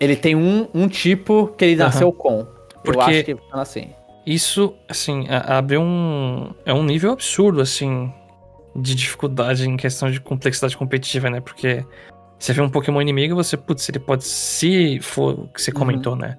Ele 0.00 0.14
tem 0.14 0.36
um, 0.36 0.68
um 0.74 0.86
tipo 0.86 1.48
que 1.56 1.64
ele 1.64 1.76
nasceu 1.76 2.08
uhum. 2.08 2.14
com. 2.14 2.46
Porque... 2.84 2.98
Eu 2.98 3.02
acho 3.02 3.24
que 3.24 3.34
funciona 3.34 3.62
assim 3.62 3.97
isso, 4.34 4.74
assim, 4.88 5.26
abre 5.28 5.78
um. 5.78 6.52
É 6.66 6.74
um 6.74 6.82
nível 6.82 7.12
absurdo, 7.12 7.62
assim, 7.62 8.12
de 8.76 8.94
dificuldade 8.94 9.66
em 9.66 9.76
questão 9.76 10.10
de 10.10 10.20
complexidade 10.20 10.76
competitiva, 10.76 11.30
né? 11.30 11.40
Porque 11.40 11.82
você 12.38 12.52
vê 12.52 12.60
um 12.60 12.68
Pokémon 12.68 13.00
inimigo, 13.00 13.34
você, 13.34 13.56
putz, 13.56 13.88
ele 13.88 13.98
pode. 13.98 14.24
Se 14.24 15.00
for 15.00 15.40
o 15.40 15.48
que 15.48 15.62
você 15.62 15.70
uhum. 15.70 15.78
comentou, 15.78 16.14
né? 16.14 16.38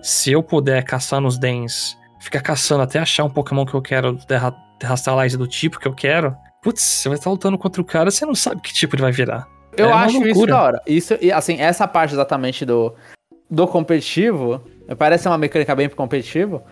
Se 0.00 0.30
eu 0.30 0.42
puder 0.44 0.84
caçar 0.84 1.20
nos 1.20 1.36
Dens, 1.36 1.96
ficar 2.20 2.40
caçando 2.40 2.82
até 2.82 3.00
achar 3.00 3.24
um 3.24 3.30
Pokémon 3.30 3.66
que 3.66 3.74
eu 3.74 3.82
quero, 3.82 4.16
terra, 4.26 4.52
Terrastalize 4.78 5.36
do 5.36 5.48
tipo 5.48 5.80
que 5.80 5.88
eu 5.88 5.94
quero, 5.94 6.36
putz, 6.62 6.82
você 6.82 7.08
vai 7.08 7.18
estar 7.18 7.30
lutando 7.30 7.58
contra 7.58 7.80
o 7.80 7.84
cara, 7.84 8.10
você 8.10 8.24
não 8.26 8.34
sabe 8.34 8.60
que 8.60 8.72
tipo 8.72 8.94
ele 8.94 9.02
vai 9.02 9.12
virar. 9.12 9.46
Eu 9.76 9.88
é 9.88 9.92
acho 9.92 10.24
isso 10.26 10.46
da 10.46 10.62
hora. 10.62 10.82
Isso, 10.86 11.14
assim, 11.34 11.60
essa 11.60 11.88
parte 11.88 12.12
exatamente 12.12 12.64
do, 12.64 12.94
do 13.50 13.66
competitivo, 13.66 14.62
parece 14.98 15.26
uma 15.26 15.38
mecânica 15.38 15.74
bem 15.74 15.88
competitivo, 15.88 16.62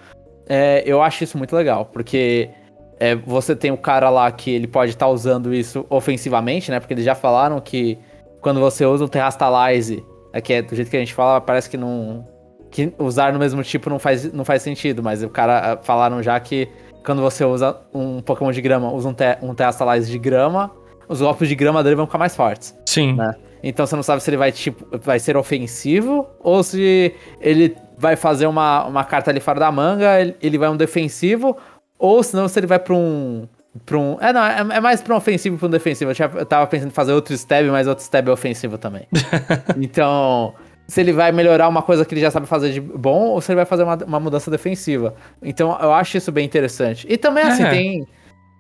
é, 0.49 0.83
eu 0.87 1.03
acho 1.03 1.25
isso 1.25 1.39
muito 1.39 1.55
legal, 1.55 1.87
porque 1.87 2.51
é, 2.99 3.15
você 3.15 3.57
tem 3.57 3.71
o 3.71 3.77
cara 3.77 4.09
lá 4.11 4.31
que 4.31 4.51
ele 4.51 4.67
pode 4.67 4.93
estar 4.93 5.07
tá 5.07 5.13
usando 5.13 5.53
isso 5.53 5.85
ofensivamente, 5.91 6.71
né? 6.71 6.79
Porque 6.79 6.95
eles 6.95 7.05
já 7.05 7.15
falaram 7.15 7.61
que 7.61 7.99
quando 8.41 8.61
você 8.61 8.85
usa 8.85 9.05
o 9.05 9.09
Terrastalize, 9.09 10.05
é, 10.33 10.41
que 10.41 10.53
é 10.53 10.63
do 10.63 10.75
jeito 10.75 10.91
que 10.91 10.97
a 10.97 11.01
gente 11.01 11.15
fala, 11.15 11.41
parece 11.41 11.69
que 11.69 11.77
não. 11.77 12.27
que 12.71 12.93
usar 12.99 13.33
no 13.33 13.39
mesmo 13.39 13.63
tipo 13.63 13.91
não 13.91 13.99
faz, 13.99 14.33
não 14.33 14.45
faz 14.45 14.63
sentido, 14.63 15.03
mas 15.03 15.23
o 15.23 15.29
cara 15.29 15.79
falaram 15.83 16.23
já 16.23 16.39
que 16.39 16.69
quando 17.05 17.21
você 17.21 17.45
usa 17.45 17.77
um 17.93 18.21
Pokémon 18.21 18.53
de 18.53 18.61
grama, 18.61 18.93
usa 18.93 19.09
um, 19.09 19.15
te, 19.15 19.37
um 19.43 19.55
Terrastalize 19.55 20.11
de 20.11 20.19
grama, 20.19 20.71
os 21.09 21.21
golpes 21.21 21.49
de 21.49 21.55
grama 21.55 21.83
dele 21.83 21.97
vão 21.97 22.07
ficar 22.07 22.19
mais 22.19 22.37
fortes. 22.37 22.77
Sim. 22.87 23.15
Né? 23.15 23.35
Então 23.63 23.87
você 23.87 23.95
não 23.95 24.03
sabe 24.03 24.23
se 24.23 24.31
ele 24.31 24.37
vai, 24.37 24.51
tipo, 24.51 24.99
vai 24.99 25.19
ser 25.19 25.37
ofensivo 25.37 26.27
ou 26.41 26.63
se 26.63 27.15
ele 27.41 27.77
vai 28.03 28.17
fazer 28.17 28.49
uma, 28.49 28.85
uma 28.85 29.05
carta 29.05 29.31
ali 29.31 29.39
fora 29.39 29.61
da 29.61 29.71
manga, 29.71 30.21
ele, 30.21 30.37
ele 30.43 30.59
vai 30.59 30.69
um 30.69 30.77
defensivo, 30.77 31.57
ou 31.97 32.21
senão 32.21 32.49
se 32.49 32.59
ele 32.59 32.67
vai 32.67 32.81
pra 32.81 32.95
um. 32.95 33.47
Pra 33.87 33.97
um 33.97 34.19
é, 34.21 34.33
não, 34.33 34.45
é, 34.45 34.59
é 34.59 34.81
mais 34.81 35.01
pra 35.01 35.15
um 35.15 35.17
ofensivo 35.17 35.57
pra 35.57 35.69
um 35.69 35.71
defensivo. 35.71 36.11
Eu, 36.11 36.15
tinha, 36.17 36.29
eu 36.35 36.45
tava 36.45 36.67
pensando 36.67 36.89
em 36.89 36.93
fazer 36.93 37.13
outro 37.13 37.33
stab, 37.35 37.65
mas 37.71 37.87
outro 37.87 38.03
stab 38.03 38.29
é 38.29 38.33
ofensivo 38.33 38.77
também. 38.77 39.07
então, 39.81 40.53
se 40.89 41.01
ele 41.01 41.13
vai 41.13 41.31
melhorar 41.31 41.69
uma 41.69 41.81
coisa 41.81 42.05
que 42.05 42.13
ele 42.13 42.21
já 42.21 42.31
sabe 42.31 42.47
fazer 42.47 42.73
de 42.73 42.81
bom, 42.81 43.29
ou 43.29 43.41
se 43.41 43.53
ele 43.53 43.57
vai 43.57 43.65
fazer 43.65 43.85
uma, 43.85 43.95
uma 44.05 44.19
mudança 44.19 44.51
defensiva. 44.51 45.15
Então, 45.41 45.79
eu 45.81 45.93
acho 45.93 46.17
isso 46.17 46.33
bem 46.33 46.45
interessante. 46.45 47.07
E 47.09 47.17
também, 47.17 47.45
assim, 47.45 47.63
é. 47.63 47.71
tem. 47.71 48.07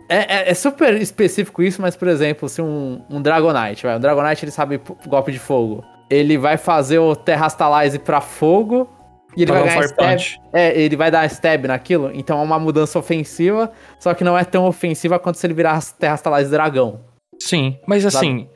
É, 0.08 0.16
é, 0.18 0.50
é, 0.50 0.54
super 0.54 0.94
específico 0.94 1.64
isso, 1.64 1.82
mas, 1.82 1.96
por 1.96 2.06
exemplo, 2.06 2.48
se 2.48 2.62
um, 2.62 3.02
um 3.10 3.20
Dragonite, 3.20 3.82
vai, 3.82 3.96
um 3.96 4.00
Dragonite 4.00 4.44
ele 4.44 4.52
sabe 4.52 4.80
golpe 5.08 5.32
de 5.32 5.38
fogo. 5.40 5.84
Ele 6.08 6.38
vai 6.38 6.56
fazer 6.56 7.00
o 7.00 7.16
Terrastalize 7.16 7.98
pra 7.98 8.20
fogo, 8.20 8.88
e 9.36 9.42
ele 9.42 9.52
vai 9.52 9.64
ganhar 9.64 9.84
stab. 9.84 10.20
É, 10.52 10.80
ele 10.80 10.96
vai 10.96 11.10
dar 11.10 11.26
stab 11.26 11.66
naquilo. 11.66 12.10
Então 12.14 12.38
é 12.38 12.42
uma 12.42 12.58
mudança 12.58 12.98
ofensiva, 12.98 13.72
só 13.98 14.14
que 14.14 14.24
não 14.24 14.36
é 14.36 14.44
tão 14.44 14.66
ofensiva 14.66 15.18
quanto 15.18 15.38
se 15.38 15.46
ele 15.46 15.54
virar 15.54 15.82
Terrastalize 15.98 16.50
Dragão. 16.50 17.00
Sim, 17.38 17.78
mas 17.86 18.04
assim. 18.04 18.48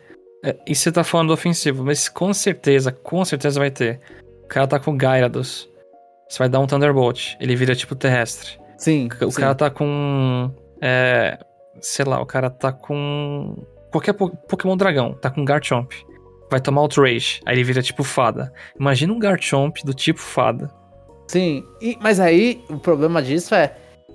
É, 0.45 0.57
e 0.67 0.75
você 0.75 0.93
tá 0.93 1.03
falando 1.03 1.33
ofensivo, 1.33 1.85
mas 1.85 2.09
com 2.09 2.33
certeza, 2.33 2.93
com 2.93 3.25
certeza 3.25 3.59
vai 3.59 3.71
ter. 3.71 4.01
O 4.45 4.49
cara 4.49 4.67
tá 4.67 4.79
com 4.79 4.97
Gyarados. 4.97 5.69
Você 6.29 6.39
vai 6.39 6.49
dar 6.49 6.61
um 6.61 6.67
Thunderbolt. 6.67 7.37
Ele 7.41 7.57
vira 7.57 7.75
tipo 7.75 7.95
terrestre. 7.95 8.59
Sim. 8.77 9.09
O 9.21 9.31
sim. 9.31 9.41
cara 9.41 9.55
tá 9.55 9.71
com. 9.71 10.51
É, 10.81 11.39
sei 11.81 12.05
lá, 12.05 12.21
o 12.21 12.27
cara 12.27 12.51
tá 12.51 12.73
com. 12.73 13.57
Qualquer 13.91 14.13
Pokémon 14.13 14.77
dragão. 14.77 15.15
Tá 15.15 15.31
com 15.31 15.45
Garchomp 15.45 15.93
vai 16.51 16.61
tomar 16.61 16.81
Outrage. 16.83 17.41
Aí 17.45 17.57
ele 17.57 17.65
vira 17.65 17.83
tipo 17.83 18.03
fada. 18.05 18.53
Imagina 18.79 19.13
um 19.13 19.19
Garchomp 19.19 19.79
do 19.85 19.95
tipo 19.95 20.21
fada. 20.21 20.71
Sim, 21.29 21.65
e, 21.81 21.99
mas 22.01 22.21
aí 22.21 22.63
o 22.69 22.79
problema 22.79 23.23
disso 23.23 23.55
é. 23.55 23.75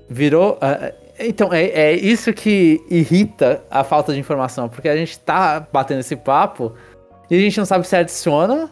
Virou. 0.10 0.54
Uh, 0.54 0.94
então, 1.20 1.54
é, 1.54 1.65
é 1.65 1.94
isso 1.94 2.34
que 2.34 2.82
irrita 2.89 3.63
a 3.70 3.84
falta 3.84 4.13
de 4.13 4.20
informação. 4.20 4.67
Porque 4.67 4.89
a 4.89 4.96
gente 4.96 5.20
tá 5.20 5.65
batendo 5.72 6.00
esse 6.00 6.15
papo 6.15 6.74
e 7.30 7.36
a 7.36 7.39
gente 7.39 7.58
não 7.58 7.65
sabe 7.65 7.88
se 7.88 7.96
adiciona 7.96 8.70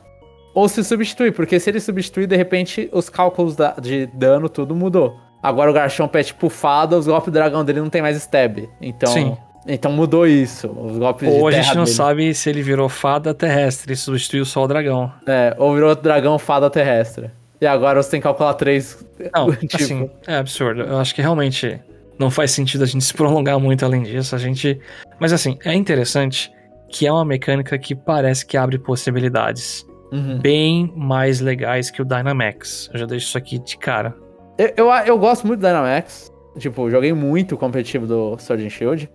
ou 0.53 0.67
se 0.67 0.83
substitui. 0.83 1.31
Porque 1.31 1.59
se 1.59 1.69
ele 1.69 1.79
substituir, 1.79 2.27
de 2.27 2.35
repente, 2.35 2.89
os 2.91 3.09
cálculos 3.09 3.55
da, 3.55 3.71
de 3.71 4.07
dano, 4.07 4.49
tudo 4.49 4.75
mudou. 4.75 5.15
Agora 5.41 5.71
o 5.71 5.73
Garchomp 5.73 6.13
é 6.15 6.23
tipo 6.23 6.49
fada, 6.49 6.97
os 6.97 7.07
golpes 7.07 7.31
do 7.31 7.33
dragão 7.33 7.63
dele 7.63 7.79
não 7.79 7.89
tem 7.89 8.01
mais 8.01 8.17
stab. 8.17 8.67
Então. 8.81 9.11
Sim. 9.11 9.37
Então 9.69 9.91
mudou 9.91 10.25
isso. 10.25 10.67
Os 10.67 10.97
golpes 10.97 11.29
ou 11.29 11.47
a 11.47 11.51
gente 11.51 11.75
não 11.75 11.83
dele. 11.83 11.95
sabe 11.95 12.33
se 12.33 12.49
ele 12.49 12.63
virou 12.63 12.89
fada 12.89 13.33
terrestre 13.33 13.93
e 13.93 13.95
substituiu 13.95 14.43
só 14.43 14.63
o 14.63 14.67
dragão. 14.67 15.11
É, 15.27 15.55
ou 15.59 15.73
virou 15.75 15.95
dragão 15.95 16.39
fada 16.39 16.69
terrestre. 16.69 17.29
E 17.61 17.67
agora 17.67 18.01
você 18.01 18.11
tem 18.11 18.19
que 18.19 18.23
calcular 18.23 18.53
três. 18.55 19.05
Não, 19.33 19.51
tipo... 19.55 19.75
assim, 19.75 20.09
é 20.25 20.37
absurdo. 20.37 20.81
Eu 20.81 20.97
acho 20.97 21.13
que 21.13 21.21
realmente 21.21 21.79
não 22.17 22.31
faz 22.31 22.51
sentido 22.51 22.83
a 22.83 22.87
gente 22.87 23.03
se 23.03 23.13
prolongar 23.13 23.59
muito 23.59 23.85
além 23.85 24.01
disso. 24.01 24.35
A 24.35 24.39
gente. 24.39 24.79
Mas 25.19 25.31
assim, 25.31 25.57
é 25.63 25.73
interessante 25.73 26.51
que 26.89 27.05
é 27.05 27.11
uma 27.11 27.25
mecânica 27.25 27.77
que 27.77 27.93
parece 27.93 28.45
que 28.45 28.57
abre 28.57 28.79
possibilidades. 28.79 29.85
Uhum. 30.11 30.39
Bem 30.39 30.91
mais 30.95 31.39
legais 31.39 31.91
que 31.91 32.01
o 32.01 32.05
Dynamax. 32.05 32.89
Eu 32.91 32.99
já 32.99 33.05
deixo 33.05 33.27
isso 33.27 33.37
aqui 33.37 33.59
de 33.59 33.77
cara. 33.77 34.15
Eu, 34.57 34.73
eu, 34.75 34.91
eu 35.05 35.17
gosto 35.19 35.45
muito 35.45 35.59
do 35.59 35.67
Dynamax. 35.67 36.31
Tipo, 36.57 36.89
joguei 36.89 37.13
muito 37.13 37.55
o 37.55 37.57
competitivo 37.57 38.07
do 38.07 38.37
Sword 38.39 38.65
and 38.65 38.69
Shield. 38.69 39.09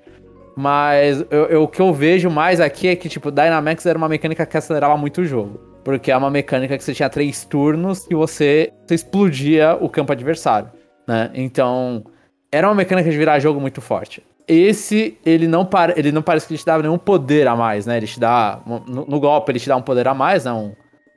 Mas 0.56 1.24
eu, 1.30 1.46
eu, 1.46 1.62
o 1.64 1.68
que 1.68 1.80
eu 1.80 1.92
vejo 1.92 2.30
mais 2.30 2.60
aqui 2.60 2.88
é 2.88 2.96
que, 2.96 3.08
tipo, 3.08 3.30
Dynamax 3.30 3.84
era 3.86 3.98
uma 3.98 4.08
mecânica 4.08 4.46
que 4.46 4.56
acelerava 4.56 4.96
muito 4.96 5.20
o 5.20 5.24
jogo. 5.24 5.60
Porque 5.84 6.10
é 6.10 6.16
uma 6.16 6.30
mecânica 6.30 6.78
que 6.78 6.84
você 6.84 6.94
tinha 6.94 7.10
três 7.10 7.44
turnos 7.44 8.06
e 8.10 8.14
você, 8.14 8.72
você 8.86 8.94
explodia 8.94 9.76
o 9.80 9.88
campo 9.88 10.12
adversário, 10.12 10.70
né? 11.06 11.30
Então, 11.34 12.04
era 12.50 12.68
uma 12.68 12.74
mecânica 12.74 13.10
de 13.10 13.18
virar 13.18 13.38
jogo 13.38 13.60
muito 13.60 13.80
forte. 13.80 14.22
Esse, 14.46 15.18
ele 15.26 15.46
não, 15.48 15.64
para, 15.64 15.98
ele 15.98 16.12
não 16.12 16.22
parece 16.22 16.46
que 16.46 16.54
ele 16.54 16.58
te 16.58 16.66
dava 16.66 16.82
nenhum 16.82 16.98
poder 16.98 17.48
a 17.48 17.56
mais, 17.56 17.84
né? 17.84 17.96
Ele 17.96 18.06
te 18.06 18.20
dá, 18.20 18.60
no, 18.64 19.04
no 19.04 19.20
golpe, 19.20 19.52
ele 19.52 19.60
te 19.60 19.68
dá 19.68 19.76
um 19.76 19.82
poder 19.82 20.06
a 20.06 20.14
mais, 20.14 20.44
né? 20.44 20.52
Um, 20.52 20.72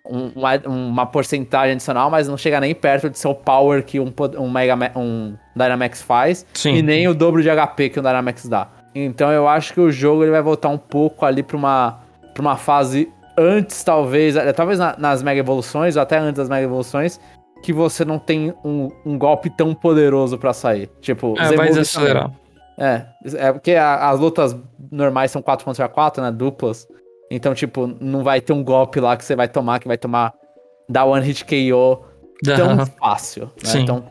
um, 0.09 0.31
uma, 0.35 0.57
uma 0.65 1.05
porcentagem 1.05 1.73
adicional, 1.73 2.09
mas 2.09 2.27
não 2.27 2.38
chega 2.38 2.59
nem 2.59 2.73
perto 2.73 3.09
de 3.09 3.19
ser 3.19 3.27
o 3.27 3.35
power 3.35 3.83
que 3.83 3.99
um, 3.99 4.11
um, 4.38 4.49
Mega, 4.49 4.75
um 4.95 5.35
Dynamax 5.55 6.01
faz. 6.01 6.45
Sim. 6.53 6.75
E 6.75 6.81
nem 6.81 7.07
o 7.07 7.13
dobro 7.13 7.41
de 7.41 7.49
HP 7.49 7.89
que 7.89 7.99
um 7.99 8.03
Dynamax 8.03 8.47
dá. 8.47 8.67
Então 8.93 9.31
eu 9.31 9.47
acho 9.47 9.73
que 9.73 9.79
o 9.79 9.91
jogo 9.91 10.23
ele 10.23 10.31
vai 10.31 10.41
voltar 10.41 10.69
um 10.69 10.77
pouco 10.77 11.25
ali 11.25 11.43
para 11.43 11.57
uma, 11.57 11.99
pra 12.33 12.41
uma 12.41 12.57
fase 12.57 13.11
antes, 13.38 13.83
talvez, 13.83 14.35
é, 14.35 14.51
talvez 14.51 14.79
na, 14.79 14.95
nas 14.97 15.21
Mega 15.21 15.39
Evoluções, 15.39 15.95
ou 15.95 16.01
até 16.01 16.17
antes 16.17 16.38
das 16.38 16.49
Mega 16.49 16.65
Evoluções, 16.65 17.19
que 17.61 17.71
você 17.71 18.03
não 18.03 18.17
tem 18.17 18.53
um, 18.63 18.89
um 19.05 19.17
golpe 19.17 19.49
tão 19.49 19.73
poderoso 19.73 20.38
para 20.38 20.53
sair. 20.53 20.89
Tipo, 21.01 21.35
é, 21.39 21.55
vai 21.55 21.69
desacelerar. 21.69 22.31
É, 22.79 23.05
é 23.35 23.51
porque 23.51 23.73
a, 23.73 24.09
as 24.09 24.19
lutas 24.19 24.55
normais 24.91 25.31
são 25.31 25.41
4 25.41 25.65
contra 25.65 25.88
4, 25.88 26.23
né? 26.23 26.31
Duplas. 26.31 26.88
Então, 27.29 27.53
tipo, 27.53 27.88
não 27.99 28.23
vai 28.23 28.39
ter 28.39 28.53
um 28.53 28.63
golpe 28.63 28.99
lá 28.99 29.17
que 29.17 29.25
você 29.25 29.35
vai 29.35 29.47
tomar, 29.47 29.79
que 29.79 29.88
vai 29.88 29.97
tomar. 29.97 30.33
dar 30.88 31.05
one 31.05 31.25
hit 31.25 31.43
KO 31.43 32.05
tão 32.43 32.85
fácil. 32.99 33.45
Né? 33.45 33.51
Sim. 33.63 33.81
Então, 33.81 34.03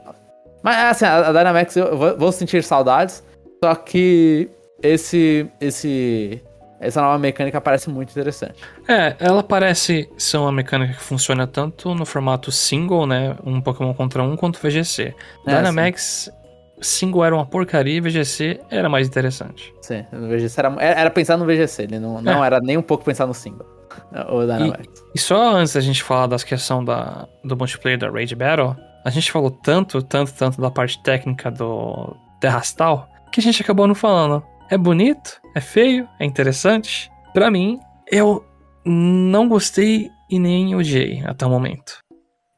mas 0.62 0.76
assim, 0.76 1.04
a, 1.04 1.32
Dynamax 1.32 1.76
eu 1.76 2.18
vou 2.18 2.32
sentir 2.32 2.62
saudades. 2.62 3.22
Só 3.62 3.74
que 3.74 4.50
esse. 4.82 5.48
esse 5.60 6.42
essa 6.78 7.00
nova 7.00 7.18
mecânica 7.18 7.58
parece 7.58 7.88
muito 7.88 8.10
interessante. 8.10 8.60
É, 8.86 9.16
ela 9.18 9.42
parece 9.42 10.10
ser 10.18 10.36
uma 10.36 10.52
mecânica 10.52 10.92
que 10.92 11.02
funciona 11.02 11.46
tanto 11.46 11.94
no 11.94 12.04
formato 12.04 12.52
single, 12.52 13.06
né? 13.06 13.34
Um 13.44 13.62
Pokémon 13.62 13.94
contra 13.94 14.22
um, 14.22 14.36
quanto 14.36 14.60
VGC. 14.60 15.14
É, 15.46 15.56
Dynamax, 15.56 16.30
single 16.80 17.24
era 17.24 17.34
uma 17.34 17.46
porcaria 17.46 17.96
e 17.96 18.00
VGC 18.00 18.60
era 18.70 18.88
mais 18.90 19.08
interessante. 19.08 19.72
Sim, 19.80 20.04
no 20.12 20.28
VGC 20.28 20.60
era, 20.60 20.76
era 20.78 21.10
pensar 21.10 21.38
no 21.38 21.46
VGC, 21.46 21.84
ele 21.84 21.98
não, 21.98 22.20
não 22.20 22.44
é. 22.44 22.46
era 22.46 22.60
nem 22.60 22.76
um 22.76 22.82
pouco 22.82 23.04
pensar 23.04 23.26
no 23.26 23.34
single. 23.34 23.66
O 24.28 24.40
Dynamax. 24.42 24.86
E, 24.86 25.12
e 25.14 25.18
só 25.18 25.56
antes 25.56 25.72
da 25.72 25.80
gente 25.80 26.02
falar 26.02 26.26
das 26.26 26.44
questões 26.44 26.84
da, 26.84 27.26
do 27.42 27.56
multiplayer 27.56 27.98
da 27.98 28.10
Rage 28.10 28.34
Battle, 28.34 28.76
a 29.02 29.10
gente 29.10 29.32
falou 29.32 29.50
tanto, 29.50 30.02
tanto, 30.02 30.34
tanto 30.34 30.60
da 30.60 30.70
parte 30.70 31.02
técnica 31.02 31.50
do 31.50 32.14
Terrastal 32.38 33.08
que 33.32 33.40
a 33.40 33.42
gente 33.42 33.62
acabou 33.62 33.86
não 33.86 33.94
falando. 33.94 34.42
É 34.68 34.76
bonito, 34.76 35.40
é 35.54 35.60
feio, 35.60 36.08
é 36.18 36.24
interessante. 36.24 37.10
Para 37.32 37.50
mim, 37.50 37.78
eu 38.10 38.44
não 38.84 39.48
gostei 39.48 40.10
e 40.30 40.38
nem 40.38 40.74
odiei 40.74 41.22
até 41.24 41.46
o 41.46 41.50
momento. 41.50 41.98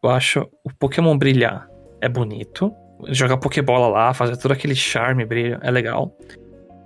Eu 0.03 0.11
acho 0.11 0.41
o 0.65 0.73
Pokémon 0.79 1.17
brilhar 1.19 1.69
é 2.01 2.09
bonito. 2.09 2.73
Jogar 3.09 3.37
Pokébola 3.37 3.89
lá, 3.89 4.15
fazer 4.15 4.37
todo 4.37 4.53
aquele 4.53 4.75
charme, 4.75 5.25
brilho, 5.25 5.59
é 5.63 5.71
legal. 5.71 6.17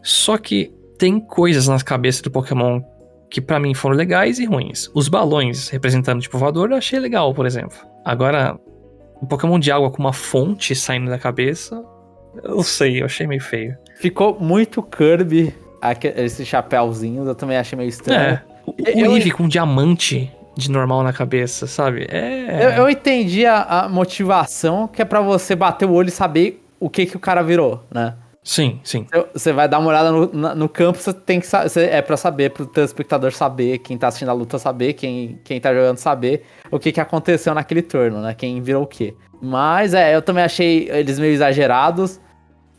Só 0.02 0.36
que 0.36 0.74
tem 0.98 1.20
coisas 1.20 1.68
nas 1.68 1.82
cabeças 1.82 2.22
do 2.22 2.30
Pokémon 2.30 2.80
que 3.30 3.40
para 3.40 3.58
mim 3.58 3.74
foram 3.74 3.96
legais 3.96 4.38
e 4.38 4.44
ruins. 4.44 4.90
Os 4.94 5.08
balões 5.08 5.68
representando 5.68 6.20
tipo 6.20 6.36
voador 6.36 6.70
eu 6.70 6.76
achei 6.76 6.98
legal, 6.98 7.32
por 7.32 7.46
exemplo. 7.46 7.78
Agora, 8.04 8.58
o 9.20 9.26
Pokémon 9.26 9.58
de 9.58 9.72
água 9.72 9.90
com 9.90 9.98
uma 9.98 10.12
fonte 10.12 10.74
saindo 10.74 11.10
da 11.10 11.18
cabeça, 11.18 11.82
eu 12.42 12.62
sei, 12.62 13.00
eu 13.00 13.06
achei 13.06 13.26
meio 13.26 13.40
feio. 13.40 13.76
Ficou 13.96 14.38
muito 14.40 14.82
Kirby 14.82 15.54
esse 16.16 16.44
chapéuzinho, 16.44 17.26
eu 17.26 17.34
também 17.34 17.56
achei 17.56 17.76
meio 17.76 17.88
estranho. 17.88 18.20
É, 18.20 18.42
o, 18.66 18.74
eu, 18.78 19.16
Eevee 19.16 19.32
com 19.32 19.44
um 19.44 19.48
diamante 19.48 20.30
de 20.56 20.70
normal 20.70 21.02
na 21.02 21.12
cabeça, 21.12 21.66
sabe? 21.66 22.06
É. 22.10 22.66
Eu, 22.66 22.70
eu 22.70 22.90
entendi 22.90 23.44
a, 23.46 23.62
a, 23.62 23.88
motivação 23.88 24.86
que 24.86 25.02
é 25.02 25.04
para 25.04 25.20
você 25.20 25.56
bater 25.56 25.86
o 25.88 25.92
olho 25.92 26.08
e 26.08 26.12
saber 26.12 26.62
o 26.78 26.88
que 26.88 27.06
que 27.06 27.16
o 27.16 27.20
cara 27.20 27.42
virou, 27.42 27.84
né? 27.90 28.14
Sim, 28.44 28.80
sim. 28.82 29.06
Você 29.32 29.52
vai 29.52 29.68
dar 29.68 29.78
uma 29.78 29.88
olhada 29.88 30.10
no, 30.10 30.54
no 30.54 30.68
campo, 30.68 30.98
você 30.98 31.12
tem 31.12 31.38
que 31.38 31.46
saber. 31.46 31.70
É 31.88 32.02
para 32.02 32.16
saber, 32.16 32.50
pro 32.50 32.66
telespectador 32.66 33.32
saber, 33.32 33.78
quem 33.78 33.96
tá 33.96 34.08
assistindo 34.08 34.30
a 34.30 34.32
luta 34.32 34.58
saber, 34.58 34.94
quem, 34.94 35.38
quem 35.44 35.60
tá 35.60 35.72
jogando 35.72 35.98
saber 35.98 36.42
o 36.70 36.78
que, 36.78 36.90
que 36.90 37.00
aconteceu 37.00 37.54
naquele 37.54 37.82
turno, 37.82 38.20
né? 38.20 38.34
Quem 38.34 38.60
virou 38.60 38.82
o 38.82 38.86
quê. 38.86 39.14
Mas 39.40 39.94
é, 39.94 40.14
eu 40.14 40.22
também 40.22 40.42
achei 40.42 40.88
eles 40.90 41.20
meio 41.20 41.32
exagerados. 41.32 42.20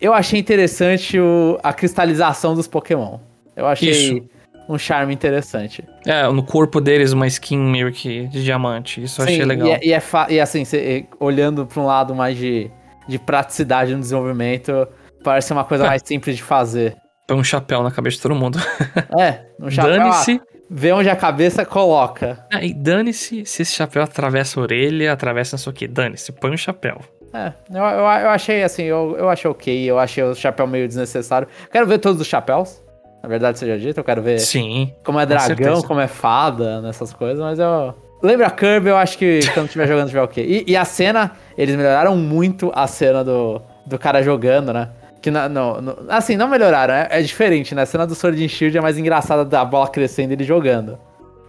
Eu 0.01 0.13
achei 0.13 0.37
interessante 0.37 1.17
o, 1.17 1.57
a 1.63 1.71
cristalização 1.71 2.55
dos 2.55 2.67
Pokémon. 2.67 3.19
Eu 3.55 3.65
achei 3.65 3.89
Isso. 3.89 4.29
um 4.67 4.77
charme 4.77 5.13
interessante. 5.13 5.81
É, 6.05 6.27
no 6.27 6.43
corpo 6.43 6.81
deles 6.81 7.13
uma 7.13 7.27
skin 7.27 7.57
meio 7.57 7.89
que 7.91 8.27
de 8.27 8.43
diamante. 8.43 9.01
Isso 9.01 9.21
eu 9.21 9.25
achei 9.25 9.45
legal. 9.45 9.67
E, 9.67 9.71
é, 9.71 9.79
e, 9.81 9.93
é 9.93 10.01
e 10.29 10.39
assim, 10.41 10.65
cê, 10.65 11.05
olhando 11.21 11.65
pra 11.65 11.81
um 11.81 11.85
lado 11.85 12.13
mais 12.13 12.37
de, 12.37 12.69
de 13.07 13.17
praticidade 13.17 13.93
no 13.93 14.01
desenvolvimento, 14.01 14.87
parece 15.23 15.53
uma 15.53 15.63
coisa 15.63 15.85
é. 15.85 15.87
mais 15.87 16.01
simples 16.05 16.35
de 16.35 16.43
fazer. 16.43 16.95
Põe 17.27 17.37
um 17.37 17.43
chapéu 17.43 17.81
na 17.81 17.91
cabeça 17.91 18.17
de 18.17 18.21
todo 18.21 18.35
mundo. 18.35 18.59
É, 19.17 19.45
um 19.59 19.69
chapéu. 19.69 19.97
Dane-se. 19.97 20.41
Vê 20.69 20.91
onde 20.91 21.09
a 21.09 21.15
cabeça 21.15 21.65
coloca. 21.65 22.45
Ah, 22.51 22.63
e 22.63 22.73
dane-se 22.73 23.45
se 23.45 23.61
esse 23.61 23.73
chapéu 23.73 24.01
atravessa 24.01 24.59
a 24.59 24.63
orelha, 24.63 25.13
atravessa 25.13 25.55
isso 25.55 25.69
aqui. 25.69 25.87
Dane-se, 25.87 26.31
põe 26.31 26.51
um 26.51 26.57
chapéu. 26.57 26.99
É, 27.33 27.51
eu, 27.71 27.83
eu, 27.83 27.99
eu, 27.99 28.29
achei 28.29 28.63
assim, 28.63 28.83
eu, 28.83 29.15
eu 29.17 29.29
achei 29.29 29.49
ok, 29.49 29.83
eu 29.89 29.97
achei 29.97 30.23
o 30.23 30.35
chapéu 30.35 30.67
meio 30.67 30.87
desnecessário. 30.87 31.47
Quero 31.71 31.87
ver 31.87 31.97
todos 31.99 32.21
os 32.21 32.27
chapéus. 32.27 32.81
Na 33.23 33.29
verdade, 33.29 33.57
seja 33.57 33.79
dito, 33.79 33.99
eu 33.99 34.03
quero 34.03 34.21
ver 34.21 34.37
Sim, 34.39 34.93
como 35.03 35.19
é 35.19 35.25
dragão, 35.25 35.81
como 35.81 35.99
é 36.01 36.07
fada, 36.07 36.81
nessas 36.81 37.13
coisas, 37.13 37.39
mas 37.39 37.57
eu. 37.57 37.95
Lembra 38.21 38.49
Kirby, 38.49 38.89
eu 38.89 38.97
acho 38.97 39.17
que 39.17 39.39
quando 39.53 39.67
estiver 39.67 39.87
jogando 39.87 40.07
tiver 40.09 40.21
ok. 40.21 40.43
E, 40.45 40.71
e, 40.71 40.77
a 40.77 40.85
cena, 40.85 41.31
eles 41.57 41.75
melhoraram 41.75 42.15
muito 42.17 42.71
a 42.75 42.85
cena 42.85 43.23
do, 43.23 43.61
do 43.85 43.97
cara 43.97 44.21
jogando, 44.21 44.73
né? 44.73 44.89
Que 45.23 45.31
na, 45.31 45.47
no, 45.47 46.05
assim, 46.09 46.35
não 46.35 46.49
melhoraram, 46.49 46.93
é, 46.93 47.07
é, 47.09 47.21
diferente, 47.21 47.73
né? 47.73 47.83
A 47.83 47.85
cena 47.85 48.05
do 48.05 48.13
Sword 48.13 48.43
and 48.43 48.49
Shield 48.49 48.77
é 48.77 48.81
mais 48.81 48.97
engraçada 48.97 49.45
da 49.45 49.63
bola 49.63 49.87
crescendo 49.87 50.31
e 50.31 50.33
ele 50.33 50.43
jogando. 50.43 50.99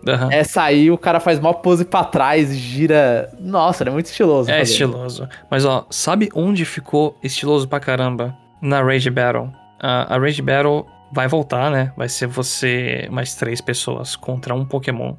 Uhum. 0.06 0.30
Essa 0.30 0.62
aí 0.62 0.92
o 0.92 0.96
cara 0.96 1.18
faz 1.18 1.40
mó 1.40 1.52
pose 1.52 1.84
pra 1.84 2.04
trás, 2.04 2.56
gira. 2.56 3.28
Nossa, 3.40 3.82
é 3.82 3.90
muito 3.90 4.06
estiloso. 4.06 4.48
É 4.48 4.62
estiloso. 4.62 5.28
Mas 5.50 5.64
ó, 5.64 5.88
sabe 5.90 6.28
onde 6.36 6.64
ficou 6.64 7.18
estiloso 7.20 7.66
pra 7.66 7.80
caramba? 7.80 8.32
Na 8.62 8.80
Rage 8.80 9.10
Battle. 9.10 9.46
Uh, 9.82 10.06
a 10.08 10.18
Rage 10.18 10.40
Battle 10.40 10.86
vai 11.12 11.26
voltar, 11.26 11.68
né? 11.68 11.92
Vai 11.96 12.08
ser 12.08 12.28
você 12.28 13.08
mais 13.10 13.34
três 13.34 13.60
pessoas 13.60 14.14
contra 14.14 14.54
um 14.54 14.64
Pokémon. 14.64 15.16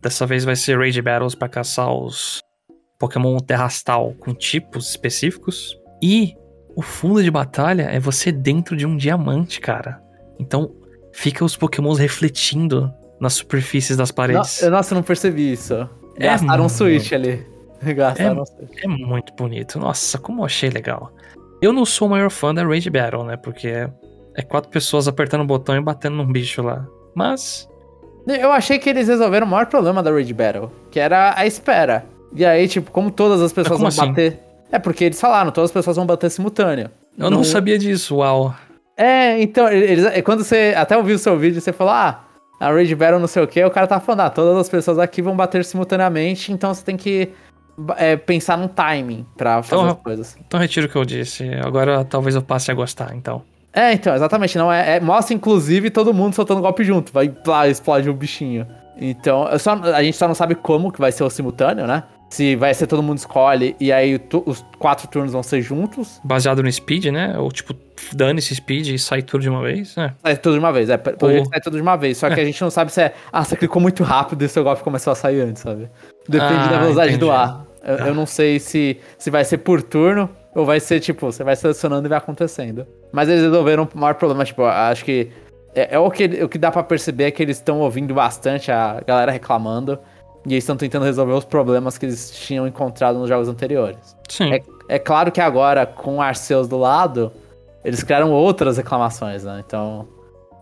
Dessa 0.00 0.24
vez 0.26 0.44
vai 0.44 0.54
ser 0.54 0.78
Rage 0.78 1.02
Battles 1.02 1.34
para 1.34 1.48
caçar 1.48 1.92
os 1.92 2.38
Pokémon 3.00 3.36
Terrastal 3.40 4.14
com 4.20 4.32
tipos 4.32 4.90
específicos. 4.90 5.76
E 6.00 6.36
o 6.76 6.82
fundo 6.82 7.22
de 7.22 7.30
batalha 7.30 7.84
é 7.84 7.98
você 7.98 8.30
dentro 8.30 8.76
de 8.76 8.84
um 8.86 8.98
diamante, 8.98 9.60
cara. 9.60 9.98
Então 10.38 10.70
fica 11.10 11.42
os 11.42 11.56
Pokémons 11.56 11.98
refletindo 11.98 12.92
nas 13.18 13.32
superfícies 13.32 13.96
das 13.96 14.12
paredes. 14.12 14.60
No, 14.60 14.70
nossa, 14.70 14.92
eu 14.92 14.96
não 14.96 15.02
percebi 15.02 15.50
isso. 15.50 15.88
É 16.16 16.26
Gastaram 16.26 16.66
um 16.66 16.68
switch 16.68 17.12
ali. 17.12 17.46
Gastaram 17.82 18.38
é, 18.38 18.42
um 18.42 18.44
switch. 18.44 18.84
É 18.84 18.86
muito 18.86 19.32
bonito. 19.34 19.78
Nossa, 19.78 20.18
como 20.18 20.42
eu 20.42 20.44
achei 20.44 20.68
legal. 20.68 21.10
Eu 21.62 21.72
não 21.72 21.86
sou 21.86 22.08
o 22.08 22.10
maior 22.10 22.30
fã 22.30 22.54
da 22.54 22.62
Rage 22.62 22.90
Battle, 22.90 23.24
né? 23.24 23.38
Porque 23.38 23.68
é, 23.68 23.90
é 24.34 24.42
quatro 24.42 24.70
pessoas 24.70 25.08
apertando 25.08 25.40
o 25.40 25.46
botão 25.46 25.74
e 25.74 25.80
batendo 25.80 26.16
num 26.16 26.30
bicho 26.30 26.60
lá. 26.60 26.86
Mas. 27.14 27.66
Eu 28.26 28.52
achei 28.52 28.78
que 28.78 28.90
eles 28.90 29.08
resolveram 29.08 29.46
o 29.46 29.50
maior 29.50 29.64
problema 29.64 30.02
da 30.02 30.10
Rage 30.10 30.34
Battle, 30.34 30.70
que 30.90 31.00
era 31.00 31.32
a 31.34 31.46
espera. 31.46 32.04
E 32.34 32.44
aí, 32.44 32.68
tipo, 32.68 32.90
como 32.90 33.10
todas 33.10 33.40
as 33.40 33.50
pessoas 33.50 33.78
vão 33.78 33.88
assim? 33.88 34.08
bater. 34.08 34.45
É 34.70 34.78
porque 34.78 35.04
eles 35.04 35.20
falaram, 35.20 35.50
todas 35.50 35.70
as 35.70 35.74
pessoas 35.74 35.96
vão 35.96 36.06
bater 36.06 36.30
simultâneo. 36.30 36.90
Eu 37.16 37.30
não, 37.30 37.38
não 37.38 37.44
sabia 37.44 37.78
disso, 37.78 38.16
uau. 38.16 38.54
É, 38.96 39.40
então, 39.40 39.68
eles, 39.68 40.04
quando 40.22 40.42
você 40.42 40.74
até 40.76 40.96
ouviu 40.96 41.16
o 41.16 41.18
seu 41.18 41.38
vídeo, 41.38 41.60
você 41.60 41.72
falou, 41.72 41.92
ah, 41.92 42.24
a 42.58 42.70
Rage 42.70 42.94
Battle 42.94 43.20
não 43.20 43.26
sei 43.26 43.42
o 43.42 43.46
que, 43.46 43.62
o 43.62 43.70
cara 43.70 43.86
tá 43.86 44.00
falando, 44.00 44.20
ah, 44.20 44.30
todas 44.30 44.56
as 44.56 44.68
pessoas 44.68 44.98
aqui 44.98 45.20
vão 45.20 45.36
bater 45.36 45.64
simultaneamente, 45.64 46.50
então 46.50 46.72
você 46.72 46.82
tem 46.82 46.96
que 46.96 47.30
é, 47.96 48.16
pensar 48.16 48.56
num 48.56 48.68
timing 48.68 49.26
pra 49.36 49.62
fazer 49.62 49.82
então, 49.82 49.94
as 49.94 50.02
coisas. 50.02 50.36
Então 50.46 50.58
retiro 50.58 50.86
o 50.86 50.88
que 50.88 50.96
eu 50.96 51.04
disse, 51.04 51.48
agora 51.62 52.04
talvez 52.04 52.34
eu 52.34 52.42
passe 52.42 52.70
a 52.70 52.74
gostar, 52.74 53.14
então. 53.14 53.42
É, 53.72 53.92
então, 53.92 54.14
exatamente, 54.14 54.56
não 54.56 54.72
é, 54.72 54.96
é 54.96 55.00
mostra 55.00 55.34
inclusive 55.34 55.90
todo 55.90 56.14
mundo 56.14 56.34
soltando 56.34 56.62
golpe 56.62 56.82
junto, 56.82 57.12
vai 57.12 57.34
lá, 57.46 57.68
explode 57.68 58.08
o 58.08 58.14
bichinho. 58.14 58.66
Então, 58.98 59.46
só, 59.58 59.74
a 59.74 60.02
gente 60.02 60.16
só 60.16 60.26
não 60.26 60.34
sabe 60.34 60.54
como 60.54 60.90
que 60.90 60.98
vai 60.98 61.12
ser 61.12 61.22
o 61.22 61.28
simultâneo, 61.28 61.86
né? 61.86 62.04
Se 62.28 62.56
vai 62.56 62.74
ser 62.74 62.86
todo 62.86 63.02
mundo 63.02 63.18
escolhe 63.18 63.76
e 63.78 63.92
aí 63.92 64.20
os 64.44 64.64
quatro 64.78 65.06
turnos 65.08 65.32
vão 65.32 65.42
ser 65.42 65.62
juntos. 65.62 66.20
Baseado 66.24 66.62
no 66.62 66.70
speed, 66.70 67.06
né? 67.06 67.38
Ou 67.38 67.50
tipo, 67.50 67.74
dane 68.12 68.40
esse 68.40 68.54
speed 68.54 68.88
e 68.88 68.98
sai 68.98 69.22
tudo 69.22 69.42
de 69.42 69.48
uma 69.48 69.62
vez, 69.62 69.94
né? 69.96 70.14
Sai 70.22 70.36
tudo 70.36 70.54
de 70.54 70.58
uma 70.58 70.72
vez, 70.72 70.90
é. 70.90 70.96
Poderia 70.96 71.42
Ou... 71.42 71.48
sair 71.48 71.60
tudo 71.60 71.76
de 71.76 71.82
uma 71.82 71.96
vez. 71.96 72.18
Só 72.18 72.28
que 72.28 72.40
é. 72.40 72.42
a 72.42 72.46
gente 72.46 72.60
não 72.60 72.70
sabe 72.70 72.92
se 72.92 73.00
é. 73.00 73.14
Ah, 73.32 73.44
você 73.44 73.56
clicou 73.56 73.80
muito 73.80 74.02
rápido 74.02 74.42
e 74.42 74.48
seu 74.48 74.64
golpe 74.64 74.82
começou 74.82 75.12
a 75.12 75.16
sair 75.16 75.40
antes, 75.40 75.62
sabe? 75.62 75.88
Depende 76.28 76.54
ah, 76.54 76.68
da 76.68 76.78
velocidade 76.78 77.08
entendi. 77.10 77.24
do 77.24 77.30
ar. 77.30 77.64
Eu, 77.84 77.96
eu, 78.06 78.14
não 78.14 78.26
sei 78.26 78.58
se, 78.58 78.98
se 79.16 79.30
vai 79.30 79.44
ser 79.44 79.58
por 79.58 79.80
turno 79.80 80.28
ou 80.52 80.66
vai 80.66 80.80
ser, 80.80 80.98
tipo, 80.98 81.30
você 81.30 81.44
vai 81.44 81.54
selecionando 81.54 82.08
e 82.08 82.08
vai 82.08 82.18
acontecendo. 82.18 82.84
Mas 83.12 83.28
eles 83.28 83.42
resolveram 83.42 83.88
o 83.94 83.98
maior 83.98 84.14
problema, 84.14 84.44
tipo, 84.44 84.64
acho 84.64 85.04
que. 85.04 85.30
É, 85.72 85.94
é 85.94 85.98
o, 85.98 86.10
que, 86.10 86.24
o 86.42 86.48
que 86.48 86.58
dá 86.58 86.72
para 86.72 86.82
perceber 86.82 87.24
é 87.24 87.30
que 87.30 87.42
eles 87.42 87.58
estão 87.58 87.78
ouvindo 87.80 88.12
bastante 88.12 88.72
a 88.72 89.00
galera 89.06 89.30
reclamando. 89.30 89.98
E 90.46 90.54
eles 90.54 90.62
estão 90.62 90.76
tentando 90.76 91.04
resolver 91.04 91.32
os 91.32 91.44
problemas 91.44 91.98
que 91.98 92.06
eles 92.06 92.30
tinham 92.30 92.66
encontrado 92.66 93.18
nos 93.18 93.28
jogos 93.28 93.48
anteriores. 93.48 94.16
Sim. 94.28 94.54
É, 94.54 94.62
é 94.88 94.98
claro 94.98 95.32
que 95.32 95.40
agora, 95.40 95.84
com 95.84 96.22
Arceus 96.22 96.68
do 96.68 96.78
lado, 96.78 97.32
eles 97.84 98.02
criaram 98.02 98.30
outras 98.30 98.76
reclamações, 98.76 99.42
né? 99.42 99.62
Então, 99.66 100.08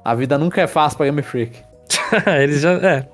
a 0.03 0.14
vida 0.14 0.39
nunca 0.39 0.62
é 0.62 0.66
fácil 0.66 0.97
pra 0.97 1.07
Game 1.07 1.22
Freak. 1.22 1.62
eles 2.43 2.62
já. 2.62 2.72
É. 2.72 3.09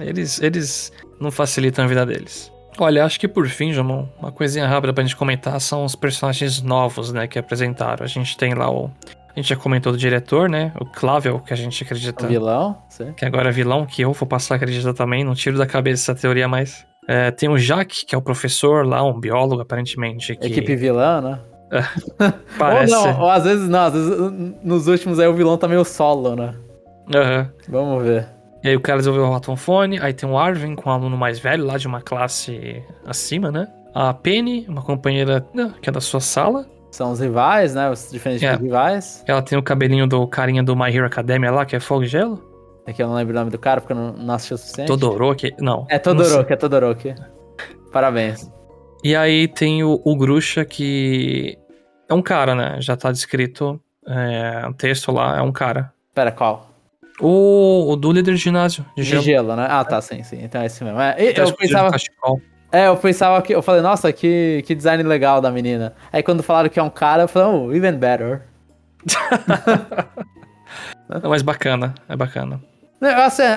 Eles, 0.00 0.40
eles 0.40 0.92
não 1.20 1.30
facilitam 1.30 1.84
a 1.84 1.88
vida 1.88 2.06
deles. 2.06 2.50
Olha, 2.78 3.04
acho 3.04 3.20
que 3.20 3.28
por 3.28 3.46
fim, 3.46 3.72
Jamon, 3.72 4.06
uma 4.18 4.32
coisinha 4.32 4.66
rápida 4.66 4.92
pra 4.92 5.04
gente 5.04 5.16
comentar 5.16 5.60
são 5.60 5.84
os 5.84 5.94
personagens 5.94 6.60
novos, 6.62 7.12
né, 7.12 7.26
que 7.26 7.38
apresentaram. 7.38 8.04
A 8.04 8.08
gente 8.08 8.36
tem 8.36 8.54
lá 8.54 8.70
o 8.70 8.90
A 9.34 9.40
gente 9.40 9.48
já 9.48 9.56
comentou 9.56 9.90
do 9.90 9.98
diretor, 9.98 10.48
né? 10.48 10.72
O 10.80 10.84
Clavel, 10.84 11.40
que 11.40 11.52
a 11.52 11.56
gente 11.56 11.82
acredita. 11.82 12.24
O 12.24 12.28
vilão, 12.28 12.78
sim. 12.88 13.12
Que 13.14 13.24
agora 13.24 13.48
é 13.48 13.52
vilão, 13.52 13.84
que 13.84 14.02
eu 14.02 14.12
vou 14.12 14.28
passar 14.28 14.54
a 14.54 14.56
acreditar 14.56 14.94
também. 14.94 15.24
Não 15.24 15.34
tiro 15.34 15.58
da 15.58 15.66
cabeça 15.66 16.12
essa 16.12 16.20
teoria 16.20 16.46
mais. 16.46 16.86
É, 17.08 17.30
tem 17.30 17.48
o 17.48 17.58
Jacques, 17.58 18.04
que 18.04 18.14
é 18.14 18.18
o 18.18 18.22
professor 18.22 18.86
lá, 18.86 19.02
um 19.02 19.18
biólogo, 19.18 19.62
aparentemente. 19.62 20.36
Que... 20.36 20.46
Equipe 20.46 20.76
vilã, 20.76 21.20
né? 21.20 21.40
Parece. 22.58 22.94
ou 22.94 23.06
não, 23.06 23.20
ou 23.22 23.30
às 23.30 23.44
vezes 23.44 23.68
não, 23.68 23.80
às 23.80 23.92
vezes 23.92 24.16
nos 24.62 24.86
últimos 24.86 25.18
aí 25.18 25.26
o 25.26 25.34
vilão 25.34 25.58
tá 25.58 25.66
meio 25.66 25.84
solo, 25.84 26.36
né? 26.36 26.54
Uhum. 27.12 27.48
Vamos 27.68 28.04
ver. 28.04 28.28
E 28.62 28.68
aí 28.68 28.76
o 28.76 28.80
cara 28.80 28.98
desenvolveu 28.98 29.28
o 29.28 29.32
Rotom 29.32 29.56
Phone, 29.56 29.98
aí 30.00 30.14
tem 30.14 30.28
o 30.28 30.38
Arvin, 30.38 30.74
com 30.74 30.88
um 30.88 30.92
aluno 30.92 31.16
mais 31.16 31.38
velho 31.38 31.66
lá 31.66 31.76
de 31.76 31.86
uma 31.86 32.00
classe 32.00 32.82
acima, 33.04 33.50
né? 33.50 33.68
A 33.94 34.14
Penny, 34.14 34.64
uma 34.68 34.82
companheira 34.82 35.46
né, 35.52 35.72
que 35.82 35.88
é 35.88 35.92
da 35.92 36.00
sua 36.00 36.20
sala. 36.20 36.66
São 36.94 37.10
os 37.10 37.18
rivais, 37.18 37.74
né? 37.74 37.90
Os 37.90 38.08
diferentes 38.12 38.44
É. 38.44 38.54
rivais. 38.54 39.24
Ela 39.26 39.42
tem 39.42 39.58
o 39.58 39.62
cabelinho 39.62 40.06
do 40.06 40.24
carinha 40.28 40.62
do 40.62 40.76
My 40.76 40.94
Hero 40.94 41.04
Academia 41.06 41.50
lá, 41.50 41.66
que 41.66 41.74
é 41.74 41.80
Fogo 41.80 42.04
e 42.04 42.06
Gelo. 42.06 42.40
É 42.86 42.92
que 42.92 43.02
eu 43.02 43.08
não 43.08 43.16
lembro 43.16 43.34
o 43.34 43.36
nome 43.36 43.50
do 43.50 43.58
cara 43.58 43.80
porque 43.80 43.92
eu 43.92 43.96
não, 43.96 44.12
não 44.12 44.34
assisti 44.34 44.54
o 44.54 44.58
suficiente. 44.58 44.86
Todoroki. 44.86 45.52
Não. 45.58 45.88
É 45.90 45.94
não. 45.96 46.00
Todoroki, 46.00 46.52
é 46.52 46.56
Todoroki. 46.56 47.14
Parabéns. 47.92 48.48
E 49.02 49.16
aí 49.16 49.48
tem 49.48 49.82
o, 49.82 50.00
o 50.04 50.16
Grusha, 50.16 50.64
que 50.64 51.58
é 52.08 52.14
um 52.14 52.22
cara, 52.22 52.54
né? 52.54 52.76
Já 52.80 52.96
tá 52.96 53.10
descrito 53.10 53.80
é, 54.06 54.64
o 54.68 54.72
texto 54.72 55.10
lá, 55.10 55.36
é 55.38 55.42
um 55.42 55.50
cara. 55.50 55.92
Pera, 56.14 56.30
qual? 56.30 56.70
O, 57.20 57.90
o 57.90 57.96
do 57.96 58.12
líder 58.12 58.34
de 58.34 58.40
ginásio, 58.40 58.86
de 58.96 59.02
De 59.02 59.08
gelo. 59.10 59.22
gelo, 59.22 59.56
né? 59.56 59.66
Ah, 59.68 59.84
tá, 59.84 60.00
sim, 60.00 60.22
sim. 60.22 60.38
Então 60.44 60.62
é 60.62 60.66
esse 60.66 60.84
mesmo. 60.84 61.00
É, 61.00 61.16
eu 61.36 61.52
pensava, 61.56 61.90
cachecol. 61.90 62.40
É, 62.74 62.88
eu 62.88 62.96
pensava 62.96 63.40
que. 63.42 63.54
Eu 63.54 63.62
falei, 63.62 63.80
nossa, 63.80 64.12
que, 64.12 64.62
que 64.66 64.74
design 64.74 65.02
legal 65.02 65.40
da 65.40 65.50
menina. 65.50 65.94
Aí 66.12 66.22
quando 66.22 66.42
falaram 66.42 66.68
que 66.68 66.78
é 66.78 66.82
um 66.82 66.90
cara, 66.90 67.22
eu 67.24 67.28
falei, 67.28 67.48
oh, 67.48 67.72
even 67.72 67.92
better. 67.92 68.42
Não, 71.08 71.30
mas 71.30 71.42
bacana, 71.42 71.94
é 72.08 72.16
bacana. 72.16 72.60
Eu 73.00 73.08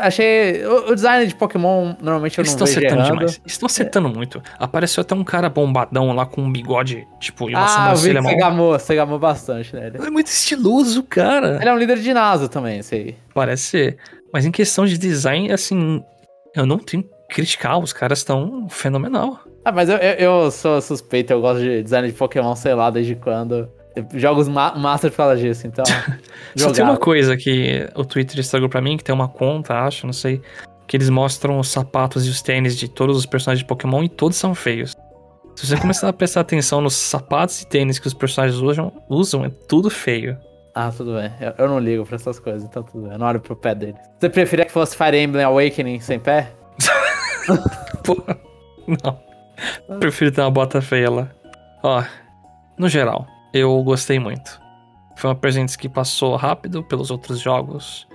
achei. 0.01 0.65
O, 0.65 0.93
design 0.93 1.25
de 1.25 1.33
Pokémon, 1.35 1.95
normalmente 2.01 2.37
eu 2.37 2.43
não 2.43 2.51
estão 2.51 2.67
vejo 2.67 2.79
acertando 2.79 3.01
errando. 3.01 3.17
demais. 3.19 3.41
Estão 3.45 3.65
acertando 3.65 4.09
muito. 4.09 4.43
Apareceu 4.59 5.01
até 5.01 5.15
um 5.15 5.23
cara 5.23 5.49
bombadão 5.49 6.11
lá 6.11 6.25
com 6.25 6.41
um 6.41 6.51
bigode, 6.51 7.07
tipo, 7.19 7.49
e 7.49 7.53
uma 7.55 7.63
Ah, 7.63 7.67
sobrancelha 7.95 8.19
que 8.21 8.27
você 8.27 8.35
mal. 8.35 8.49
gamou, 8.49 8.73
você 8.79 8.95
gamou 8.95 9.19
bastante 9.19 9.73
nele. 9.73 9.99
É 10.05 10.09
muito 10.09 10.27
estiloso, 10.27 11.01
cara. 11.03 11.57
Ele 11.61 11.69
é 11.69 11.73
um 11.73 11.77
líder 11.77 11.95
de 11.97 12.03
ginásio 12.03 12.49
também, 12.49 12.79
esse 12.79 12.95
aí. 12.95 13.15
Parece 13.33 13.63
ser. 13.63 13.97
Mas 14.33 14.45
em 14.45 14.51
questão 14.51 14.85
de 14.85 14.97
design, 14.97 15.49
assim, 15.51 16.03
eu 16.53 16.65
não 16.65 16.77
tenho 16.77 17.05
criticar. 17.29 17.79
Os 17.79 17.93
caras 17.93 18.19
estão 18.19 18.67
fenomenal. 18.69 19.39
Ah, 19.63 19.71
mas 19.71 19.89
eu, 19.89 19.97
eu, 19.97 20.15
eu 20.43 20.51
sou 20.51 20.81
suspeito, 20.81 21.33
eu 21.33 21.41
gosto 21.41 21.61
de 21.61 21.83
design 21.83 22.07
de 22.07 22.13
Pokémon, 22.13 22.55
sei 22.55 22.73
lá, 22.73 22.89
desde 22.89 23.15
quando. 23.15 23.69
Jogos 24.13 24.47
ma 24.47 24.75
Master 24.75 25.09
por 25.09 25.17
causa 25.17 25.37
disso, 25.37 25.67
então. 25.67 25.83
Só 26.55 26.71
tem 26.71 26.83
uma 26.83 26.97
coisa 26.97 27.35
que 27.35 27.87
o 27.95 28.05
Twitter 28.05 28.39
estragou 28.39 28.69
pra 28.69 28.81
mim, 28.81 28.95
que 28.95 29.03
tem 29.03 29.13
uma 29.13 29.27
conta, 29.27 29.73
acho, 29.79 30.05
não 30.05 30.13
sei, 30.13 30.41
que 30.87 30.95
eles 30.95 31.09
mostram 31.09 31.59
os 31.59 31.69
sapatos 31.69 32.25
e 32.25 32.29
os 32.29 32.41
tênis 32.41 32.77
de 32.77 32.87
todos 32.87 33.17
os 33.17 33.25
personagens 33.25 33.59
de 33.59 33.67
Pokémon 33.67 34.03
e 34.03 34.09
todos 34.09 34.37
são 34.37 34.53
feios. 34.53 34.95
Se 35.55 35.65
você 35.65 35.75
começar 35.75 36.07
a 36.07 36.13
prestar 36.13 36.41
atenção 36.41 36.81
nos 36.81 36.93
sapatos 36.93 37.61
e 37.61 37.67
tênis 37.67 37.97
que 37.97 38.05
os 38.05 38.13
personagens 38.13 38.61
usam, 38.61 38.93
usam 39.09 39.43
é 39.43 39.49
tudo 39.67 39.89
feio. 39.89 40.37
Ah, 40.75 40.91
tudo 40.95 41.15
bem. 41.15 41.31
Eu, 41.41 41.53
eu 41.57 41.67
não 41.67 41.79
ligo 41.79 42.05
pra 42.05 42.15
essas 42.15 42.39
coisas, 42.39 42.63
então 42.63 42.83
tudo 42.83 43.05
bem. 43.05 43.13
Eu 43.13 43.17
não 43.17 43.25
olho 43.25 43.39
pro 43.39 43.55
pé 43.55 43.73
deles. 43.73 43.99
Você 44.19 44.29
preferia 44.29 44.63
que 44.63 44.71
fosse 44.71 44.95
Fire 44.95 45.17
Emblem 45.17 45.43
Awakening 45.43 45.99
sem 45.99 46.19
pé? 46.19 46.51
Pô, 48.03 48.23
não. 48.87 49.99
Prefiro 49.99 50.31
ter 50.31 50.41
uma 50.41 50.51
bota 50.51 50.81
feia 50.81 51.09
lá. 51.09 51.31
Ó, 51.83 52.03
no 52.77 52.87
geral, 52.87 53.25
eu 53.53 53.81
gostei 53.83 54.19
muito. 54.19 54.59
Foi 55.17 55.29
uma 55.29 55.35
presente 55.35 55.77
que 55.77 55.89
passou 55.89 56.35
rápido 56.35 56.83
pelos 56.83 57.09
outros 57.09 57.39
jogos. 57.39 58.07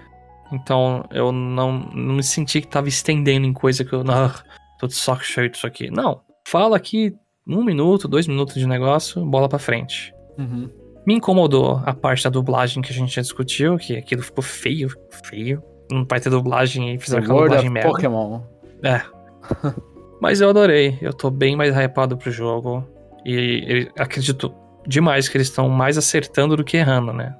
Então 0.53 1.05
eu 1.11 1.33
não, 1.33 1.72
não 1.93 2.14
me 2.14 2.22
senti 2.22 2.61
que 2.61 2.68
tava 2.68 2.89
estendendo 2.89 3.47
em 3.47 3.53
coisa 3.53 3.85
que 3.85 3.93
eu. 3.93 4.05
Não, 4.05 4.30
tô 4.78 4.87
de 4.87 4.95
saco 4.95 5.24
cheio 5.24 5.51
disso 5.51 5.66
aqui. 5.66 5.91
Não. 5.91 6.20
Fala 6.47 6.76
aqui 6.76 7.14
um 7.47 7.64
minuto, 7.64 8.07
dois 8.07 8.26
minutos 8.26 8.55
de 8.55 8.66
negócio, 8.66 9.24
bola 9.24 9.49
pra 9.49 9.59
frente. 9.59 10.14
Uhum. 10.39 10.70
Me 11.07 11.14
incomodou 11.14 11.83
a 11.85 11.93
parte 11.93 12.22
da 12.22 12.30
dublagem 12.30 12.83
que 12.83 12.93
a 12.93 12.95
gente 12.95 13.12
já 13.14 13.22
discutiu, 13.22 13.76
que 13.76 13.97
aquilo 13.97 14.22
ficou 14.22 14.43
feio, 14.43 14.89
feio. 15.24 15.62
Não 15.91 16.07
vai 16.09 16.20
ter 16.20 16.30
dublagem 16.30 16.95
e 16.95 16.99
fizeram 16.99 17.24
aquela 17.24 17.43
dublagem 17.43 17.70
merda. 17.70 17.91
Pokémon. 17.91 18.41
É. 18.85 19.03
Mas 20.20 20.40
eu 20.40 20.49
adorei. 20.51 20.99
Eu 21.03 21.12
tô 21.12 21.30
bem 21.30 21.57
mais 21.57 21.74
hypado 21.74 22.16
pro 22.16 22.30
jogo. 22.30 22.84
E 23.24 23.88
acredito 23.99 24.53
demais 24.86 25.28
que 25.28 25.36
eles 25.36 25.49
estão 25.49 25.68
mais 25.68 25.97
acertando 25.99 26.57
do 26.57 26.64
que 26.64 26.76
errando, 26.76 27.12
né? 27.12 27.34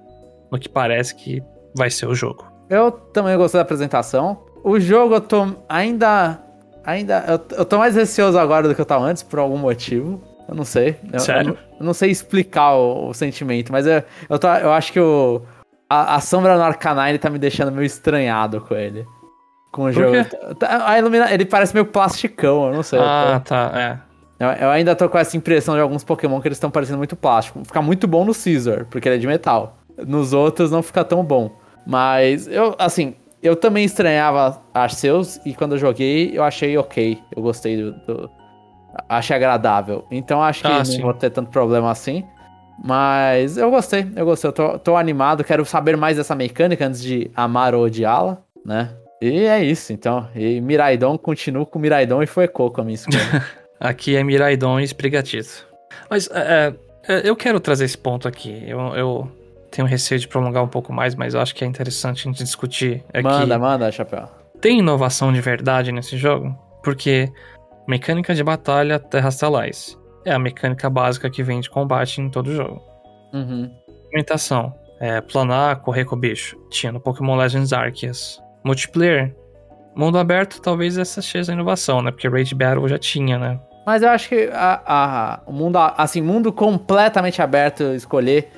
No 0.50 0.59
que 0.59 0.68
parece 0.68 1.14
que 1.14 1.42
vai 1.74 1.90
ser 1.90 2.07
o 2.07 2.14
jogo. 2.14 2.44
Eu 2.68 2.90
também 2.90 3.36
gostei 3.36 3.59
da 3.59 3.62
apresentação. 3.62 4.44
O 4.64 4.78
jogo 4.78 5.14
eu 5.14 5.20
tô 5.20 5.46
ainda. 5.68 6.40
Ainda. 6.84 7.24
Eu, 7.28 7.59
eu 7.59 7.64
tô 7.64 7.78
mais 7.78 7.94
receoso 7.96 8.38
agora 8.38 8.68
do 8.68 8.74
que 8.74 8.80
eu 8.80 8.84
tava 8.84 9.05
antes, 9.05 9.22
por 9.22 9.38
algum 9.38 9.59
motivo. 9.59 10.20
Eu 10.48 10.55
não 10.55 10.64
sei. 10.64 10.96
Eu, 11.12 11.20
Sério? 11.20 11.50
Eu, 11.50 11.55
não- 11.55 11.78
eu 11.80 11.86
não 11.86 11.94
sei 11.94 12.11
explicar 12.11 12.74
o, 12.74 13.09
o 13.09 13.14
sentimento, 13.14 13.72
mas 13.72 13.86
eu, 13.86 14.03
eu, 14.28 14.38
tô, 14.38 14.48
eu 14.48 14.72
acho 14.72 14.92
que 14.92 15.00
o. 15.00 15.42
A, 15.88 16.16
a 16.16 16.20
sombra 16.20 16.57
no 16.57 16.62
Arcanine 16.62 17.18
tá 17.18 17.28
me 17.28 17.38
deixando 17.38 17.70
meio 17.72 17.84
estranhado 17.84 18.61
com 18.61 18.74
ele. 18.74 19.05
Com 19.73 19.85
o 19.85 19.93
jogo. 19.93 20.12
Tá- 20.59 20.87
A 20.87 20.99
ilumina, 20.99 21.33
ele 21.33 21.45
parece 21.47 21.73
meio 21.75 21.87
plasticão, 21.87 22.66
eu 22.68 22.75
não 22.75 22.83
sei. 22.83 22.99
tô- 22.99 23.05
Ah, 23.05 23.43
tá. 23.45 23.73
É. 23.75 24.12
Eu, 24.45 24.49
eu 24.66 24.70
ainda 24.70 24.95
tô 24.95 25.09
com 25.09 25.16
essa 25.18 25.37
impressão 25.37 25.75
de 25.75 25.81
alguns 25.81 26.05
Pokémon 26.05 26.41
que 26.41 26.49
eles 26.49 26.57
estão 26.57 26.70
parecendo 26.70 26.99
muito 26.99 27.16
plástico. 27.16 27.64
Fica 27.64 27.81
muito 27.81 28.07
bom 28.07 28.25
no 28.25 28.35
Caesar, 28.35 28.87
porque 28.91 29.09
ele 29.09 29.16
é 29.16 29.18
de 29.18 29.27
metal. 29.27 29.79
Nos 30.07 30.33
outros 30.33 30.70
não 30.70 30.83
fica 30.83 31.03
tão 31.05 31.25
bom. 31.25 31.51
Mas 31.87 32.47
eu, 32.49 32.75
assim, 32.79 33.14
eu 33.43 33.57
também 33.57 33.85
estranhava 33.85 34.61
Arceus 34.75 35.41
e 35.45 35.55
quando 35.55 35.73
eu 35.73 35.79
joguei 35.79 36.31
eu 36.37 36.43
achei 36.45 36.77
ok. 36.77 37.18
Eu 37.35 37.43
gostei 37.43 37.77
do. 37.83 37.93
do- 38.07 38.31
achei 39.09 39.35
agradável. 39.37 40.05
Então 40.11 40.43
acho 40.43 40.61
que 40.62 40.66
Ah, 40.68 40.79
não 40.79 40.85
sim. 40.85 41.01
vou 41.01 41.14
ter 41.14 41.31
tanto 41.31 41.51
problema 41.51 41.91
assim. 41.91 42.25
Mas 42.85 43.57
eu 43.57 43.70
gostei, 43.70 44.11
eu 44.16 44.25
gostei. 44.25 44.49
Eu 44.49 44.53
tô, 44.53 44.79
tô 44.79 44.97
animado, 44.97 45.45
quero 45.45 45.64
saber 45.64 45.97
mais 45.97 46.16
dessa 46.16 46.35
mecânica 46.35 46.85
antes 46.87 47.01
de 47.01 47.31
amar 47.37 47.75
ou 47.75 47.85
odiá-la, 47.85 48.39
né? 48.66 48.91
E 49.23 49.47
é 49.47 49.64
isso, 49.64 49.93
então. 49.93 50.29
E 50.35 50.61
Miraidon, 50.61 51.16
continuo 51.16 51.64
com 51.64 51.79
Miraidon 51.79 52.25
e 52.25 52.27
foi 52.27 52.49
com 52.49 52.73
a 52.77 52.83
minha 52.83 52.97
escolha. 52.97 53.47
Aqui 53.79 54.16
é 54.16 54.25
Miraidon 54.25 54.81
e 54.81 54.83
Esprigatito. 54.83 55.64
Mas 56.11 56.29
é, 56.33 56.75
é, 57.07 57.29
eu 57.29 57.37
quero 57.37 57.61
trazer 57.61 57.85
esse 57.85 57.97
ponto 57.97 58.27
aqui. 58.27 58.64
Eu, 58.66 58.81
eu 58.97 59.33
tenho 59.70 59.87
receio 59.87 60.18
de 60.18 60.27
prolongar 60.27 60.64
um 60.64 60.68
pouco 60.68 60.93
mais, 60.93 61.14
mas 61.14 61.35
eu 61.35 61.41
acho 61.41 61.55
que 61.55 61.64
é 61.64 61.66
interessante 61.68 62.27
a 62.27 62.33
gente 62.33 62.43
discutir. 62.43 63.05
É 63.12 63.23
manda, 63.23 63.59
manda, 63.59 63.93
Chapéu. 63.93 64.29
tem 64.61 64.81
inovação 64.81 65.33
de 65.33 65.41
verdade 65.41 65.93
nesse 65.93 66.16
jogo? 66.16 66.57
Porque 66.83 67.31
mecânica 67.87 68.35
de 68.35 68.43
batalha 68.43 68.99
Terras 68.99 69.37
Talais 69.37 69.97
é 70.25 70.33
a 70.33 70.39
mecânica 70.39 70.91
básica 70.91 71.31
que 71.31 71.45
vem 71.45 71.61
de 71.61 71.70
combate 71.70 72.20
em 72.20 72.29
todo 72.29 72.53
jogo. 72.53 72.83
Uhum. 73.33 73.70
Movimentação, 74.05 74.75
é, 75.01 75.20
planar, 75.20 75.77
correr 75.81 76.05
com 76.05 76.16
o 76.16 76.18
bicho. 76.18 76.57
Tinha 76.70 76.91
no 76.91 77.01
Pokémon 77.01 77.37
Legends 77.37 77.73
Arceus. 77.73 78.41
Multiplayer, 78.64 79.34
mundo 79.94 80.18
aberto, 80.18 80.60
talvez 80.60 80.96
essa 80.98 81.20
seja 81.22 81.52
a 81.52 81.54
inovação, 81.54 82.00
né? 82.02 82.10
Porque 82.10 82.28
Raid 82.28 82.54
Battle 82.54 82.88
já 82.88 82.98
tinha, 82.98 83.38
né? 83.38 83.58
Mas 83.84 84.02
eu 84.02 84.10
acho 84.10 84.28
que 84.28 84.48
a, 84.52 84.80
a- 84.86 85.40
o 85.46 85.52
mundo, 85.52 85.76
assim, 85.96 86.20
mundo 86.22 86.52
completamente 86.52 87.42
aberto, 87.42 87.82
escolher 87.94 88.48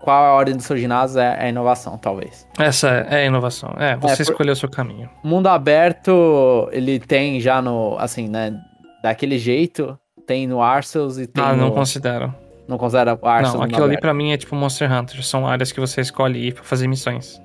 qual 0.00 0.24
é 0.24 0.28
a 0.28 0.32
ordem 0.32 0.56
do 0.56 0.62
seu 0.62 0.76
ginásio 0.76 1.20
é, 1.20 1.46
é 1.46 1.48
inovação, 1.48 1.98
talvez. 1.98 2.46
Essa 2.56 2.88
é 2.88 3.22
a 3.22 3.24
inovação. 3.24 3.74
É, 3.76 3.96
você 3.96 4.22
É, 4.22 4.24
escolheu 4.24 4.52
o 4.52 4.56
seu 4.56 4.68
caminho. 4.70 5.10
Mundo 5.24 5.48
aberto, 5.48 6.68
ele 6.70 7.00
tem 7.00 7.40
já 7.40 7.60
no, 7.60 7.96
assim, 7.98 8.28
né, 8.28 8.54
daquele 9.02 9.36
jeito, 9.38 9.98
tem 10.26 10.46
no 10.46 10.62
Arceus 10.62 11.18
e 11.18 11.26
tem 11.26 11.42
ah, 11.42 11.52
no... 11.52 11.62
não 11.64 11.70
considero. 11.72 12.32
não 12.68 12.78
considera 12.78 13.18
o 13.20 13.26
Arceus 13.26 13.54
não, 13.54 13.62
aquilo 13.64 13.84
ali 13.84 13.98
pra 13.98 14.14
mim 14.14 14.30
é 14.30 14.36
tipo 14.36 14.54
Monster 14.54 14.90
Hunter. 14.92 15.24
São 15.24 15.44
áreas 15.46 15.72
que 15.72 15.80
você 15.80 16.00
escolhe 16.02 16.48
ir 16.48 16.54
pra 16.54 16.62
fazer 16.62 16.86
missões. 16.86 17.42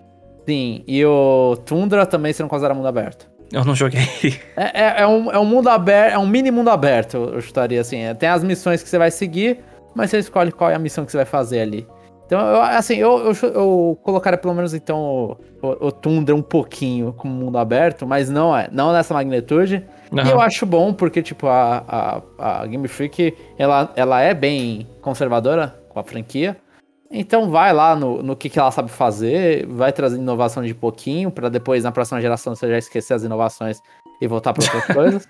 Sim, 0.47 0.83
e 0.87 1.05
o 1.05 1.55
Tundra 1.65 2.05
também 2.05 2.33
você 2.33 2.43
não 2.43 2.49
considera 2.49 2.73
mundo 2.73 2.87
aberto. 2.87 3.29
Eu 3.51 3.63
não 3.63 3.75
joguei. 3.75 4.01
É, 4.55 4.81
é, 4.81 5.01
é 5.01 5.07
um, 5.07 5.31
é 5.31 5.39
um 5.39 5.45
mundo 5.45 5.69
aberto, 5.69 6.13
é 6.13 6.17
um 6.17 6.27
mini 6.27 6.51
mundo 6.51 6.69
aberto, 6.69 7.17
eu 7.33 7.41
chutaria 7.41 7.81
assim. 7.81 7.99
É, 7.99 8.13
Tem 8.13 8.29
as 8.29 8.43
missões 8.43 8.83
que 8.83 8.89
você 8.89 8.97
vai 8.97 9.09
seguir, 9.09 9.59
mas 9.95 10.09
você 10.09 10.19
escolhe 10.19 10.51
qual 10.51 10.69
é 10.69 10.75
a 10.75 10.79
missão 10.79 11.05
que 11.05 11.11
você 11.11 11.17
vai 11.17 11.25
fazer 11.25 11.61
ali. 11.61 11.87
Então, 12.25 12.39
eu, 12.39 12.61
assim, 12.61 12.95
eu, 12.95 13.19
eu, 13.19 13.49
eu 13.53 13.99
colocaria 14.01 14.37
pelo 14.37 14.53
menos 14.53 14.73
então 14.73 15.37
o, 15.61 15.87
o, 15.87 15.91
Tundra 15.91 16.33
um 16.33 16.41
pouquinho 16.41 17.13
como 17.13 17.33
mundo 17.33 17.57
aberto, 17.57 18.07
mas 18.07 18.29
não 18.29 18.55
é, 18.55 18.69
não 18.71 18.91
nessa 18.91 19.13
magnitude. 19.13 19.85
E 20.11 20.29
eu 20.29 20.39
acho 20.39 20.65
bom, 20.65 20.93
porque, 20.93 21.21
tipo, 21.21 21.47
a, 21.47 22.21
a, 22.39 22.61
a 22.61 22.65
Game 22.65 22.87
Freak, 22.87 23.35
ela, 23.57 23.91
ela 23.95 24.21
é 24.21 24.33
bem 24.33 24.87
conservadora 25.01 25.75
com 25.89 25.99
a 25.99 26.03
franquia. 26.03 26.57
Então 27.15 27.51
vai 27.51 27.71
lá 27.71 27.95
no, 27.95 28.23
no 28.23 28.35
que, 28.35 28.49
que 28.49 28.57
ela 28.57 28.71
sabe 28.71 28.89
fazer, 28.89 29.67
vai 29.67 29.93
trazendo 29.93 30.23
inovação 30.23 30.63
de 30.63 30.73
pouquinho, 30.73 31.29
pra 31.29 31.47
depois, 31.47 31.83
na 31.83 31.91
próxima 31.91 32.19
geração, 32.19 32.55
você 32.55 32.67
já 32.67 32.77
esquecer 32.79 33.13
as 33.13 33.23
inovações 33.23 33.79
e 34.19 34.27
voltar 34.27 34.51
pra 34.51 34.63
outras 34.65 34.85
coisas. 34.91 35.29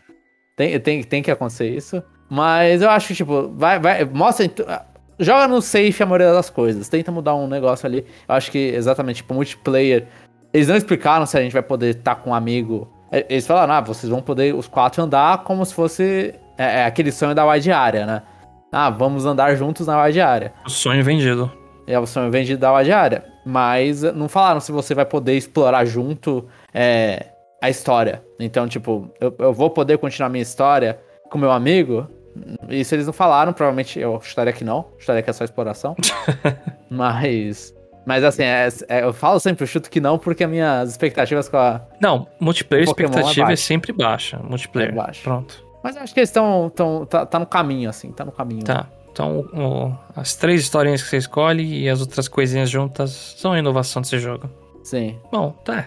Tem, 0.56 0.80
tem, 0.80 1.04
tem 1.04 1.22
que 1.22 1.30
acontecer 1.30 1.70
isso. 1.70 2.02
Mas 2.30 2.82
eu 2.82 2.90
acho 2.90 3.10
que, 3.10 3.16
tipo, 3.16 3.50
vai, 3.50 3.80
vai, 3.80 4.06
mostra. 4.06 4.48
tu- 4.48 4.66
joga 5.20 5.48
no 5.48 5.62
safe 5.62 6.02
a 6.02 6.06
maioria 6.06 6.32
das 6.32 6.50
coisas. 6.50 6.88
Tenta 6.88 7.12
mudar 7.12 7.36
um 7.36 7.48
negócio 7.48 7.86
ali. 7.86 8.06
Eu 8.28 8.36
acho 8.36 8.50
que 8.50 8.58
exatamente, 8.58 9.18
tipo, 9.18 9.34
multiplayer. 9.34 10.08
Eles 10.54 10.70
não 10.70 10.78
explicaram 10.78 11.26
se 11.26 11.38
a 11.38 11.42
gente 11.42 11.52
vai 11.52 11.64
poder 11.64 11.98
estar 11.98 12.16
tá 12.16 12.22
com 12.22 12.30
um 12.30 12.34
amigo. 12.34 12.88
É, 13.12 13.26
eles 13.30 13.46
falaram, 13.46 13.74
ah, 13.74 13.82
vocês 13.82 14.10
vão 14.10 14.22
poder 14.22 14.56
os 14.56 14.68
quatro 14.68 15.04
andar 15.04 15.44
como 15.44 15.66
se 15.66 15.74
fosse 15.74 16.34
é, 16.58 16.82
é 16.82 16.86
aquele 16.86 17.12
sonho 17.12 17.36
da 17.36 17.46
wide 17.46 17.72
área, 17.72 18.06
né? 18.06 18.22
Ah, 18.72 18.90
vamos 18.90 19.26
andar 19.26 19.54
juntos 19.56 19.86
na 19.86 20.02
wide 20.02 20.22
área. 20.22 20.54
O 20.66 20.70
sonho 20.70 21.04
vendido. 21.04 21.52
É 21.86 22.00
o 22.00 22.06
sonho 22.06 22.32
vendido 22.32 22.60
da 22.60 22.74
wide 22.74 22.92
área. 22.92 23.26
Mas 23.46 24.02
não 24.02 24.30
falaram 24.30 24.60
se 24.60 24.72
você 24.72 24.96
vai 24.96 25.06
poder 25.06 25.36
explorar 25.36 25.86
junto 25.86 26.48
é, 26.74 27.28
a 27.62 27.70
história. 27.70 28.24
Então, 28.40 28.68
tipo, 28.68 29.10
eu, 29.20 29.34
eu 29.38 29.54
vou 29.54 29.70
poder 29.70 29.98
continuar 29.98 30.30
minha 30.30 30.42
história 30.42 31.00
com 31.30 31.38
meu 31.38 31.52
amigo? 31.52 32.08
Isso 32.70 32.96
eles 32.96 33.06
não 33.06 33.14
falaram, 33.14 33.54
provavelmente 33.54 34.00
eu 34.00 34.18
estaria 34.18 34.54
que 34.54 34.64
não, 34.64 34.88
estaria 35.00 35.22
que 35.22 35.30
é 35.30 35.34
só 35.34 35.44
exploração. 35.44 35.96
mas. 36.90 37.74
Mas 38.06 38.24
assim, 38.24 38.44
é, 38.44 38.68
é, 38.90 39.04
eu 39.04 39.14
falo 39.14 39.40
sempre, 39.40 39.64
eu 39.64 39.68
chuto 39.68 39.90
que 39.90 40.02
não, 40.02 40.18
porque 40.18 40.44
as 40.44 40.50
minhas 40.50 40.90
expectativas 40.90 41.48
com 41.48 41.58
a. 41.58 41.82
Não, 42.02 42.28
multiplayer 42.40 42.86
expectativa 42.86 43.50
é, 43.50 43.54
é, 43.54 43.56
sempre 43.56 43.94
baixa. 43.94 44.40
Multiplayer. 44.44 44.90
É 44.90 44.96
baixa. 44.96 45.22
Pronto. 45.24 45.64
Mas 45.84 45.96
acho 45.96 46.14
que 46.14 46.20
eles 46.20 46.30
estão. 46.30 46.70
Tá, 47.10 47.26
tá 47.26 47.40
no 47.40 47.46
caminho, 47.46 47.90
assim, 47.90 48.12
tá 48.12 48.26
no 48.26 48.32
caminho. 48.32 48.64
Tá. 48.64 48.88
Então, 49.14 49.46
o, 49.54 49.96
as 50.16 50.36
três 50.36 50.62
historinhas 50.62 51.04
que 51.04 51.10
você 51.10 51.18
escolhe 51.18 51.84
e 51.84 51.88
as 51.88 52.02
outras 52.02 52.28
coisinhas 52.28 52.68
juntas 52.68 53.36
são 53.38 53.54
a 53.54 53.60
inovação 53.60 54.02
desse 54.02 54.18
jogo. 54.18 54.50
Sim. 54.84 55.18
Bom, 55.32 55.52
tá. 55.64 55.86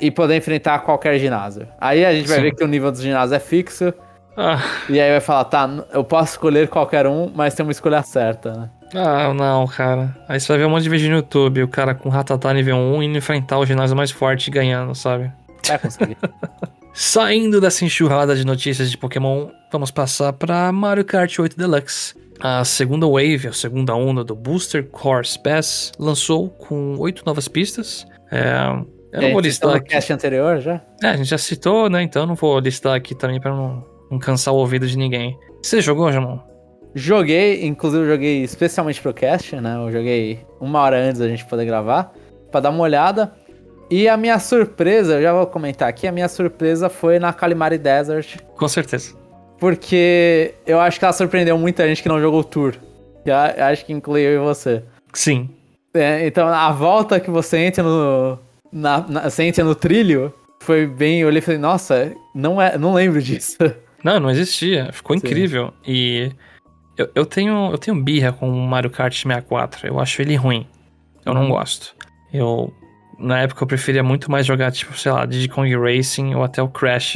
E 0.00 0.08
poder 0.08 0.36
enfrentar 0.36 0.78
qualquer 0.78 1.18
ginásio. 1.18 1.66
Aí 1.80 2.04
a 2.04 2.14
gente 2.14 2.28
vai 2.28 2.36
Sim. 2.36 2.42
ver 2.44 2.54
que 2.54 2.62
o 2.62 2.68
nível 2.68 2.92
do 2.92 3.02
ginásio 3.02 3.34
é 3.34 3.40
fixo. 3.40 3.92
Ah. 4.36 4.62
E 4.88 5.00
aí 5.00 5.10
vai 5.10 5.20
falar, 5.20 5.44
tá, 5.44 5.68
eu 5.92 6.04
posso 6.04 6.32
escolher 6.32 6.68
qualquer 6.68 7.06
um, 7.08 7.30
mas 7.34 7.54
tem 7.54 7.66
uma 7.66 7.72
escolha 7.72 8.02
certa, 8.02 8.52
né? 8.52 8.70
Ah, 8.94 9.34
não, 9.34 9.66
cara. 9.66 10.16
Aí 10.28 10.38
você 10.38 10.48
vai 10.48 10.58
ver 10.58 10.66
um 10.66 10.70
monte 10.70 10.84
de 10.84 10.88
vídeo 10.88 11.10
no 11.10 11.16
YouTube, 11.16 11.64
o 11.64 11.68
cara 11.68 11.94
com 11.94 12.08
Ratatá 12.08 12.52
nível 12.54 12.76
1 12.76 13.02
indo 13.02 13.18
enfrentar 13.18 13.58
o 13.58 13.66
ginásio 13.66 13.96
mais 13.96 14.12
forte 14.12 14.48
e 14.48 14.50
ganhando, 14.52 14.94
sabe? 14.94 15.30
Vai 15.66 15.78
conseguir. 15.78 16.16
Saindo 16.94 17.60
dessa 17.60 17.84
enxurrada 17.84 18.36
de 18.36 18.46
notícias 18.46 18.88
de 18.88 18.96
Pokémon, 18.96 19.48
vamos 19.72 19.90
passar 19.90 20.32
para 20.32 20.70
Mario 20.70 21.04
Kart 21.04 21.36
8 21.36 21.56
Deluxe. 21.56 22.14
A 22.40 22.64
segunda 22.64 23.06
wave, 23.06 23.48
a 23.48 23.52
segunda 23.52 23.94
onda 23.94 24.24
do 24.24 24.34
Booster 24.34 24.84
Course 24.88 25.38
Pass, 25.42 25.92
lançou 25.98 26.50
com 26.50 26.96
oito 26.98 27.22
novas 27.24 27.48
pistas. 27.48 28.06
É, 28.30 28.66
eu 29.12 29.22
não 29.22 29.28
é, 29.28 29.32
vou 29.32 29.40
listar 29.40 29.76
aqui. 29.76 29.90
cast 29.90 30.12
anterior 30.12 30.60
já? 30.60 30.80
É, 31.02 31.08
a 31.08 31.16
gente 31.16 31.28
já 31.28 31.38
citou, 31.38 31.88
né? 31.88 32.02
Então 32.02 32.22
eu 32.22 32.26
não 32.26 32.34
vou 32.34 32.58
listar 32.58 32.94
aqui 32.94 33.14
também 33.14 33.40
para 33.40 33.52
não 33.52 33.94
não 34.10 34.18
cansar 34.18 34.54
o 34.54 34.58
ouvido 34.58 34.86
de 34.86 34.96
ninguém. 34.96 35.38
Você 35.62 35.80
jogou, 35.80 36.10
Jamon? 36.12 36.38
Joguei, 36.94 37.66
inclusive 37.66 38.04
eu 38.04 38.08
joguei 38.08 38.44
especialmente 38.44 39.00
pro 39.00 39.12
cast, 39.12 39.56
né? 39.56 39.76
Eu 39.76 39.90
joguei 39.90 40.40
uma 40.60 40.80
hora 40.80 40.96
antes 40.96 41.18
da 41.18 41.28
gente 41.28 41.44
poder 41.44 41.64
gravar, 41.64 42.12
para 42.50 42.60
dar 42.60 42.70
uma 42.70 42.82
olhada. 42.82 43.32
E 43.90 44.08
a 44.08 44.16
minha 44.16 44.38
surpresa, 44.38 45.14
eu 45.14 45.22
já 45.22 45.32
vou 45.32 45.46
comentar 45.46 45.88
aqui, 45.88 46.06
a 46.06 46.12
minha 46.12 46.28
surpresa 46.28 46.88
foi 46.88 47.18
na 47.18 47.32
Calimari 47.32 47.78
Desert. 47.78 48.36
Com 48.56 48.68
certeza. 48.68 49.14
Porque 49.58 50.54
eu 50.66 50.80
acho 50.80 50.98
que 50.98 51.04
ela 51.04 51.12
surpreendeu 51.12 51.56
muita 51.56 51.86
gente 51.86 52.02
que 52.02 52.08
não 52.08 52.20
jogou 52.20 52.40
o 52.40 52.44
Tour. 52.44 52.74
E 53.24 53.30
acho 53.30 53.84
que 53.86 53.92
inclui 53.92 54.20
eu 54.20 54.34
e 54.34 54.44
você. 54.44 54.82
Sim. 55.12 55.48
É, 55.94 56.26
então, 56.26 56.48
a 56.48 56.72
volta 56.72 57.20
que 57.20 57.30
você 57.30 57.58
entra 57.58 57.82
no. 57.82 58.38
Na, 58.72 59.06
na, 59.08 59.30
você 59.30 59.44
entra 59.44 59.64
no 59.64 59.74
trilho 59.74 60.34
foi 60.60 60.86
bem. 60.86 61.20
Eu 61.20 61.28
olhei 61.28 61.38
e 61.38 61.42
falei, 61.42 61.58
nossa, 61.58 62.12
não, 62.34 62.60
é, 62.60 62.76
não 62.76 62.92
lembro 62.92 63.20
disso. 63.22 63.56
Não, 64.02 64.18
não 64.20 64.30
existia. 64.30 64.92
Ficou 64.92 65.16
Sim. 65.16 65.26
incrível. 65.26 65.72
E 65.86 66.32
eu, 66.96 67.08
eu, 67.14 67.24
tenho, 67.24 67.70
eu 67.70 67.78
tenho 67.78 68.02
birra 68.02 68.32
com 68.32 68.50
o 68.50 68.66
Mario 68.66 68.90
Kart 68.90 69.14
64. 69.14 69.86
Eu 69.86 70.00
acho 70.00 70.20
ele 70.20 70.34
ruim. 70.34 70.66
Eu 71.24 71.32
não 71.32 71.48
gosto. 71.48 71.94
Eu. 72.32 72.72
Na 73.16 73.40
época 73.40 73.62
eu 73.62 73.68
preferia 73.68 74.02
muito 74.02 74.28
mais 74.28 74.44
jogar, 74.44 74.72
tipo, 74.72 74.98
sei 74.98 75.12
lá, 75.12 75.24
Diddy 75.24 75.48
Kong 75.48 75.72
Racing 75.76 76.34
ou 76.34 76.42
até 76.42 76.60
o 76.60 76.68
Crash 76.68 77.14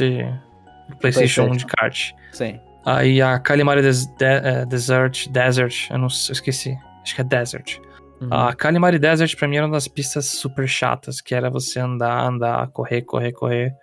do 0.89 0.95
PlayStation 0.97 1.43
1 1.43 1.51
de 1.57 1.65
kart. 1.65 2.11
Sim. 2.31 2.59
Aí 2.85 3.21
a 3.21 3.37
Calimari 3.39 3.81
Des 3.81 4.05
de 4.05 4.25
uh, 4.25 4.65
Desert, 4.67 5.27
Desert, 5.29 5.89
eu 5.91 5.97
não 5.97 6.07
eu 6.07 6.33
esqueci. 6.33 6.77
Acho 7.01 7.15
que 7.15 7.21
é 7.21 7.23
Desert. 7.23 7.77
Uhum. 8.21 8.33
A 8.33 8.53
Calimari 8.53 8.99
Desert 8.99 9.35
pra 9.37 9.47
mim 9.47 9.57
era 9.57 9.65
uma 9.65 9.73
das 9.73 9.87
pistas 9.87 10.25
super 10.25 10.67
chatas, 10.67 11.21
que 11.21 11.33
era 11.33 11.49
você 11.49 11.79
andar, 11.79 12.25
andar, 12.25 12.67
correr, 12.69 13.01
correr, 13.01 13.31
correr. 13.31 13.73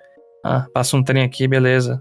Ah, 0.44 0.66
passa 0.72 0.96
um 0.96 1.02
trem 1.02 1.24
aqui, 1.24 1.48
beleza 1.48 2.00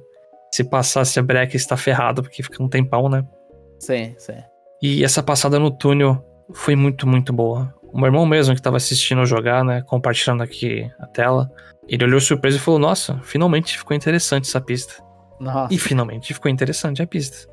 se 0.55 0.63
passasse 0.63 1.19
a 1.19 1.23
breca 1.23 1.57
está 1.57 1.75
ferrado, 1.75 2.23
porque 2.23 2.41
fica 2.41 2.63
um 2.63 2.69
tempão, 2.69 3.09
né? 3.09 3.25
Sim, 3.77 4.15
sim. 4.17 4.37
E 4.81 5.03
essa 5.03 5.21
passada 5.21 5.59
no 5.59 5.69
túnel 5.69 6.23
foi 6.53 6.77
muito, 6.77 7.05
muito 7.05 7.33
boa. 7.33 7.73
O 7.91 7.97
meu 7.97 8.05
irmão 8.05 8.25
mesmo 8.25 8.53
que 8.53 8.61
estava 8.61 8.77
assistindo 8.77 9.21
eu 9.21 9.25
jogar, 9.25 9.65
né, 9.65 9.81
compartilhando 9.81 10.41
aqui 10.41 10.89
a 10.97 11.07
tela, 11.07 11.51
ele 11.89 12.05
olhou 12.05 12.21
surpreso 12.21 12.55
e 12.55 12.59
falou: 12.59 12.79
"Nossa, 12.79 13.19
finalmente 13.21 13.77
ficou 13.77 13.97
interessante 13.97 14.47
essa 14.47 14.61
pista". 14.61 15.03
Nossa. 15.39 15.73
E 15.73 15.77
finalmente 15.77 16.33
ficou 16.33 16.49
interessante 16.49 17.01
a 17.01 17.07
pista. 17.07 17.47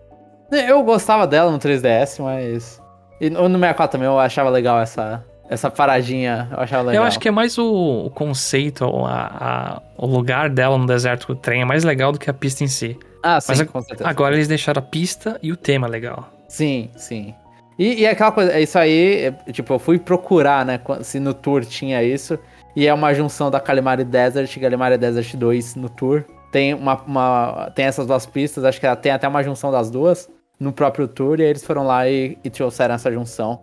Eu 0.50 0.82
gostava 0.82 1.26
dela 1.26 1.50
no 1.50 1.58
3DS, 1.58 2.22
mas 2.22 2.80
e 3.20 3.30
no 3.30 3.48
64 3.48 3.92
também 3.92 4.06
eu 4.06 4.18
achava 4.18 4.50
legal 4.50 4.80
essa 4.80 5.24
essa 5.48 5.70
paradinha, 5.70 6.48
eu 6.50 6.60
achava 6.60 6.82
legal. 6.82 7.02
Eu 7.02 7.06
acho 7.06 7.18
que 7.20 7.28
é 7.28 7.30
mais 7.30 7.58
o, 7.58 8.06
o 8.06 8.10
conceito, 8.10 8.84
a, 9.04 9.78
a, 9.78 9.82
o 9.98 10.06
lugar 10.06 10.48
dela 10.48 10.78
no 10.78 10.86
deserto 10.86 11.26
do 11.26 11.36
trem 11.36 11.60
é 11.60 11.64
mais 11.64 11.84
legal 11.84 12.10
do 12.10 12.18
que 12.18 12.30
a 12.30 12.32
pista 12.32 12.64
em 12.64 12.68
si. 12.68 12.98
Ah, 13.22 13.40
sim, 13.40 13.52
Mas, 13.52 13.62
com 13.62 13.82
certeza. 13.82 14.08
Agora 14.08 14.34
eles 14.34 14.48
deixaram 14.48 14.80
a 14.80 14.82
pista 14.82 15.38
e 15.42 15.52
o 15.52 15.56
tema 15.56 15.86
legal. 15.86 16.30
Sim, 16.48 16.90
sim. 16.96 17.34
E, 17.78 18.00
e 18.00 18.06
aquela 18.06 18.32
coisa, 18.32 18.58
isso 18.58 18.78
aí, 18.78 19.26
é, 19.26 19.52
tipo, 19.52 19.74
eu 19.74 19.78
fui 19.78 19.98
procurar, 19.98 20.64
né, 20.64 20.80
se 21.02 21.20
no 21.20 21.34
tour 21.34 21.64
tinha 21.64 22.02
isso. 22.02 22.38
E 22.74 22.86
é 22.86 22.94
uma 22.94 23.12
junção 23.12 23.50
da 23.50 23.60
Calimari 23.60 24.04
Desert 24.04 24.56
e 24.56 24.60
Calimari 24.60 24.96
Desert 24.96 25.36
2 25.36 25.76
no 25.76 25.88
tour. 25.90 26.24
Tem, 26.52 26.74
uma, 26.74 27.02
uma, 27.02 27.72
tem 27.74 27.86
essas 27.86 28.06
duas 28.06 28.26
pistas, 28.26 28.64
acho 28.64 28.78
que 28.78 28.96
tem 28.96 29.10
até 29.10 29.26
uma 29.26 29.42
junção 29.42 29.72
das 29.72 29.90
duas 29.90 30.30
no 30.60 30.72
próprio 30.72 31.08
tour. 31.08 31.40
E 31.40 31.42
aí 31.42 31.48
eles 31.48 31.64
foram 31.64 31.84
lá 31.84 32.08
e, 32.08 32.38
e 32.44 32.50
trouxeram 32.50 32.94
essa 32.94 33.10
junção 33.10 33.60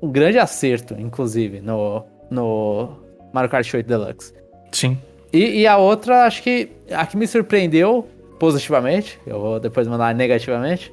um 0.00 0.10
grande 0.10 0.38
acerto, 0.38 0.94
inclusive, 0.98 1.60
no, 1.60 2.04
no 2.30 2.96
Mario 3.32 3.50
Kart 3.50 3.72
8 3.72 3.86
Deluxe. 3.86 4.34
Sim. 4.72 4.98
E, 5.32 5.60
e, 5.60 5.66
a 5.66 5.76
outra, 5.76 6.24
acho 6.24 6.42
que 6.42 6.70
a 6.90 7.04
que 7.06 7.16
me 7.16 7.26
surpreendeu 7.26 8.08
positivamente, 8.38 9.18
eu 9.26 9.40
vou 9.40 9.60
depois 9.60 9.86
mandar 9.86 10.14
negativamente, 10.14 10.92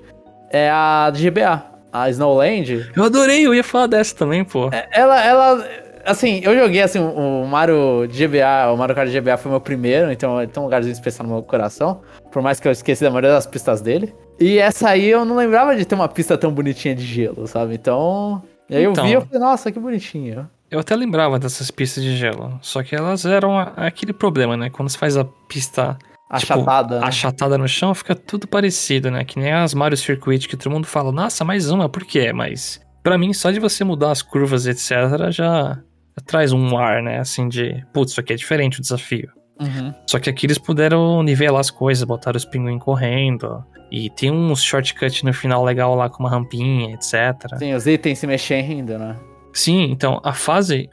é 0.49 0.69
a 0.69 1.11
de 1.13 1.29
GBA, 1.29 1.63
a 1.91 2.09
Snowland. 2.09 2.91
Eu 2.95 3.03
adorei, 3.03 3.45
eu 3.45 3.53
ia 3.53 3.63
falar 3.63 3.87
dessa 3.87 4.15
também, 4.15 4.43
pô. 4.43 4.69
É, 4.71 4.87
ela, 4.91 5.23
ela, 5.23 5.67
assim, 6.05 6.41
eu 6.43 6.57
joguei 6.57 6.81
assim, 6.81 6.99
o 6.99 7.45
Mario 7.45 8.07
GBA, 8.07 8.71
o 8.71 8.77
Mario 8.77 8.95
Kart 8.95 9.09
GBA 9.09 9.37
foi 9.37 9.51
meu 9.51 9.61
primeiro, 9.61 10.11
então 10.11 10.45
tem 10.45 10.61
um 10.61 10.65
lugarzinho 10.65 10.93
especial 10.93 11.27
no 11.27 11.33
meu 11.33 11.43
coração, 11.43 12.01
por 12.31 12.41
mais 12.41 12.59
que 12.59 12.67
eu 12.67 12.71
esqueci 12.71 13.03
da 13.03 13.09
maioria 13.09 13.31
das 13.31 13.45
pistas 13.45 13.81
dele. 13.81 14.13
E 14.39 14.57
essa 14.57 14.89
aí 14.89 15.09
eu 15.09 15.23
não 15.25 15.35
lembrava 15.35 15.75
de 15.75 15.85
ter 15.85 15.95
uma 15.95 16.07
pista 16.07 16.37
tão 16.37 16.51
bonitinha 16.51 16.95
de 16.95 17.05
gelo, 17.05 17.47
sabe? 17.47 17.75
Então, 17.75 18.43
e 18.69 18.75
aí 18.75 18.83
então, 18.83 19.07
eu 19.07 19.21
vi 19.21 19.25
e 19.25 19.27
falei, 19.27 19.47
nossa, 19.47 19.71
que 19.71 19.79
bonitinho. 19.79 20.49
Eu 20.69 20.79
até 20.79 20.95
lembrava 20.95 21.37
dessas 21.37 21.69
pistas 21.69 22.03
de 22.03 22.17
gelo, 22.17 22.57
só 22.61 22.81
que 22.81 22.95
elas 22.95 23.25
eram 23.25 23.59
aquele 23.59 24.11
problema, 24.11 24.57
né? 24.57 24.69
Quando 24.69 24.89
você 24.89 24.97
faz 24.97 25.15
a 25.15 25.23
pista 25.47 25.97
achatada, 26.29 26.95
tipo, 26.95 27.01
né? 27.01 27.07
achatada 27.07 27.57
no 27.57 27.67
chão, 27.67 27.93
fica 27.93 28.15
tudo 28.15 28.47
parecido, 28.47 29.11
né? 29.11 29.23
Que 29.23 29.39
nem 29.39 29.53
as 29.53 29.73
Mario 29.73 29.97
Circuit 29.97 30.47
que 30.47 30.57
todo 30.57 30.71
mundo 30.71 30.87
fala, 30.87 31.11
nossa, 31.11 31.45
mais 31.45 31.69
uma, 31.69 31.87
por 31.87 32.03
quê? 32.03 32.33
Mas 32.33 32.81
para 33.03 33.17
mim, 33.17 33.33
só 33.33 33.51
de 33.51 33.59
você 33.59 33.83
mudar 33.83 34.11
as 34.11 34.21
curvas, 34.21 34.65
etc, 34.65 35.29
já 35.29 35.77
traz 36.25 36.51
um 36.51 36.77
ar, 36.77 37.01
né? 37.01 37.19
Assim 37.19 37.47
de, 37.47 37.85
putz, 37.93 38.11
isso 38.11 38.19
aqui 38.19 38.33
é 38.33 38.35
diferente 38.35 38.79
o 38.79 38.81
desafio. 38.81 39.29
Uhum. 39.59 39.93
Só 40.07 40.19
que 40.19 40.29
aqui 40.29 40.45
eles 40.45 40.57
puderam 40.57 41.21
nivelar 41.23 41.59
as 41.59 41.69
coisas, 41.69 42.03
botar 42.03 42.35
os 42.35 42.45
pinguins 42.45 42.81
correndo. 42.81 43.63
E 43.91 44.09
tem 44.09 44.31
uns 44.31 44.63
shortcuts 44.63 45.21
no 45.23 45.33
final 45.33 45.63
legal 45.63 45.95
lá 45.95 46.09
com 46.09 46.23
uma 46.23 46.29
rampinha, 46.29 46.93
etc. 46.95 47.57
Sim, 47.59 47.73
os 47.73 47.85
itens 47.85 48.19
se 48.19 48.27
mexendo, 48.27 48.97
né? 48.97 49.17
Sim, 49.53 49.83
então 49.91 50.19
a 50.23 50.33
fase, 50.33 50.89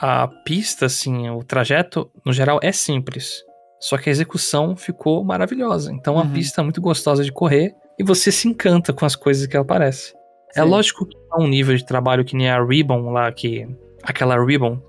a 0.00 0.26
pista, 0.26 0.86
assim, 0.86 1.28
o 1.28 1.44
trajeto, 1.44 2.10
no 2.24 2.32
geral, 2.32 2.58
é 2.62 2.72
simples. 2.72 3.42
Só 3.78 3.96
que 3.98 4.08
a 4.08 4.12
execução 4.12 4.74
ficou 4.74 5.22
maravilhosa. 5.22 5.92
Então 5.92 6.14
uhum. 6.14 6.20
a 6.20 6.26
pista 6.26 6.60
é 6.60 6.64
muito 6.64 6.80
gostosa 6.80 7.22
de 7.22 7.30
correr 7.30 7.74
e 7.98 8.04
você 8.04 8.32
se 8.32 8.48
encanta 8.48 8.92
com 8.92 9.04
as 9.04 9.14
coisas 9.14 9.46
que 9.46 9.56
ela 9.56 9.64
parece. 9.64 10.14
É 10.56 10.62
lógico 10.62 11.06
que 11.06 11.16
é 11.16 11.42
um 11.42 11.46
nível 11.46 11.76
de 11.76 11.84
trabalho 11.84 12.24
que 12.24 12.34
nem 12.34 12.48
a 12.48 12.64
Ribbon 12.64 13.10
lá, 13.10 13.30
que. 13.30 13.68
Aquela 14.08 14.42
Ribbon, 14.42 14.80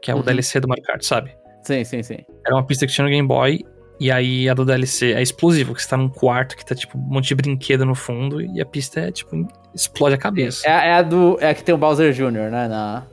que 0.00 0.10
é 0.10 0.14
o 0.14 0.18
uhum. 0.18 0.22
DLC 0.22 0.58
do 0.58 0.66
Mario 0.66 0.82
Kart, 0.82 1.02
sabe? 1.02 1.36
Sim, 1.62 1.84
sim, 1.84 2.02
sim. 2.02 2.18
Era 2.46 2.56
uma 2.56 2.64
pista 2.64 2.86
que 2.86 2.92
tinha 2.92 3.04
no 3.04 3.10
Game 3.10 3.28
Boy. 3.28 3.60
E 4.00 4.10
aí 4.10 4.48
a 4.48 4.54
do 4.54 4.64
DLC 4.64 5.12
é 5.12 5.22
explosivo, 5.22 5.74
que 5.74 5.82
você 5.82 5.88
tá 5.88 5.96
num 5.96 6.08
quarto 6.08 6.56
que 6.56 6.64
tá 6.64 6.74
tipo 6.74 6.98
um 6.98 7.00
monte 7.02 7.28
de 7.28 7.34
brinquedo 7.36 7.84
no 7.84 7.94
fundo 7.94 8.40
e 8.40 8.60
a 8.60 8.66
pista 8.66 8.98
é 8.98 9.12
tipo 9.12 9.46
explode 9.74 10.14
a 10.14 10.18
cabeça. 10.18 10.66
É, 10.66 10.88
é 10.88 10.94
a 10.94 11.02
do 11.02 11.36
é 11.40 11.50
a 11.50 11.54
que 11.54 11.62
tem 11.62 11.72
o 11.72 11.78
Bowser 11.78 12.12
Jr., 12.12 12.50
né, 12.50 12.66
na 12.66 13.04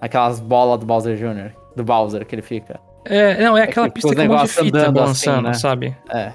aquelas 0.00 0.38
bolas 0.38 0.78
do 0.78 0.86
Bowser 0.86 1.16
Jr., 1.16 1.50
do 1.74 1.82
Bowser 1.82 2.24
que 2.24 2.34
ele 2.34 2.42
fica. 2.42 2.78
É, 3.04 3.42
não, 3.42 3.56
é 3.56 3.64
aquela 3.64 3.86
é 3.86 3.90
pista 3.90 4.14
que 4.14 4.20
um 4.20 4.28
monte 4.28 4.42
de 4.42 4.48
fita 4.48 4.92
balançando, 4.92 5.48
assim, 5.48 5.48
né? 5.48 5.52
sabe? 5.54 5.96
É. 6.10 6.32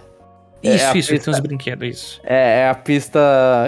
Isso, 0.64 0.86
é 0.86 0.98
isso, 0.98 1.10
pista, 1.12 1.26
tem 1.26 1.34
uns 1.34 1.40
brinquedos, 1.40 1.88
isso. 1.88 2.22
É, 2.24 2.60
é 2.62 2.70
a 2.70 2.76
pista 2.76 3.20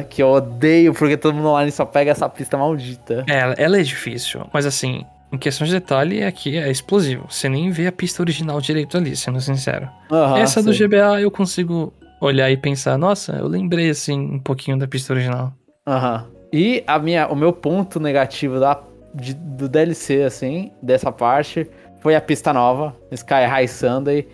que 0.10 0.22
eu 0.22 0.30
odeio, 0.30 0.94
porque 0.94 1.18
todo 1.18 1.34
mundo 1.34 1.50
online 1.50 1.72
só 1.72 1.86
pega 1.86 2.12
essa 2.12 2.30
pista 2.30 2.58
maldita. 2.58 3.26
É, 3.28 3.64
ela 3.64 3.80
é 3.80 3.84
difícil, 3.84 4.46
mas 4.54 4.66
assim, 4.66 5.06
em 5.32 5.38
questão 5.38 5.66
de 5.66 5.74
detalhe, 5.74 6.24
aqui 6.24 6.58
é 6.58 6.70
explosivo. 6.70 7.26
Você 7.30 7.50
nem 7.50 7.72
vê 7.72 7.88
a 7.88 7.92
pista 7.92 8.22
original 8.22 8.62
direito 8.62 8.96
ali, 8.96 9.16
sendo 9.16 9.42
sincero. 9.42 9.90
Uhum, 10.12 10.38
Essa 10.38 10.62
do 10.62 10.72
GBA 10.72 11.22
eu 11.22 11.32
consigo 11.32 11.92
olhar 12.22 12.52
e 12.52 12.56
pensar, 12.58 12.98
nossa, 12.98 13.34
eu 13.34 13.48
lembrei 13.48 13.90
assim 13.90 14.20
um 14.20 14.40
pouquinho 14.40 14.78
da 14.78 14.88
pista 14.88 15.12
original. 15.12 15.52
Aham. 15.88 16.28
Uhum. 16.28 16.34
E 16.54 16.84
a 16.86 17.00
minha, 17.00 17.28
o 17.30 17.36
meu 17.36 17.52
ponto 17.52 18.00
negativo 18.00 18.60
da, 18.60 18.80
de, 19.16 19.34
do 19.34 19.68
DLC, 19.68 20.22
assim, 20.22 20.72
dessa 20.84 21.12
parte, 21.12 21.68
foi 22.00 22.16
a 22.16 22.22
pista 22.22 22.54
nova, 22.54 22.96
Sky 23.12 23.46
High 23.48 23.68
Sunday. 23.68 24.28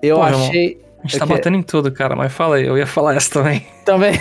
Eu 0.00 0.16
Pô, 0.16 0.22
achei. 0.22 0.80
A 0.98 1.02
gente 1.06 1.18
tá 1.18 1.26
que... 1.26 1.32
batendo 1.32 1.56
em 1.56 1.62
tudo, 1.62 1.92
cara, 1.92 2.16
mas 2.16 2.32
fala 2.32 2.56
aí, 2.56 2.66
eu 2.66 2.76
ia 2.76 2.86
falar 2.86 3.14
essa 3.14 3.30
também. 3.30 3.66
Também. 3.84 4.20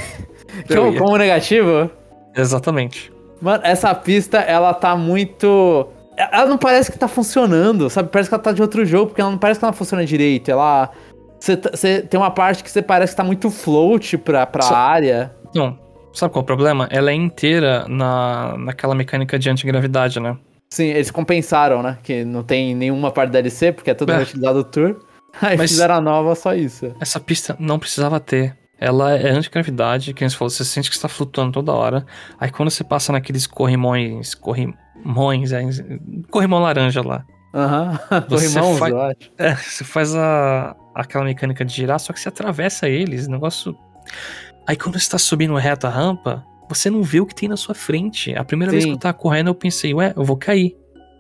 como, 0.68 0.96
como 0.96 1.18
negativo? 1.18 1.90
Exatamente. 2.36 3.12
Mano, 3.42 3.62
essa 3.66 3.94
pista, 3.94 4.38
ela 4.38 4.74
tá 4.74 4.96
muito. 4.96 5.90
Ela 6.16 6.46
não 6.46 6.58
parece 6.58 6.92
que 6.92 6.98
tá 6.98 7.08
funcionando, 7.08 7.90
sabe? 7.90 8.10
Parece 8.10 8.30
que 8.30 8.34
ela 8.34 8.44
tá 8.44 8.52
de 8.52 8.62
outro 8.62 8.86
jogo, 8.86 9.08
porque 9.08 9.22
ela 9.22 9.30
não 9.30 9.38
parece 9.38 9.60
que 9.60 9.66
ela 9.66 9.74
funciona 9.74 10.06
direito. 10.06 10.50
Ela. 10.50 10.90
Você 11.40 12.02
tem 12.02 12.20
uma 12.20 12.32
parte 12.32 12.64
que 12.64 12.72
você 12.72 12.82
parece 12.82 13.14
que 13.14 13.18
tá 13.18 13.24
muito 13.24 13.52
float 13.52 14.18
pra, 14.18 14.46
pra 14.46 14.64
Só... 14.64 14.74
área. 14.74 15.36
Não, 15.54 15.78
Sabe 16.18 16.34
qual 16.34 16.42
é 16.42 16.44
o 16.44 16.46
problema? 16.48 16.88
Ela 16.90 17.12
é 17.12 17.14
inteira 17.14 17.86
na, 17.88 18.58
naquela 18.58 18.96
mecânica 18.96 19.38
de 19.38 19.52
antigravidade, 19.52 20.20
né? 20.20 20.36
Sim, 20.68 20.86
eles 20.86 21.12
compensaram, 21.12 21.84
né? 21.84 22.00
Que 22.02 22.26
não 22.26 22.42
tem 22.42 22.74
nenhuma 22.74 23.12
parte 23.12 23.30
da 23.30 23.40
DLC, 23.40 23.72
porque 23.72 23.92
é 23.92 23.94
tudo 23.94 24.14
é. 24.14 24.24
utilizado 24.24 24.64
do 24.64 24.68
tour. 24.68 24.96
Aí 25.42 25.58
Mas 25.58 25.72
fizeram 25.72 25.96
a 25.96 26.02
nova 26.02 26.36
só 26.36 26.54
isso. 26.54 26.94
Essa 27.00 27.20
pista 27.20 27.56
não 27.60 27.80
precisava 27.80 28.20
ter. 28.20 28.56
Ela 28.80 29.16
é 29.18 29.32
antigravidade, 29.32 30.14
que 30.14 30.28
você 30.28 30.36
falou, 30.36 30.50
você 30.50 30.64
sente 30.64 30.90
que 30.90 30.96
está 30.96 31.08
flutuando 31.08 31.52
toda 31.52 31.74
hora. 31.74 32.06
Aí 32.40 32.52
quando 32.52 32.70
você 32.70 32.84
passa 32.84 33.12
naqueles 33.12 33.48
corrimões, 33.48 34.36
corrimões, 34.36 35.52
é, 35.52 35.62
corrimão 36.30 36.60
laranja 36.60 37.02
lá. 37.02 37.26
Aham, 37.54 38.00
uhum. 38.12 38.22
corrimãos, 38.30 38.78
faz. 38.78 38.94
É, 39.38 39.56
você 39.56 39.84
faz 39.84 40.16
a, 40.16 40.76
aquela 40.94 41.24
mecânica 41.24 41.66
de 41.66 41.74
girar, 41.74 42.00
só 42.00 42.14
que 42.14 42.20
você 42.20 42.30
atravessa 42.30 42.88
eles, 42.88 43.28
negócio... 43.28 43.76
Aí 44.68 44.76
quando 44.76 45.00
você 45.00 45.10
tá 45.10 45.18
subindo 45.18 45.56
reto 45.56 45.88
a 45.88 45.90
rampa, 45.90 46.46
você 46.70 46.90
não 46.90 47.02
vê 47.02 47.20
o 47.20 47.26
que 47.26 47.34
tem 47.34 47.50
na 47.50 47.58
sua 47.58 47.74
frente. 47.74 48.36
A 48.36 48.44
primeira 48.44 48.72
sim. 48.72 48.76
vez 48.76 48.86
que 48.86 48.92
eu 48.92 48.98
tava 48.98 49.14
correndo, 49.14 49.48
eu 49.48 49.56
pensei, 49.56 49.94
ué, 49.94 50.14
eu 50.16 50.24
vou 50.24 50.38
cair. 50.38 50.76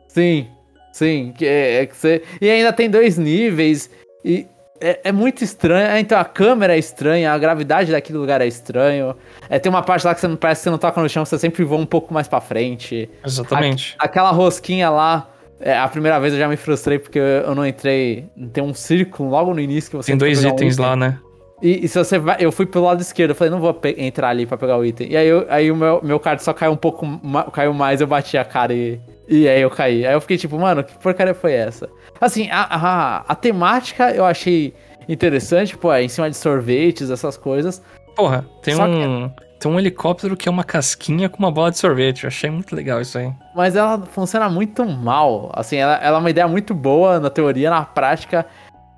Sim, 0.09 0.47
sim. 0.91 1.33
É, 1.41 1.81
é 1.81 1.85
que 1.85 1.95
você... 1.95 2.21
E 2.41 2.49
ainda 2.49 2.73
tem 2.73 2.89
dois 2.89 3.17
níveis. 3.17 3.89
E 4.27 4.45
é, 4.81 4.99
é, 5.05 5.11
muito 5.11 5.41
estranho. 5.43 5.87
É, 5.87 5.99
então 5.99 6.19
a 6.19 6.25
câmera 6.25 6.75
é 6.75 6.77
estranha, 6.77 7.31
a 7.31 7.37
gravidade 7.37 7.91
daquele 7.91 8.17
lugar 8.17 8.41
é 8.41 8.47
estranho. 8.47 9.15
É, 9.49 9.57
tem 9.57 9.69
uma 9.69 9.81
parte 9.81 10.05
lá 10.05 10.13
que 10.13 10.19
você 10.19 10.27
não 10.27 10.35
parece 10.35 10.59
que 10.59 10.63
você 10.65 10.69
não 10.69 10.77
toca 10.77 11.01
no 11.01 11.07
chão, 11.07 11.23
você 11.23 11.39
sempre 11.39 11.63
voa 11.63 11.79
um 11.79 11.85
pouco 11.85 12.13
mais 12.13 12.27
para 12.27 12.41
frente. 12.41 13.09
Exatamente. 13.25 13.95
A, 13.97 14.05
aquela 14.05 14.31
rosquinha 14.31 14.89
lá. 14.89 15.29
É, 15.59 15.75
a 15.75 15.87
primeira 15.87 16.19
vez 16.19 16.33
eu 16.33 16.39
já 16.39 16.47
me 16.47 16.57
frustrei 16.57 16.99
porque 16.99 17.17
eu 17.17 17.55
não 17.55 17.65
entrei. 17.65 18.29
Tem 18.53 18.63
um 18.63 18.73
círculo 18.73 19.29
logo 19.29 19.53
no 19.53 19.59
início 19.59 19.89
que 19.89 19.97
você 19.97 20.11
tem 20.11 20.17
dois 20.17 20.43
itens 20.43 20.77
lá, 20.77 20.95
né? 20.95 21.17
E, 21.61 21.85
e, 21.85 21.87
se 21.87 21.97
você 21.97 22.19
vai, 22.19 22.37
eu 22.39 22.51
fui 22.51 22.65
pelo 22.65 22.85
lado 22.85 23.01
esquerdo, 23.01 23.31
eu 23.31 23.35
falei, 23.35 23.51
não 23.51 23.59
vou 23.59 23.75
entrar 23.97 24.29
ali 24.29 24.45
para 24.45 24.57
pegar 24.57 24.77
o 24.77 24.85
item. 24.85 25.09
E 25.09 25.17
aí, 25.17 25.27
eu, 25.27 25.45
aí 25.49 25.71
o 25.71 25.75
meu, 25.75 25.99
meu 26.03 26.19
card 26.19 26.43
só 26.43 26.53
caiu 26.53 26.71
um 26.71 26.77
pouco, 26.77 27.05
caiu 27.51 27.73
mais, 27.73 27.99
eu 27.99 28.05
bati 28.05 28.37
a 28.37 28.45
cara 28.45 28.73
e, 28.73 29.01
e 29.27 29.47
aí 29.47 29.61
eu 29.61 29.69
caí. 29.69 30.05
Aí 30.05 30.13
eu 30.13 30.21
fiquei 30.21 30.37
tipo, 30.37 30.57
mano, 30.59 30.83
que 30.83 30.95
porcaria 30.99 31.33
foi 31.33 31.53
essa? 31.53 31.89
Assim, 32.21 32.47
a, 32.51 32.61
a, 32.61 33.17
a 33.27 33.35
temática 33.35 34.11
eu 34.11 34.23
achei 34.23 34.73
interessante, 35.09 35.75
pô, 35.75 35.91
é 35.91 36.03
em 36.03 36.09
cima 36.09 36.29
de 36.29 36.37
sorvetes, 36.37 37.09
essas 37.09 37.37
coisas. 37.37 37.81
Porra, 38.15 38.45
tem 38.61 38.75
só 38.75 38.85
um. 38.85 39.29
Que... 39.29 39.47
Tem 39.59 39.71
um 39.71 39.79
helicóptero 39.79 40.37
que 40.37 40.47
é 40.47 40.51
uma 40.51 40.63
casquinha 40.63 41.27
com 41.27 41.39
uma 41.39 41.49
bola 41.49 41.71
de 41.71 41.79
sorvete. 41.79 42.23
Eu 42.23 42.27
achei 42.27 42.47
muito 42.47 42.75
legal 42.75 43.01
isso 43.01 43.17
aí. 43.17 43.31
Mas 43.55 43.75
ela 43.75 43.99
funciona 44.05 44.47
muito 44.47 44.85
mal. 44.85 45.51
Assim, 45.51 45.77
ela, 45.77 45.95
ela 45.95 46.17
é 46.17 46.19
uma 46.19 46.29
ideia 46.29 46.47
muito 46.47 46.75
boa 46.75 47.19
na 47.19 47.31
teoria, 47.31 47.71
na 47.71 47.83
prática. 47.83 48.45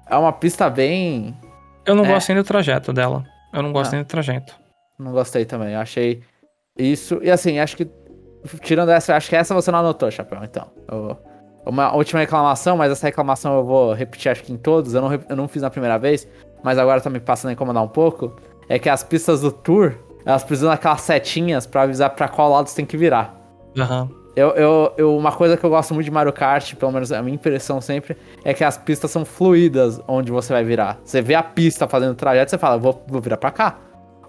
É 0.06 0.18
uma 0.18 0.34
pista 0.34 0.70
bem 0.70 1.34
eu 1.90 1.96
não 1.96 2.06
é. 2.06 2.08
gosto 2.14 2.30
nem 2.30 2.38
do 2.38 2.44
trajeto 2.44 2.94
dela. 2.94 3.26
Eu 3.54 3.64
não 3.64 3.72
gosto 3.72 3.92
nem 3.94 4.04
do 4.04 4.08
trajeto. 4.08 4.56
Não 4.98 5.12
gostei 5.12 5.46
também. 5.46 5.74
Eu 5.74 5.80
achei 5.80 6.22
isso. 6.78 7.20
E 7.22 7.32
assim, 7.32 7.60
acho 7.60 7.76
que. 7.76 7.90
Tirando 8.62 8.90
essa, 8.90 9.16
acho 9.16 9.28
que 9.28 9.36
essa 9.36 9.54
você 9.54 9.70
não 9.72 9.80
anotou, 9.80 10.10
Chapéu, 10.10 10.40
então. 10.44 10.68
Eu, 10.88 11.18
uma 11.66 11.94
última 11.94 12.22
reclamação, 12.22 12.78
mas 12.78 12.92
essa 12.92 13.06
reclamação 13.06 13.58
eu 13.58 13.64
vou 13.66 13.94
repetir 13.94 14.32
acho 14.32 14.44
que 14.44 14.54
em 14.54 14.58
todos. 14.58 14.94
Eu 14.94 15.02
não, 15.02 15.14
eu 15.14 15.36
não 15.36 15.48
fiz 15.48 15.62
na 15.62 15.70
primeira 15.70 15.98
vez, 15.98 16.28
mas 16.64 16.78
agora 16.78 17.02
tá 17.02 17.10
me 17.10 17.20
passando 17.20 17.50
a 17.50 17.54
incomodar 17.54 17.84
um 17.84 17.88
pouco. 17.88 18.36
É 18.68 18.80
que 18.80 18.88
as 18.88 19.04
pistas 19.04 19.42
do 19.42 19.52
tour, 19.52 19.96
elas 20.26 20.44
precisam 20.44 20.70
daquelas 20.70 21.02
setinhas 21.02 21.66
para 21.66 21.82
avisar 21.82 22.12
para 22.12 22.28
qual 22.28 22.50
lado 22.50 22.68
você 22.70 22.76
tem 22.76 22.86
que 22.86 22.98
virar. 22.98 23.36
Aham. 23.78 24.04
Uhum. 24.04 24.19
Eu, 24.40 24.52
eu, 24.52 24.94
eu, 24.98 25.18
uma 25.18 25.34
coisa 25.34 25.58
que 25.58 25.64
eu 25.66 25.70
gosto 25.70 25.94
muito 25.94 26.06
de 26.06 26.12
Mario 26.12 26.32
Kart, 26.32 26.74
pelo 26.76 26.94
menos 26.94 27.12
a 27.12 27.22
minha 27.22 27.36
impressão 27.36 27.82
sempre, 27.82 28.16
é 28.46 28.54
que 28.54 28.64
as 28.64 28.78
pistas 28.78 29.12
são 29.12 29.26
fluídas 29.26 30.00
onde 30.08 30.32
você 30.32 30.54
vai 30.54 30.64
virar. 30.64 30.98
Você 31.04 31.22
vê 31.22 31.36
a 31.36 31.44
pista 31.44 31.90
fazendo 31.90 32.12
o 32.12 32.16
trajeto, 32.16 32.50
você 32.50 32.58
fala, 32.58 32.78
vou, 32.78 33.04
vou 33.06 33.20
virar 33.20 33.36
pra 33.36 33.52
cá. 33.52 33.78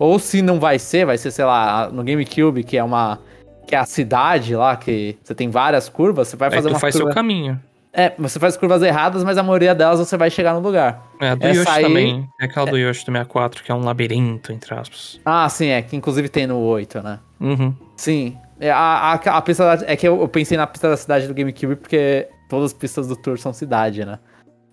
Ou 0.01 0.19
se 0.19 0.43
não 0.43 0.59
vai 0.59 0.81
ser, 0.81 1.07
vai 1.07 1.17
ser, 1.17 1.31
sei 1.31 1.45
lá, 1.45 1.89
no 1.93 2.03
GameCube, 2.03 2.65
que 2.65 2.77
é 2.77 2.83
uma. 2.83 3.21
que 3.69 3.77
é 3.77 3.79
a 3.79 3.85
cidade 3.85 4.57
lá, 4.57 4.75
que 4.75 5.17
você 5.23 5.33
tem 5.33 5.49
várias 5.49 5.89
curvas, 5.89 6.27
você 6.27 6.37
vai 6.37 6.49
é, 6.49 6.53
fazer 6.53 6.71
uma 6.71 6.81
faz 6.81 6.93
curva... 6.97 7.11
seu 7.11 7.15
caminho. 7.15 7.61
É, 7.93 8.13
você 8.19 8.41
faz 8.41 8.57
curvas 8.57 8.83
erradas, 8.83 9.23
mas 9.23 9.39
a 9.39 9.45
maioria 9.45 9.77
delas 9.77 10.01
você 10.01 10.17
vai 10.17 10.29
chegar 10.31 10.55
no 10.55 10.61
lugar. 10.61 11.07
É, 11.21 11.37
do 11.37 11.47
Essa 11.47 11.61
Yoshi 11.61 11.71
aí... 11.71 11.83
também. 11.85 12.29
É 12.41 12.47
aquela 12.47 12.67
do 12.67 12.77
é... 12.77 12.81
Yoshi 12.81 13.03
do 13.03 13.13
64, 13.13 13.63
que 13.63 13.71
é 13.71 13.75
um 13.75 13.85
labirinto, 13.85 14.53
entre 14.53 14.75
aspas. 14.75 15.21
Ah, 15.25 15.49
sim, 15.49 15.69
é, 15.69 15.83
que 15.83 15.95
inclusive 15.95 16.29
tem 16.29 16.49
no 16.49 16.59
8, 16.59 17.01
né? 17.01 17.21
Uhum. 17.41 17.75
Sim. 17.97 18.37
É, 18.61 18.71
a, 18.71 19.13
a, 19.13 19.15
a 19.15 19.43
pista 19.43 19.77
da, 19.77 19.91
é 19.91 19.97
que 19.97 20.07
eu, 20.07 20.21
eu, 20.21 20.29
pensei 20.29 20.57
na 20.57 20.67
pista 20.67 20.91
da 20.91 20.97
cidade 20.97 21.27
do 21.27 21.33
GameCube 21.33 21.77
porque 21.77 22.29
todas 22.49 22.67
as 22.67 22.73
pistas 22.75 23.09
do 23.09 23.17
Tour 23.17 23.39
são 23.39 23.55
cidade, 23.55 24.05
né? 24.05 24.19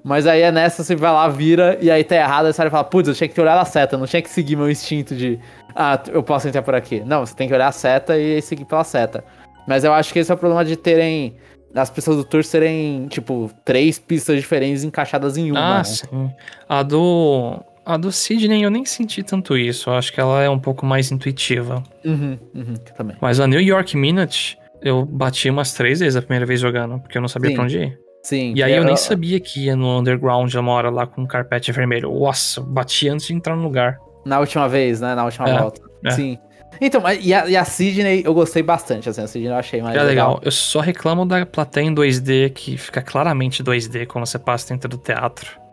Mas 0.03 0.27
aí 0.27 0.41
é 0.41 0.51
nessa, 0.51 0.83
você 0.83 0.95
vai 0.95 1.11
lá, 1.11 1.27
vira, 1.27 1.77
e 1.81 1.89
aí 1.89 2.03
tá 2.03 2.15
errado, 2.15 2.45
aí 2.45 2.53
você 2.53 2.69
fala, 2.69 2.83
putz, 2.83 3.07
eu 3.07 3.15
tinha 3.15 3.27
que 3.27 3.33
ter 3.33 3.41
olhado 3.41 3.59
a 3.59 3.65
seta, 3.65 3.97
não 3.97 4.05
tinha 4.05 4.21
que 4.21 4.29
seguir 4.29 4.55
meu 4.55 4.69
instinto 4.69 5.15
de, 5.15 5.39
ah, 5.75 5.99
eu 6.07 6.21
posso 6.21 6.47
entrar 6.47 6.61
por 6.61 6.75
aqui. 6.75 7.01
Não, 7.05 7.25
você 7.25 7.35
tem 7.35 7.47
que 7.47 7.53
olhar 7.53 7.67
a 7.67 7.71
seta 7.71 8.17
e 8.17 8.41
seguir 8.41 8.65
pela 8.65 8.83
seta. 8.83 9.23
Mas 9.67 9.83
eu 9.83 9.93
acho 9.93 10.13
que 10.13 10.19
esse 10.19 10.31
é 10.31 10.35
o 10.35 10.37
problema 10.37 10.63
de 10.63 10.77
terem, 10.77 11.35
as 11.75 11.89
pistas 11.89 12.15
do 12.15 12.23
Tour 12.23 12.43
serem, 12.43 13.07
tipo, 13.07 13.51
três 13.65 13.99
pistas 13.99 14.37
diferentes 14.37 14.83
encaixadas 14.83 15.35
em 15.37 15.51
uma. 15.51 15.59
Ah, 15.59 15.77
né? 15.79 15.83
sim. 15.83 16.31
A 16.69 16.83
do, 16.83 17.61
a 17.87 17.95
do 17.95 18.11
Sidney 18.11 18.63
eu 18.63 18.69
nem 18.69 18.83
senti 18.83 19.23
tanto 19.23 19.57
isso. 19.57 19.89
Eu 19.89 19.93
acho 19.93 20.11
que 20.11 20.19
ela 20.19 20.43
é 20.43 20.49
um 20.49 20.59
pouco 20.59 20.85
mais 20.85 21.09
intuitiva. 21.09 21.81
Uhum, 22.03 22.37
uhum, 22.53 22.73
também. 22.97 23.15
Mas 23.21 23.39
a 23.39 23.47
New 23.47 23.61
York 23.61 23.95
Minute, 23.95 24.59
eu 24.81 25.05
bati 25.05 25.49
umas 25.49 25.73
três 25.73 26.01
vezes 26.01 26.17
a 26.17 26.21
primeira 26.21 26.45
vez 26.45 26.59
jogando, 26.59 26.99
porque 26.99 27.17
eu 27.17 27.21
não 27.21 27.29
sabia 27.29 27.51
Sim. 27.51 27.55
pra 27.55 27.63
onde 27.63 27.77
ir. 27.79 27.99
Sim. 28.23 28.53
E 28.57 28.61
aí 28.61 28.73
eu, 28.73 28.79
eu 28.79 28.83
nem 28.83 28.97
sabia 28.97 29.39
que 29.39 29.67
ia 29.67 29.75
no 29.75 29.99
underground 29.99 30.53
uma 30.55 30.73
hora 30.73 30.89
lá 30.89 31.07
com 31.07 31.21
um 31.21 31.25
carpete 31.25 31.71
vermelho. 31.71 32.11
Nossa, 32.11 32.59
bati 32.59 33.07
antes 33.07 33.27
de 33.27 33.33
entrar 33.33 33.55
no 33.55 33.63
lugar. 33.63 33.97
Na 34.25 34.41
última 34.41 34.67
vez, 34.67 34.99
né? 34.99 35.15
Na 35.15 35.23
última 35.23 35.47
é, 35.47 35.57
volta. 35.57 35.81
É. 36.05 36.11
Sim. 36.11 36.37
Então, 36.81 37.01
e 37.21 37.33
a, 37.33 37.47
e 37.47 37.55
a 37.55 37.63
Sidney 37.63 38.21
eu 38.25 38.33
gostei 38.33 38.61
bastante, 38.61 39.07
assim, 39.07 39.21
a 39.21 39.27
Sidney 39.27 39.49
eu 39.49 39.55
achei 39.55 39.81
mais 39.81 39.95
é 39.95 40.03
legal. 40.03 40.31
legal. 40.31 40.41
Eu 40.43 40.51
só 40.51 40.81
reclamo 40.81 41.25
da 41.25 41.45
plateia 41.45 41.85
em 41.85 41.95
2D, 41.95 42.49
que 42.49 42.75
fica 42.75 43.01
claramente 43.01 43.63
2D 43.63 44.05
quando 44.07 44.25
você 44.25 44.37
passa 44.37 44.73
dentro 44.73 44.89
do 44.89 44.97
teatro. 44.97 45.66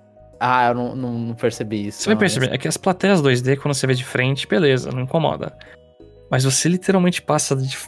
Ah, 0.46 0.68
eu 0.68 0.74
não, 0.74 0.94
não, 0.94 1.12
não 1.12 1.34
percebi 1.34 1.86
isso. 1.86 2.02
Você 2.02 2.10
vai 2.10 2.16
perceber, 2.16 2.52
é 2.52 2.58
que 2.58 2.68
as 2.68 2.76
plateias 2.76 3.22
2D, 3.22 3.56
quando 3.56 3.72
você 3.72 3.86
vê 3.86 3.94
de 3.94 4.04
frente, 4.04 4.46
beleza, 4.46 4.92
não 4.92 5.00
incomoda. 5.00 5.56
Mas 6.30 6.44
você 6.44 6.68
literalmente 6.68 7.22
passa 7.22 7.56
de 7.56 7.78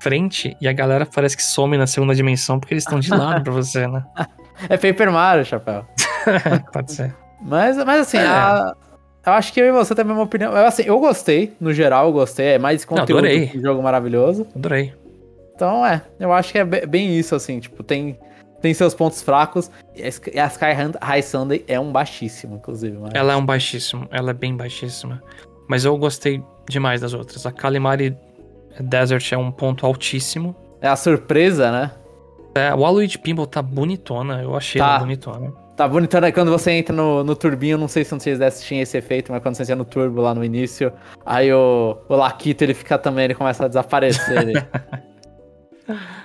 frente 0.00 0.56
e 0.58 0.66
a 0.66 0.72
galera 0.72 1.04
parece 1.04 1.36
que 1.36 1.42
some 1.42 1.76
na 1.76 1.86
segunda 1.86 2.14
dimensão 2.14 2.58
porque 2.58 2.72
eles 2.72 2.84
estão 2.84 2.98
de 2.98 3.10
lado 3.10 3.44
pra 3.44 3.52
você, 3.52 3.86
né? 3.86 4.02
É 4.70 4.78
Paper 4.78 5.12
Mario, 5.12 5.44
chapéu. 5.44 5.84
Pode 6.72 6.90
ser. 6.90 7.14
Mas, 7.42 7.76
mas 7.84 8.00
assim, 8.00 8.16
é. 8.16 8.26
a, 8.26 8.74
eu 9.26 9.32
acho 9.34 9.52
que 9.52 9.60
eu 9.60 9.66
e 9.66 9.72
você 9.72 9.94
tem 9.94 10.02
a 10.02 10.08
mesma 10.08 10.22
opinião. 10.22 10.56
Eu, 10.56 10.64
assim, 10.64 10.84
eu 10.84 10.98
gostei, 10.98 11.54
no 11.60 11.74
geral 11.74 12.06
eu 12.06 12.12
gostei. 12.14 12.54
É 12.54 12.58
mais 12.58 12.82
conteúdo 12.82 13.10
não, 13.10 13.18
adorei. 13.18 13.50
jogo 13.62 13.82
maravilhoso. 13.82 14.46
Adorei. 14.56 14.94
Então, 15.54 15.84
é, 15.84 16.00
eu 16.18 16.32
acho 16.32 16.52
que 16.52 16.58
é 16.58 16.64
bem 16.64 17.18
isso, 17.18 17.34
assim, 17.34 17.60
tipo, 17.60 17.82
tem 17.82 18.18
tem 18.66 18.74
seus 18.74 18.94
pontos 18.94 19.22
fracos. 19.22 19.70
E 19.94 20.02
a 20.02 20.46
Sky 20.46 20.72
High 21.00 21.22
Sunday 21.22 21.64
é 21.68 21.78
um 21.78 21.92
baixíssimo, 21.92 22.56
inclusive. 22.56 22.98
Mas... 22.98 23.12
Ela 23.14 23.32
é 23.32 23.36
um 23.36 23.46
baixíssimo, 23.46 24.08
ela 24.10 24.30
é 24.30 24.34
bem 24.34 24.56
baixíssima. 24.56 25.22
Mas 25.68 25.84
eu 25.84 25.96
gostei 25.96 26.42
demais 26.68 27.00
das 27.00 27.14
outras. 27.14 27.46
A 27.46 27.52
Kalimari 27.52 28.16
Desert 28.80 29.32
é 29.32 29.38
um 29.38 29.52
ponto 29.52 29.86
altíssimo. 29.86 30.54
É 30.80 30.88
a 30.88 30.96
surpresa, 30.96 31.70
né? 31.70 31.92
É, 32.56 32.74
o 32.74 32.84
Aluid 32.84 33.18
Pinball 33.18 33.46
tá 33.46 33.62
bonitona, 33.62 34.42
eu 34.42 34.56
achei 34.56 34.80
tá. 34.80 34.88
ela 34.88 34.98
bonitona. 34.98 35.52
Tá 35.76 35.86
bonitona 35.86 36.32
quando 36.32 36.50
você 36.50 36.72
entra 36.72 36.94
no, 36.94 37.22
no 37.22 37.36
turbinho, 37.36 37.76
não 37.76 37.86
sei 37.86 38.02
se 38.02 38.14
vocês 38.14 38.62
tinham 38.62 38.82
esse 38.82 38.96
efeito, 38.96 39.30
mas 39.30 39.42
quando 39.42 39.54
você 39.54 39.62
entra 39.62 39.76
no 39.76 39.84
turbo 39.84 40.22
lá 40.22 40.34
no 40.34 40.42
início, 40.42 40.92
aí 41.24 41.52
o, 41.52 41.98
o 42.08 42.16
Laquito 42.16 42.64
ele 42.64 42.72
fica 42.74 42.98
também, 42.98 43.26
ele 43.26 43.34
começa 43.34 43.66
a 43.66 43.68
desaparecer. 43.68 44.42
Ele... 44.42 44.54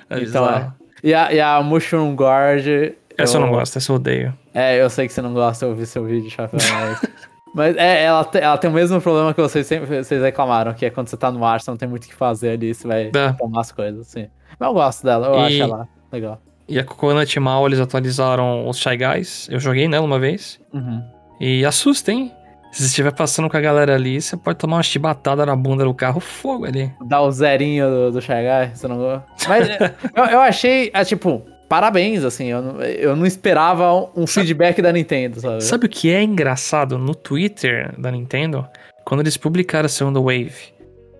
então 0.23 0.49
é. 0.49 0.80
E 1.03 1.13
a, 1.13 1.33
e 1.33 1.39
a 1.39 1.61
Mushroom 1.61 2.15
Gorge. 2.15 2.95
Essa 3.17 3.37
eu, 3.37 3.41
eu 3.41 3.47
não 3.47 3.53
gosto, 3.53 3.77
essa 3.77 3.91
eu 3.91 3.95
odeio. 3.95 4.33
É, 4.53 4.81
eu 4.81 4.89
sei 4.89 5.07
que 5.07 5.13
você 5.13 5.21
não 5.21 5.33
gosta, 5.33 5.65
eu 5.65 5.75
vi 5.75 5.85
seu 5.85 6.05
vídeo, 6.05 6.29
Chapéu, 6.29 6.59
mas. 6.73 7.01
Mas 7.53 7.75
é, 7.75 8.05
ela, 8.05 8.23
te, 8.23 8.37
ela 8.37 8.57
tem 8.57 8.69
o 8.69 8.73
mesmo 8.73 9.01
problema 9.01 9.33
que 9.33 9.41
vocês 9.41 9.67
sempre 9.67 10.01
vocês 10.01 10.21
reclamaram, 10.21 10.73
que 10.73 10.85
é 10.85 10.89
quando 10.89 11.09
você 11.09 11.17
tá 11.17 11.29
no 11.29 11.43
ar, 11.43 11.59
você 11.59 11.69
não 11.69 11.77
tem 11.77 11.87
muito 11.87 12.05
o 12.05 12.07
que 12.07 12.15
fazer 12.15 12.51
ali, 12.51 12.73
você 12.73 12.87
vai 12.87 13.11
é. 13.13 13.33
tomar 13.33 13.59
as 13.59 13.73
coisas, 13.73 14.07
assim. 14.07 14.29
Mas 14.57 14.69
eu 14.69 14.73
gosto 14.73 15.03
dela, 15.03 15.27
eu 15.27 15.35
e, 15.35 15.45
acho 15.45 15.63
ela 15.63 15.87
legal. 16.11 16.41
E 16.67 16.79
a 16.79 16.83
Coconut 16.85 17.39
Mal, 17.41 17.67
eles 17.67 17.79
atualizaram 17.79 18.69
os 18.69 18.77
Shy 18.77 18.95
Guys. 18.95 19.49
Eu 19.51 19.59
joguei 19.59 19.87
nela 19.89 20.05
uma 20.05 20.17
vez. 20.17 20.61
Uhum. 20.73 21.03
E 21.41 21.65
assusta, 21.65 22.13
hein? 22.13 22.31
Se 22.71 22.83
você 22.83 22.87
estiver 22.87 23.11
passando 23.11 23.49
com 23.49 23.57
a 23.57 23.61
galera 23.61 23.95
ali, 23.95 24.21
você 24.21 24.37
pode 24.37 24.57
tomar 24.57 24.77
uma 24.77 24.83
chibatada 24.83 25.45
na 25.45 25.55
bunda 25.55 25.83
do 25.83 25.93
carro, 25.93 26.21
fogo 26.21 26.65
ali. 26.65 26.91
Dá 27.05 27.21
o 27.21 27.29
zerinho 27.29 27.89
do, 27.89 28.11
do 28.13 28.19
Guy, 28.19 28.71
você 28.73 28.87
não 28.87 28.97
gosta? 28.97 29.25
Mas 29.47 29.67
eu, 30.15 30.23
eu 30.25 30.39
achei, 30.39 30.89
é, 30.93 31.03
tipo, 31.03 31.45
parabéns, 31.67 32.23
assim, 32.23 32.47
eu 32.47 32.61
não, 32.61 32.81
eu 32.81 33.15
não 33.15 33.25
esperava 33.25 34.09
um 34.15 34.25
feedback 34.25 34.81
da 34.81 34.91
Nintendo, 34.91 35.39
sabe? 35.39 35.63
Sabe 35.63 35.85
o 35.85 35.89
que 35.89 36.11
é 36.11 36.23
engraçado? 36.23 36.97
No 36.97 37.13
Twitter 37.13 37.93
da 37.97 38.09
Nintendo, 38.09 38.67
quando 39.05 39.19
eles 39.19 39.35
publicaram 39.35 39.85
a 39.85 39.89
segunda 39.89 40.19
Wave 40.19 40.73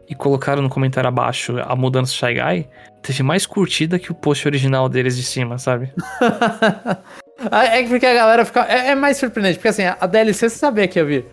e 0.10 0.16
colocaram 0.16 0.62
no 0.62 0.70
comentário 0.70 1.08
abaixo 1.08 1.58
a 1.60 1.76
mudança 1.76 2.12
do 2.12 2.16
Shy 2.16 2.34
Guy, 2.34 2.68
teve 3.02 3.24
mais 3.24 3.46
curtida 3.46 4.00
que 4.00 4.12
o 4.12 4.16
post 4.16 4.48
original 4.48 4.88
deles 4.88 5.18
de 5.18 5.24
cima, 5.24 5.58
sabe? 5.58 5.92
é 7.52 7.84
porque 7.84 8.06
a 8.06 8.14
galera 8.14 8.46
fica... 8.46 8.66
É, 8.70 8.90
é, 8.90 8.96
mais 8.96 9.18
surpreendente, 9.18 9.58
porque 9.58 9.70
assim, 9.70 9.84
a 9.84 10.06
DLC 10.06 10.50
você 10.50 10.58
sabia 10.58 10.88
que 10.88 11.00
ia 11.00 11.06
vir. 11.06 11.26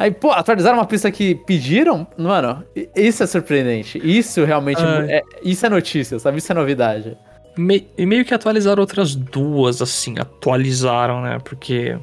Aí, 0.00 0.10
pô, 0.10 0.30
atualizaram 0.30 0.78
uma 0.78 0.86
pista 0.86 1.12
que 1.12 1.34
pediram? 1.34 2.06
Mano, 2.16 2.64
isso 2.96 3.22
é 3.22 3.26
surpreendente. 3.26 4.00
Isso 4.02 4.42
realmente... 4.46 4.80
É, 4.82 5.20
isso 5.42 5.66
é 5.66 5.68
notícia, 5.68 6.18
sabe? 6.18 6.38
Isso 6.38 6.50
é 6.50 6.54
novidade. 6.54 7.18
Me, 7.54 7.86
e 7.98 8.06
meio 8.06 8.24
que 8.24 8.32
atualizaram 8.32 8.80
outras 8.80 9.14
duas, 9.14 9.82
assim, 9.82 10.18
atualizaram, 10.18 11.20
né? 11.20 11.38
Porque 11.44 11.98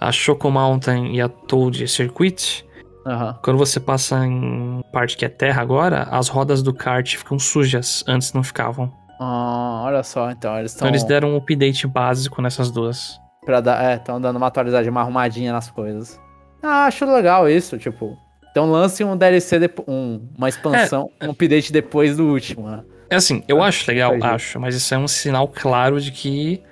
a 0.00 0.10
Choco 0.10 0.50
Mountain 0.50 1.14
e 1.14 1.20
a 1.20 1.28
Toad 1.28 1.86
Circuit, 1.86 2.66
uhum. 3.06 3.34
quando 3.44 3.58
você 3.58 3.78
passa 3.78 4.26
em 4.26 4.80
parte 4.92 5.16
que 5.16 5.24
é 5.24 5.28
terra 5.28 5.62
agora, 5.62 6.02
as 6.10 6.26
rodas 6.26 6.64
do 6.64 6.74
kart 6.74 7.14
ficam 7.14 7.38
sujas, 7.38 8.02
antes 8.08 8.32
não 8.32 8.42
ficavam. 8.42 8.92
Ah, 9.20 9.82
olha 9.84 10.02
só, 10.02 10.32
então 10.32 10.58
eles 10.58 10.72
estão... 10.72 10.88
Então 10.88 10.96
eles 10.96 11.04
deram 11.04 11.34
um 11.34 11.36
update 11.36 11.86
básico 11.86 12.42
nessas 12.42 12.72
duas. 12.72 13.20
Pra 13.46 13.60
dar, 13.60 13.84
é, 13.84 13.94
estão 13.94 14.20
dando 14.20 14.36
uma 14.36 14.48
atualização, 14.48 14.90
uma 14.90 15.02
arrumadinha 15.02 15.52
nas 15.52 15.70
coisas. 15.70 16.18
Ah, 16.62 16.86
acho 16.86 17.04
legal 17.04 17.48
isso, 17.48 17.78
tipo... 17.78 18.18
Então 18.50 18.70
lance 18.70 19.04
um 19.04 19.16
DLC, 19.16 19.58
de, 19.58 19.70
um, 19.86 20.20
uma 20.36 20.48
expansão, 20.48 21.10
é, 21.20 21.26
um 21.26 21.30
update 21.30 21.72
depois 21.72 22.16
do 22.16 22.26
último, 22.26 22.68
né? 22.68 22.82
É 23.10 23.16
assim, 23.16 23.42
eu 23.46 23.62
acho 23.62 23.88
legal, 23.88 24.14
acho, 24.20 24.58
mas 24.58 24.74
isso 24.74 24.92
é 24.92 24.98
um 24.98 25.06
sinal 25.06 25.48
claro 25.48 26.00
de 26.00 26.10
que 26.10 26.62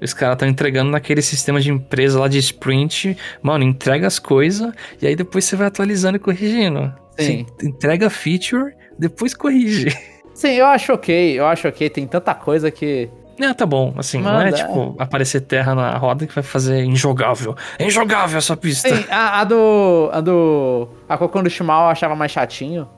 os 0.00 0.14
caras 0.14 0.34
estão 0.34 0.48
entregando 0.48 0.90
naquele 0.90 1.20
sistema 1.20 1.60
de 1.60 1.70
empresa 1.70 2.18
lá 2.18 2.28
de 2.28 2.38
sprint. 2.38 3.16
Mano, 3.42 3.64
entrega 3.64 4.06
as 4.06 4.18
coisas 4.18 4.72
e 5.00 5.06
aí 5.06 5.14
depois 5.14 5.44
você 5.44 5.56
vai 5.56 5.66
atualizando 5.66 6.16
e 6.16 6.20
corrigindo. 6.20 6.92
Sim. 7.18 7.46
Você 7.58 7.66
entrega 7.66 8.08
feature, 8.08 8.74
depois 8.98 9.34
corrige. 9.34 9.96
Sim, 10.34 10.52
eu 10.52 10.66
acho 10.66 10.92
ok, 10.92 11.38
eu 11.38 11.46
acho 11.46 11.68
ok. 11.68 11.90
Tem 11.90 12.06
tanta 12.06 12.34
coisa 12.34 12.70
que. 12.70 13.10
É, 13.40 13.54
tá 13.54 13.64
bom. 13.64 13.94
Assim, 13.96 14.18
Manda, 14.18 14.32
não 14.32 14.40
é 14.46 14.52
tipo 14.52 14.96
é. 14.98 15.02
aparecer 15.02 15.40
terra 15.40 15.74
na 15.74 15.96
roda 15.96 16.26
que 16.26 16.34
vai 16.34 16.44
fazer 16.44 16.84
injogável. 16.84 17.56
É 17.78 17.86
injogável 17.86 18.38
essa 18.38 18.56
pista. 18.56 18.88
Sim, 18.88 19.04
a, 19.10 19.40
a 19.40 19.44
do. 19.44 20.10
A 20.12 20.20
do. 20.20 20.88
A 21.08 21.16
Cocô 21.16 21.42
do 21.42 21.48
Shimal 21.50 21.84
eu 21.84 21.90
achava 21.90 22.14
mais 22.14 22.32
chatinho. 22.32 22.88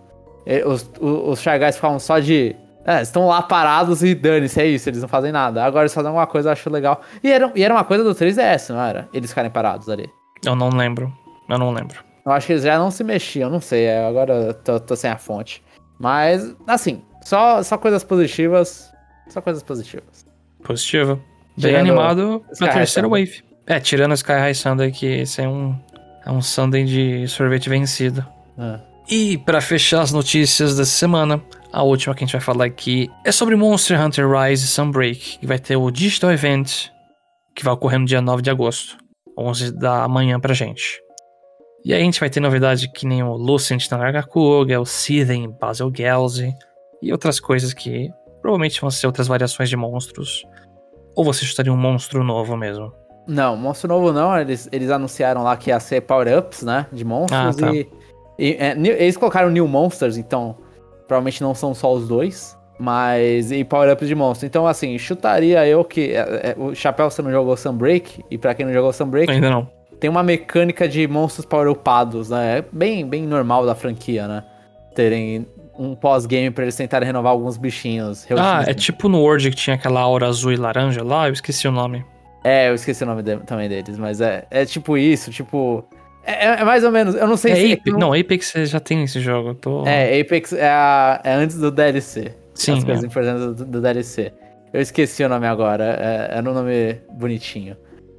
Os, 0.66 0.90
os, 1.00 1.28
os 1.28 1.40
Shy 1.40 1.50
ficavam 1.72 2.00
só 2.00 2.18
de 2.18 2.56
é, 2.84 3.00
estão 3.00 3.26
lá 3.28 3.40
parados 3.40 4.02
e 4.02 4.14
dane-se, 4.14 4.60
é 4.60 4.66
isso, 4.66 4.88
eles 4.88 5.00
não 5.00 5.08
fazem 5.08 5.30
nada. 5.30 5.64
Agora 5.64 5.84
eles 5.84 5.94
fazem 5.94 6.08
alguma 6.08 6.26
coisa, 6.26 6.48
eu 6.48 6.52
acho 6.52 6.68
legal. 6.68 7.00
E 7.22 7.30
era, 7.30 7.50
e 7.54 7.62
era 7.62 7.72
uma 7.72 7.84
coisa 7.84 8.02
do 8.02 8.12
3DS, 8.14 8.70
não 8.70 8.80
era? 8.80 9.08
Eles 9.12 9.30
ficarem 9.30 9.50
parados 9.50 9.88
ali. 9.88 10.10
Eu 10.44 10.56
não 10.56 10.68
lembro. 10.68 11.12
Eu 11.48 11.58
não 11.58 11.70
lembro. 11.70 12.02
Eu 12.26 12.32
acho 12.32 12.46
que 12.46 12.52
eles 12.54 12.64
já 12.64 12.78
não 12.78 12.90
se 12.90 13.04
mexiam, 13.04 13.48
não 13.48 13.60
sei. 13.60 13.84
É, 13.84 14.04
agora 14.04 14.32
eu 14.32 14.54
tô, 14.54 14.80
tô 14.80 14.96
sem 14.96 15.10
a 15.10 15.16
fonte. 15.16 15.62
Mas, 15.98 16.54
assim, 16.66 17.02
só, 17.22 17.62
só 17.62 17.78
coisas 17.78 18.02
positivas. 18.02 18.92
Só 19.28 19.40
coisas 19.40 19.62
positivas. 19.62 20.21
Positiva. 20.62 21.20
Bem 21.56 21.76
animado 21.76 22.44
pra 22.58 22.72
terceira 22.72 23.08
wave. 23.08 23.42
É, 23.66 23.78
tirando 23.78 24.12
o 24.12 24.14
Sky 24.14 24.32
High 24.32 24.54
Sunday, 24.54 24.90
que 24.90 25.06
esse 25.06 25.40
é 25.40 25.48
um, 25.48 25.78
é 26.24 26.30
um 26.30 26.42
Sunday 26.42 26.84
de 26.84 27.28
sorvete 27.28 27.68
vencido. 27.68 28.26
É. 28.58 28.80
E 29.08 29.38
para 29.38 29.60
fechar 29.60 30.00
as 30.00 30.12
notícias 30.12 30.76
dessa 30.76 30.90
semana, 30.90 31.42
a 31.72 31.82
última 31.82 32.14
que 32.14 32.24
a 32.24 32.26
gente 32.26 32.32
vai 32.32 32.40
falar 32.40 32.64
aqui 32.64 33.10
é 33.24 33.32
sobre 33.32 33.56
Monster 33.56 34.00
Hunter 34.00 34.28
Rise 34.28 34.66
Sunbreak, 34.66 35.38
que 35.38 35.46
vai 35.46 35.58
ter 35.58 35.76
o 35.76 35.90
Digital 35.90 36.32
Event, 36.32 36.88
que 37.54 37.64
vai 37.64 37.74
ocorrer 37.74 37.98
no 37.98 38.06
dia 38.06 38.20
9 38.20 38.42
de 38.42 38.50
agosto, 38.50 38.96
11 39.36 39.72
da 39.72 40.08
manhã 40.08 40.40
pra 40.40 40.54
gente. 40.54 41.00
E 41.84 41.92
aí 41.92 42.00
a 42.00 42.04
gente 42.04 42.20
vai 42.20 42.30
ter 42.30 42.40
novidade 42.40 42.90
que 42.92 43.06
nem 43.06 43.22
o 43.22 43.34
Lucent 43.34 43.90
na 43.90 43.98
Nargacuga, 43.98 44.80
o 44.80 44.86
Seething 44.86 45.56
Basil 45.60 45.92
Gelsi 45.94 46.54
e 47.02 47.10
outras 47.10 47.40
coisas 47.40 47.74
que 47.74 48.08
provavelmente 48.42 48.80
vão 48.80 48.90
ser 48.90 49.06
outras 49.06 49.26
variações 49.26 49.70
de 49.70 49.76
monstros. 49.76 50.44
Ou 51.16 51.24
você 51.24 51.44
chutaria 51.44 51.72
um 51.72 51.76
monstro 51.76 52.22
novo 52.22 52.56
mesmo? 52.56 52.92
Não, 53.26 53.56
monstro 53.56 53.88
novo 53.88 54.12
não. 54.12 54.36
Eles, 54.38 54.68
eles 54.70 54.90
anunciaram 54.90 55.42
lá 55.42 55.56
que 55.56 55.70
ia 55.70 55.80
ser 55.80 56.02
power-ups, 56.02 56.62
né? 56.62 56.86
De 56.92 57.04
monstros. 57.04 57.56
Ah, 57.62 57.66
tá. 57.66 57.72
E, 57.72 57.88
e 58.38 58.52
é, 58.58 58.76
eles 58.76 59.16
colocaram 59.16 59.48
New 59.48 59.68
Monsters, 59.68 60.16
então 60.16 60.56
Provavelmente 61.12 61.42
não 61.42 61.54
são 61.54 61.74
só 61.74 61.92
os 61.92 62.08
dois. 62.08 62.56
Mas. 62.78 63.52
E 63.52 63.64
power-ups 63.64 64.08
de 64.08 64.14
monstro. 64.14 64.46
Então, 64.46 64.66
assim, 64.66 64.96
chutaria 64.98 65.66
eu 65.66 65.84
que. 65.84 66.12
É, 66.12 66.54
é, 66.54 66.56
o 66.56 66.74
Chapéu 66.74 67.10
você 67.10 67.20
não 67.20 67.30
jogou 67.30 67.54
Sunbreak. 67.54 68.24
E 68.30 68.38
pra 68.38 68.54
quem 68.54 68.64
não 68.64 68.72
jogou 68.72 68.92
Sunbreak. 68.94 69.30
Ainda 69.30 69.50
não. 69.50 69.68
Tem 70.00 70.08
uma 70.08 70.22
mecânica 70.22 70.88
de 70.88 71.06
monstros 71.06 71.44
power-upados, 71.44 72.30
né? 72.30 72.58
É 72.58 72.64
bem, 72.72 73.06
bem 73.06 73.26
normal 73.26 73.66
da 73.66 73.74
franquia, 73.74 74.26
né? 74.26 74.42
Terem 74.94 75.46
um 75.78 75.94
pós-game 75.94 76.50
pra 76.50 76.64
eles 76.64 76.76
tentarem 76.76 77.06
renovar 77.06 77.32
alguns 77.32 77.56
bichinhos. 77.56 78.26
Ah, 78.36 78.64
é 78.66 78.74
tipo 78.74 79.08
no 79.08 79.20
World 79.20 79.50
que 79.50 79.56
tinha 79.56 79.76
aquela 79.76 80.00
aura 80.00 80.26
azul 80.26 80.52
e 80.52 80.56
laranja 80.56 81.02
lá, 81.02 81.28
eu 81.28 81.32
esqueci 81.32 81.66
o 81.66 81.72
nome. 81.72 82.04
É, 82.44 82.68
eu 82.68 82.74
esqueci 82.74 83.02
o 83.04 83.06
nome 83.06 83.22
de, 83.22 83.36
também 83.38 83.68
deles, 83.68 83.98
mas 83.98 84.20
é, 84.20 84.44
é 84.50 84.64
tipo 84.64 84.98
isso, 84.98 85.30
tipo. 85.30 85.84
É, 86.24 86.46
é, 86.46 86.64
mais 86.64 86.84
ou 86.84 86.90
menos, 86.90 87.14
eu 87.14 87.26
não 87.26 87.36
sei 87.36 87.52
é 87.52 87.56
se. 87.56 87.72
Apex, 87.72 87.98
não... 87.98 88.12
Apex 88.12 88.52
já 88.64 88.80
tem 88.80 89.02
esse 89.04 89.20
jogo. 89.20 89.54
Tô... 89.54 89.86
É, 89.86 90.20
Apex 90.20 90.52
é, 90.52 90.68
a, 90.68 91.20
é 91.24 91.32
antes 91.34 91.56
do 91.56 91.70
DLC. 91.70 92.34
Sim. 92.54 92.78
As 92.78 92.84
coisas 92.84 93.04
é. 93.04 93.06
importantes 93.06 93.56
do, 93.56 93.64
do, 93.64 93.80
DLC. 93.80 94.32
Eu 94.72 94.80
esqueci 94.80 95.22
o 95.22 95.28
nome 95.28 95.46
agora, 95.46 95.96
é, 96.00 96.38
era 96.38 96.50
um 96.50 96.54
nome 96.54 96.96
bonitinho. 97.12 97.76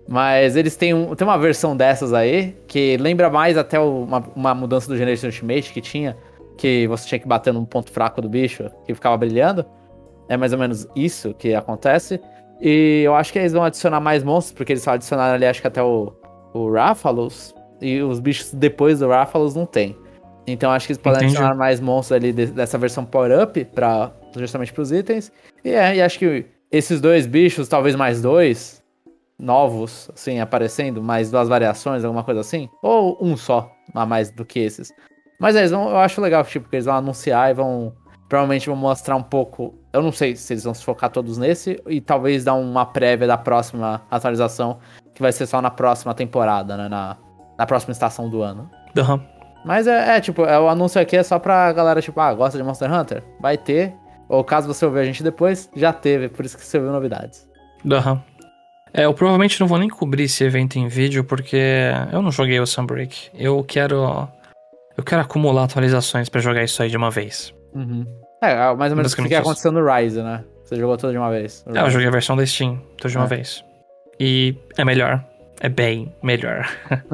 Mas 0.07 0.55
eles 0.55 0.75
têm, 0.75 0.93
um, 0.93 1.15
tem 1.15 1.25
uma 1.25 1.37
versão 1.37 1.75
dessas 1.75 2.13
aí, 2.13 2.55
que 2.67 2.97
lembra 2.97 3.29
mais 3.29 3.57
até 3.57 3.79
uma, 3.79 4.23
uma 4.35 4.53
mudança 4.53 4.87
do 4.87 4.97
Generation 4.97 5.27
Ultimate 5.27 5.71
que 5.71 5.81
tinha, 5.81 6.17
que 6.57 6.87
você 6.87 7.07
tinha 7.07 7.19
que 7.19 7.27
bater 7.27 7.53
num 7.53 7.65
ponto 7.65 7.91
fraco 7.91 8.21
do 8.21 8.29
bicho, 8.29 8.69
que 8.85 8.93
ficava 8.93 9.17
brilhando. 9.17 9.65
É 10.29 10.37
mais 10.37 10.53
ou 10.53 10.59
menos 10.59 10.87
isso 10.95 11.33
que 11.33 11.53
acontece. 11.53 12.19
E 12.61 13.01
eu 13.05 13.15
acho 13.15 13.33
que 13.33 13.39
eles 13.39 13.53
vão 13.53 13.63
adicionar 13.63 13.99
mais 13.99 14.23
monstros, 14.23 14.53
porque 14.53 14.73
eles 14.73 14.87
adicionaram 14.87 15.35
ali, 15.35 15.45
acho 15.45 15.61
que 15.61 15.67
até 15.67 15.83
o, 15.83 16.13
o 16.53 16.71
Rathalos, 16.71 17.53
e 17.81 18.01
os 18.01 18.19
bichos 18.19 18.53
depois 18.53 18.99
do 18.99 19.09
Rathalos 19.09 19.55
não 19.55 19.65
tem. 19.65 19.97
Então 20.47 20.71
acho 20.71 20.87
que 20.87 20.93
eles 20.93 21.01
podem 21.01 21.19
Entendi. 21.19 21.35
adicionar 21.35 21.55
mais 21.55 21.79
monstros 21.79 22.15
ali 22.15 22.31
de, 22.31 22.47
dessa 22.47 22.77
versão 22.77 23.05
power-up 23.05 23.63
para 23.65 24.11
justamente 24.35 24.73
pros 24.73 24.91
itens. 24.91 25.31
E 25.63 25.71
é, 25.71 25.95
e 25.97 26.01
acho 26.01 26.19
que 26.19 26.45
esses 26.71 26.99
dois 26.99 27.27
bichos, 27.27 27.67
talvez 27.67 27.95
mais 27.95 28.21
dois 28.21 28.81
novos, 29.37 30.09
assim, 30.13 30.39
aparecendo, 30.39 31.01
mais 31.01 31.29
duas 31.29 31.47
variações, 31.47 32.03
alguma 32.03 32.23
coisa 32.23 32.41
assim. 32.41 32.69
Ou 32.81 33.17
um 33.21 33.35
só, 33.35 33.71
a 33.93 34.05
mais 34.05 34.31
do 34.31 34.45
que 34.45 34.59
esses. 34.59 34.91
Mas 35.43 35.57
é, 35.57 35.59
eles 35.59 35.71
vão, 35.71 35.89
eu 35.89 35.97
acho 35.97 36.21
legal, 36.21 36.41
tipo, 36.45 36.69
que 36.69 36.77
eles 36.77 36.85
vão 36.85 36.95
anunciar 36.95 37.51
e 37.51 37.53
vão. 37.53 37.91
Provavelmente 38.29 38.67
vão 38.67 38.77
mostrar 38.77 39.17
um 39.17 39.21
pouco. 39.21 39.77
Eu 39.91 40.01
não 40.01 40.09
sei 40.09 40.37
se 40.37 40.53
eles 40.53 40.63
vão 40.63 40.73
se 40.73 40.81
focar 40.81 41.09
todos 41.09 41.37
nesse. 41.37 41.83
E 41.85 41.99
talvez 41.99 42.45
dar 42.45 42.53
uma 42.53 42.85
prévia 42.85 43.27
da 43.27 43.37
próxima 43.37 44.01
atualização. 44.09 44.79
Que 45.13 45.21
vai 45.21 45.33
ser 45.33 45.45
só 45.45 45.61
na 45.61 45.69
próxima 45.69 46.13
temporada, 46.13 46.77
né? 46.77 46.87
Na, 46.87 47.17
na 47.57 47.65
próxima 47.65 47.91
estação 47.91 48.29
do 48.29 48.41
ano. 48.41 48.71
Uhum. 48.97 49.19
Mas 49.65 49.85
é, 49.85 50.15
é, 50.15 50.21
tipo, 50.21 50.45
é, 50.45 50.57
o 50.57 50.69
anúncio 50.69 51.01
aqui 51.01 51.17
é 51.17 51.23
só 51.23 51.37
pra 51.37 51.73
galera, 51.73 52.01
tipo, 52.01 52.21
ah, 52.21 52.33
gosta 52.33 52.57
de 52.57 52.63
Monster 52.63 52.91
Hunter? 52.91 53.21
Vai 53.41 53.57
ter. 53.57 53.93
Ou 54.29 54.45
caso 54.45 54.65
você 54.65 54.85
ouvir 54.85 55.01
a 55.01 55.03
gente 55.03 55.21
depois, 55.21 55.69
já 55.75 55.91
teve, 55.91 56.29
por 56.29 56.45
isso 56.45 56.57
que 56.57 56.63
você 56.63 56.77
ouviu 56.77 56.93
novidades. 56.93 57.45
Aham. 57.91 58.13
Uhum. 58.13 58.19
É, 58.93 59.05
eu 59.05 59.13
provavelmente 59.13 59.59
não 59.59 59.67
vou 59.67 59.77
nem 59.79 59.89
cobrir 59.89 60.23
esse 60.23 60.43
evento 60.43 60.77
em 60.77 60.87
vídeo, 60.87 61.23
porque 61.23 61.91
eu 62.11 62.21
não 62.21 62.31
joguei 62.31 62.59
o 62.59 62.65
Sunbreak. 62.65 63.29
Eu 63.33 63.61
quero. 63.63 64.29
Eu 64.97 65.03
quero 65.03 65.21
acumular 65.21 65.63
atualizações 65.63 66.29
para 66.29 66.39
jogar 66.39 66.63
isso 66.63 66.81
aí 66.81 66.89
de 66.89 66.97
uma 66.97 67.09
vez. 67.09 67.53
Uhum. 67.73 68.05
É, 68.41 68.51
é 68.51 68.75
mais 68.75 68.91
ou 68.91 68.97
menos 68.97 69.13
o 69.13 69.23
que 69.23 69.35
aconteceu 69.35 69.71
no 69.71 69.83
Rise, 69.85 70.21
né? 70.21 70.43
Você 70.63 70.75
jogou 70.75 70.97
tudo 70.97 71.11
de 71.11 71.17
uma 71.17 71.29
vez. 71.29 71.65
É, 71.73 71.79
eu 71.79 71.89
joguei 71.89 72.07
a 72.07 72.11
versão 72.11 72.35
da 72.35 72.45
Steam, 72.45 72.81
tudo 72.97 73.11
de 73.11 73.17
uma 73.17 73.25
é. 73.25 73.29
vez. 73.29 73.63
E 74.19 74.55
é 74.77 74.85
melhor. 74.85 75.23
É 75.59 75.69
bem 75.69 76.13
melhor. 76.21 76.67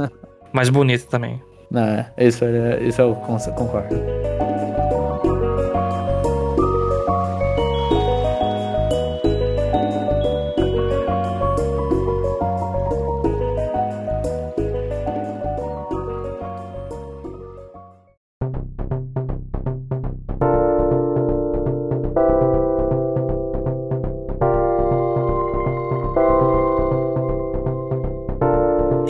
mais 0.54 0.70
bonito 0.70 1.08
também. 1.08 1.42
Não, 1.72 1.84
é, 1.84 2.12
isso, 2.18 2.44
é, 2.46 2.84
isso 2.84 3.02
eu 3.02 3.16
concordo. 3.16 3.96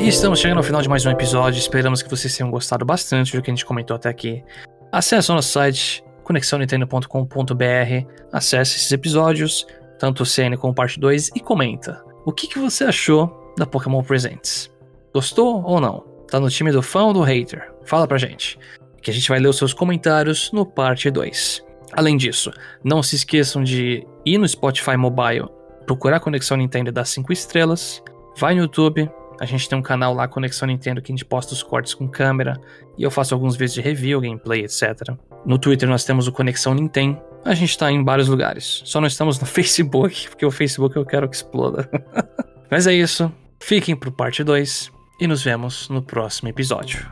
Estamos 0.10 0.40
chegando 0.40 0.58
ao 0.58 0.64
final 0.64 0.82
de 0.82 0.90
mais 0.90 1.06
um 1.06 1.12
episódio. 1.12 1.60
Esperamos 1.60 2.02
que 2.02 2.10
vocês 2.10 2.36
tenham 2.36 2.50
gostado 2.50 2.84
bastante 2.84 3.38
do 3.38 3.44
que 3.44 3.52
a 3.52 3.54
gente 3.54 3.64
comentou 3.64 3.96
até 3.96 4.10
aqui. 4.10 4.44
Acesse 4.92 5.32
o 5.32 5.36
nosso 5.36 5.50
site 5.50 6.04
conexãonintendo.com.br, 6.24 8.08
acesse 8.32 8.78
esses 8.78 8.92
episódios, 8.92 9.68
tanto 10.00 10.24
o 10.24 10.26
CN 10.26 10.58
como 10.58 10.74
parte 10.74 11.00
2, 11.00 11.30
e 11.36 11.40
comenta. 11.40 12.04
O 12.26 12.32
que, 12.32 12.48
que 12.48 12.58
você 12.58 12.86
achou 12.86 13.54
da 13.56 13.68
Pokémon 13.68 14.02
Presents? 14.02 14.72
Gostou 15.14 15.64
ou 15.64 15.80
não? 15.80 16.00
Tá 16.28 16.40
no 16.40 16.50
time 16.50 16.72
do 16.72 16.82
fã 16.82 17.04
ou 17.04 17.14
do 17.14 17.22
hater? 17.22 17.72
Fala 17.86 18.08
pra 18.08 18.18
gente. 18.18 18.58
Que 19.04 19.12
a 19.12 19.14
gente 19.14 19.30
vai 19.30 19.40
ler 19.40 19.50
os 19.50 19.58
seus 19.58 19.74
comentários 19.74 20.52
no 20.52 20.66
parte 20.66 21.12
2. 21.12 21.64
Além 21.94 22.18
disso, 22.18 22.52
não 22.84 23.04
se 23.04 23.16
esqueçam 23.16 23.64
de 23.64 24.08
ir 24.26 24.40
no 24.40 24.48
Spotify 24.48 24.98
Mobile, 24.98 25.50
procurar 25.86 26.20
Conexão 26.20 26.58
Nintendo 26.58 26.92
dar 26.92 27.06
5 27.06 27.32
estrelas. 27.32 28.02
Vai 28.36 28.56
no 28.56 28.62
YouTube, 28.62 29.10
a 29.40 29.46
gente 29.46 29.70
tem 29.70 29.78
um 29.78 29.82
canal 29.82 30.14
lá, 30.14 30.28
Conexão 30.28 30.68
Nintendo, 30.68 31.02
que 31.02 31.12
a 31.12 31.16
gente 31.16 31.26
posta 31.26 31.54
os 31.54 31.64
cortes 31.64 31.94
com 31.94 32.08
câmera 32.08 32.60
e 32.98 33.04
eu 33.04 33.10
faço 33.10 33.34
alguns 33.34 33.56
vídeos 33.56 33.74
de 33.74 33.82
review, 33.82 34.20
gameplay, 34.20 34.62
etc. 34.62 35.16
No 35.46 35.58
Twitter 35.58 35.88
nós 35.88 36.04
temos 36.04 36.28
o 36.28 36.32
Conexão 36.32 36.74
Nintendo. 36.74 37.18
A 37.46 37.54
gente 37.54 37.78
tá 37.78 37.90
em 37.92 38.04
vários 38.04 38.28
lugares. 38.28 38.82
Só 38.86 39.00
não 39.00 39.08
estamos 39.08 39.40
no 39.40 39.46
Facebook, 39.48 40.30
porque 40.30 40.46
o 40.46 40.52
Facebook 40.52 40.96
eu 40.96 41.06
quero 41.06 41.30
que 41.30 41.36
exploda. 41.36 41.90
Mas 42.70 42.86
é 42.86 42.94
isso. 42.94 43.32
Fiquem 43.62 43.96
pro 43.96 44.12
parte 44.12 44.44
2 44.44 44.92
e 45.20 45.28
nos 45.28 45.44
vemos 45.44 45.90
no 45.90 46.02
próximo 46.02 46.50
episódio. 46.50 47.10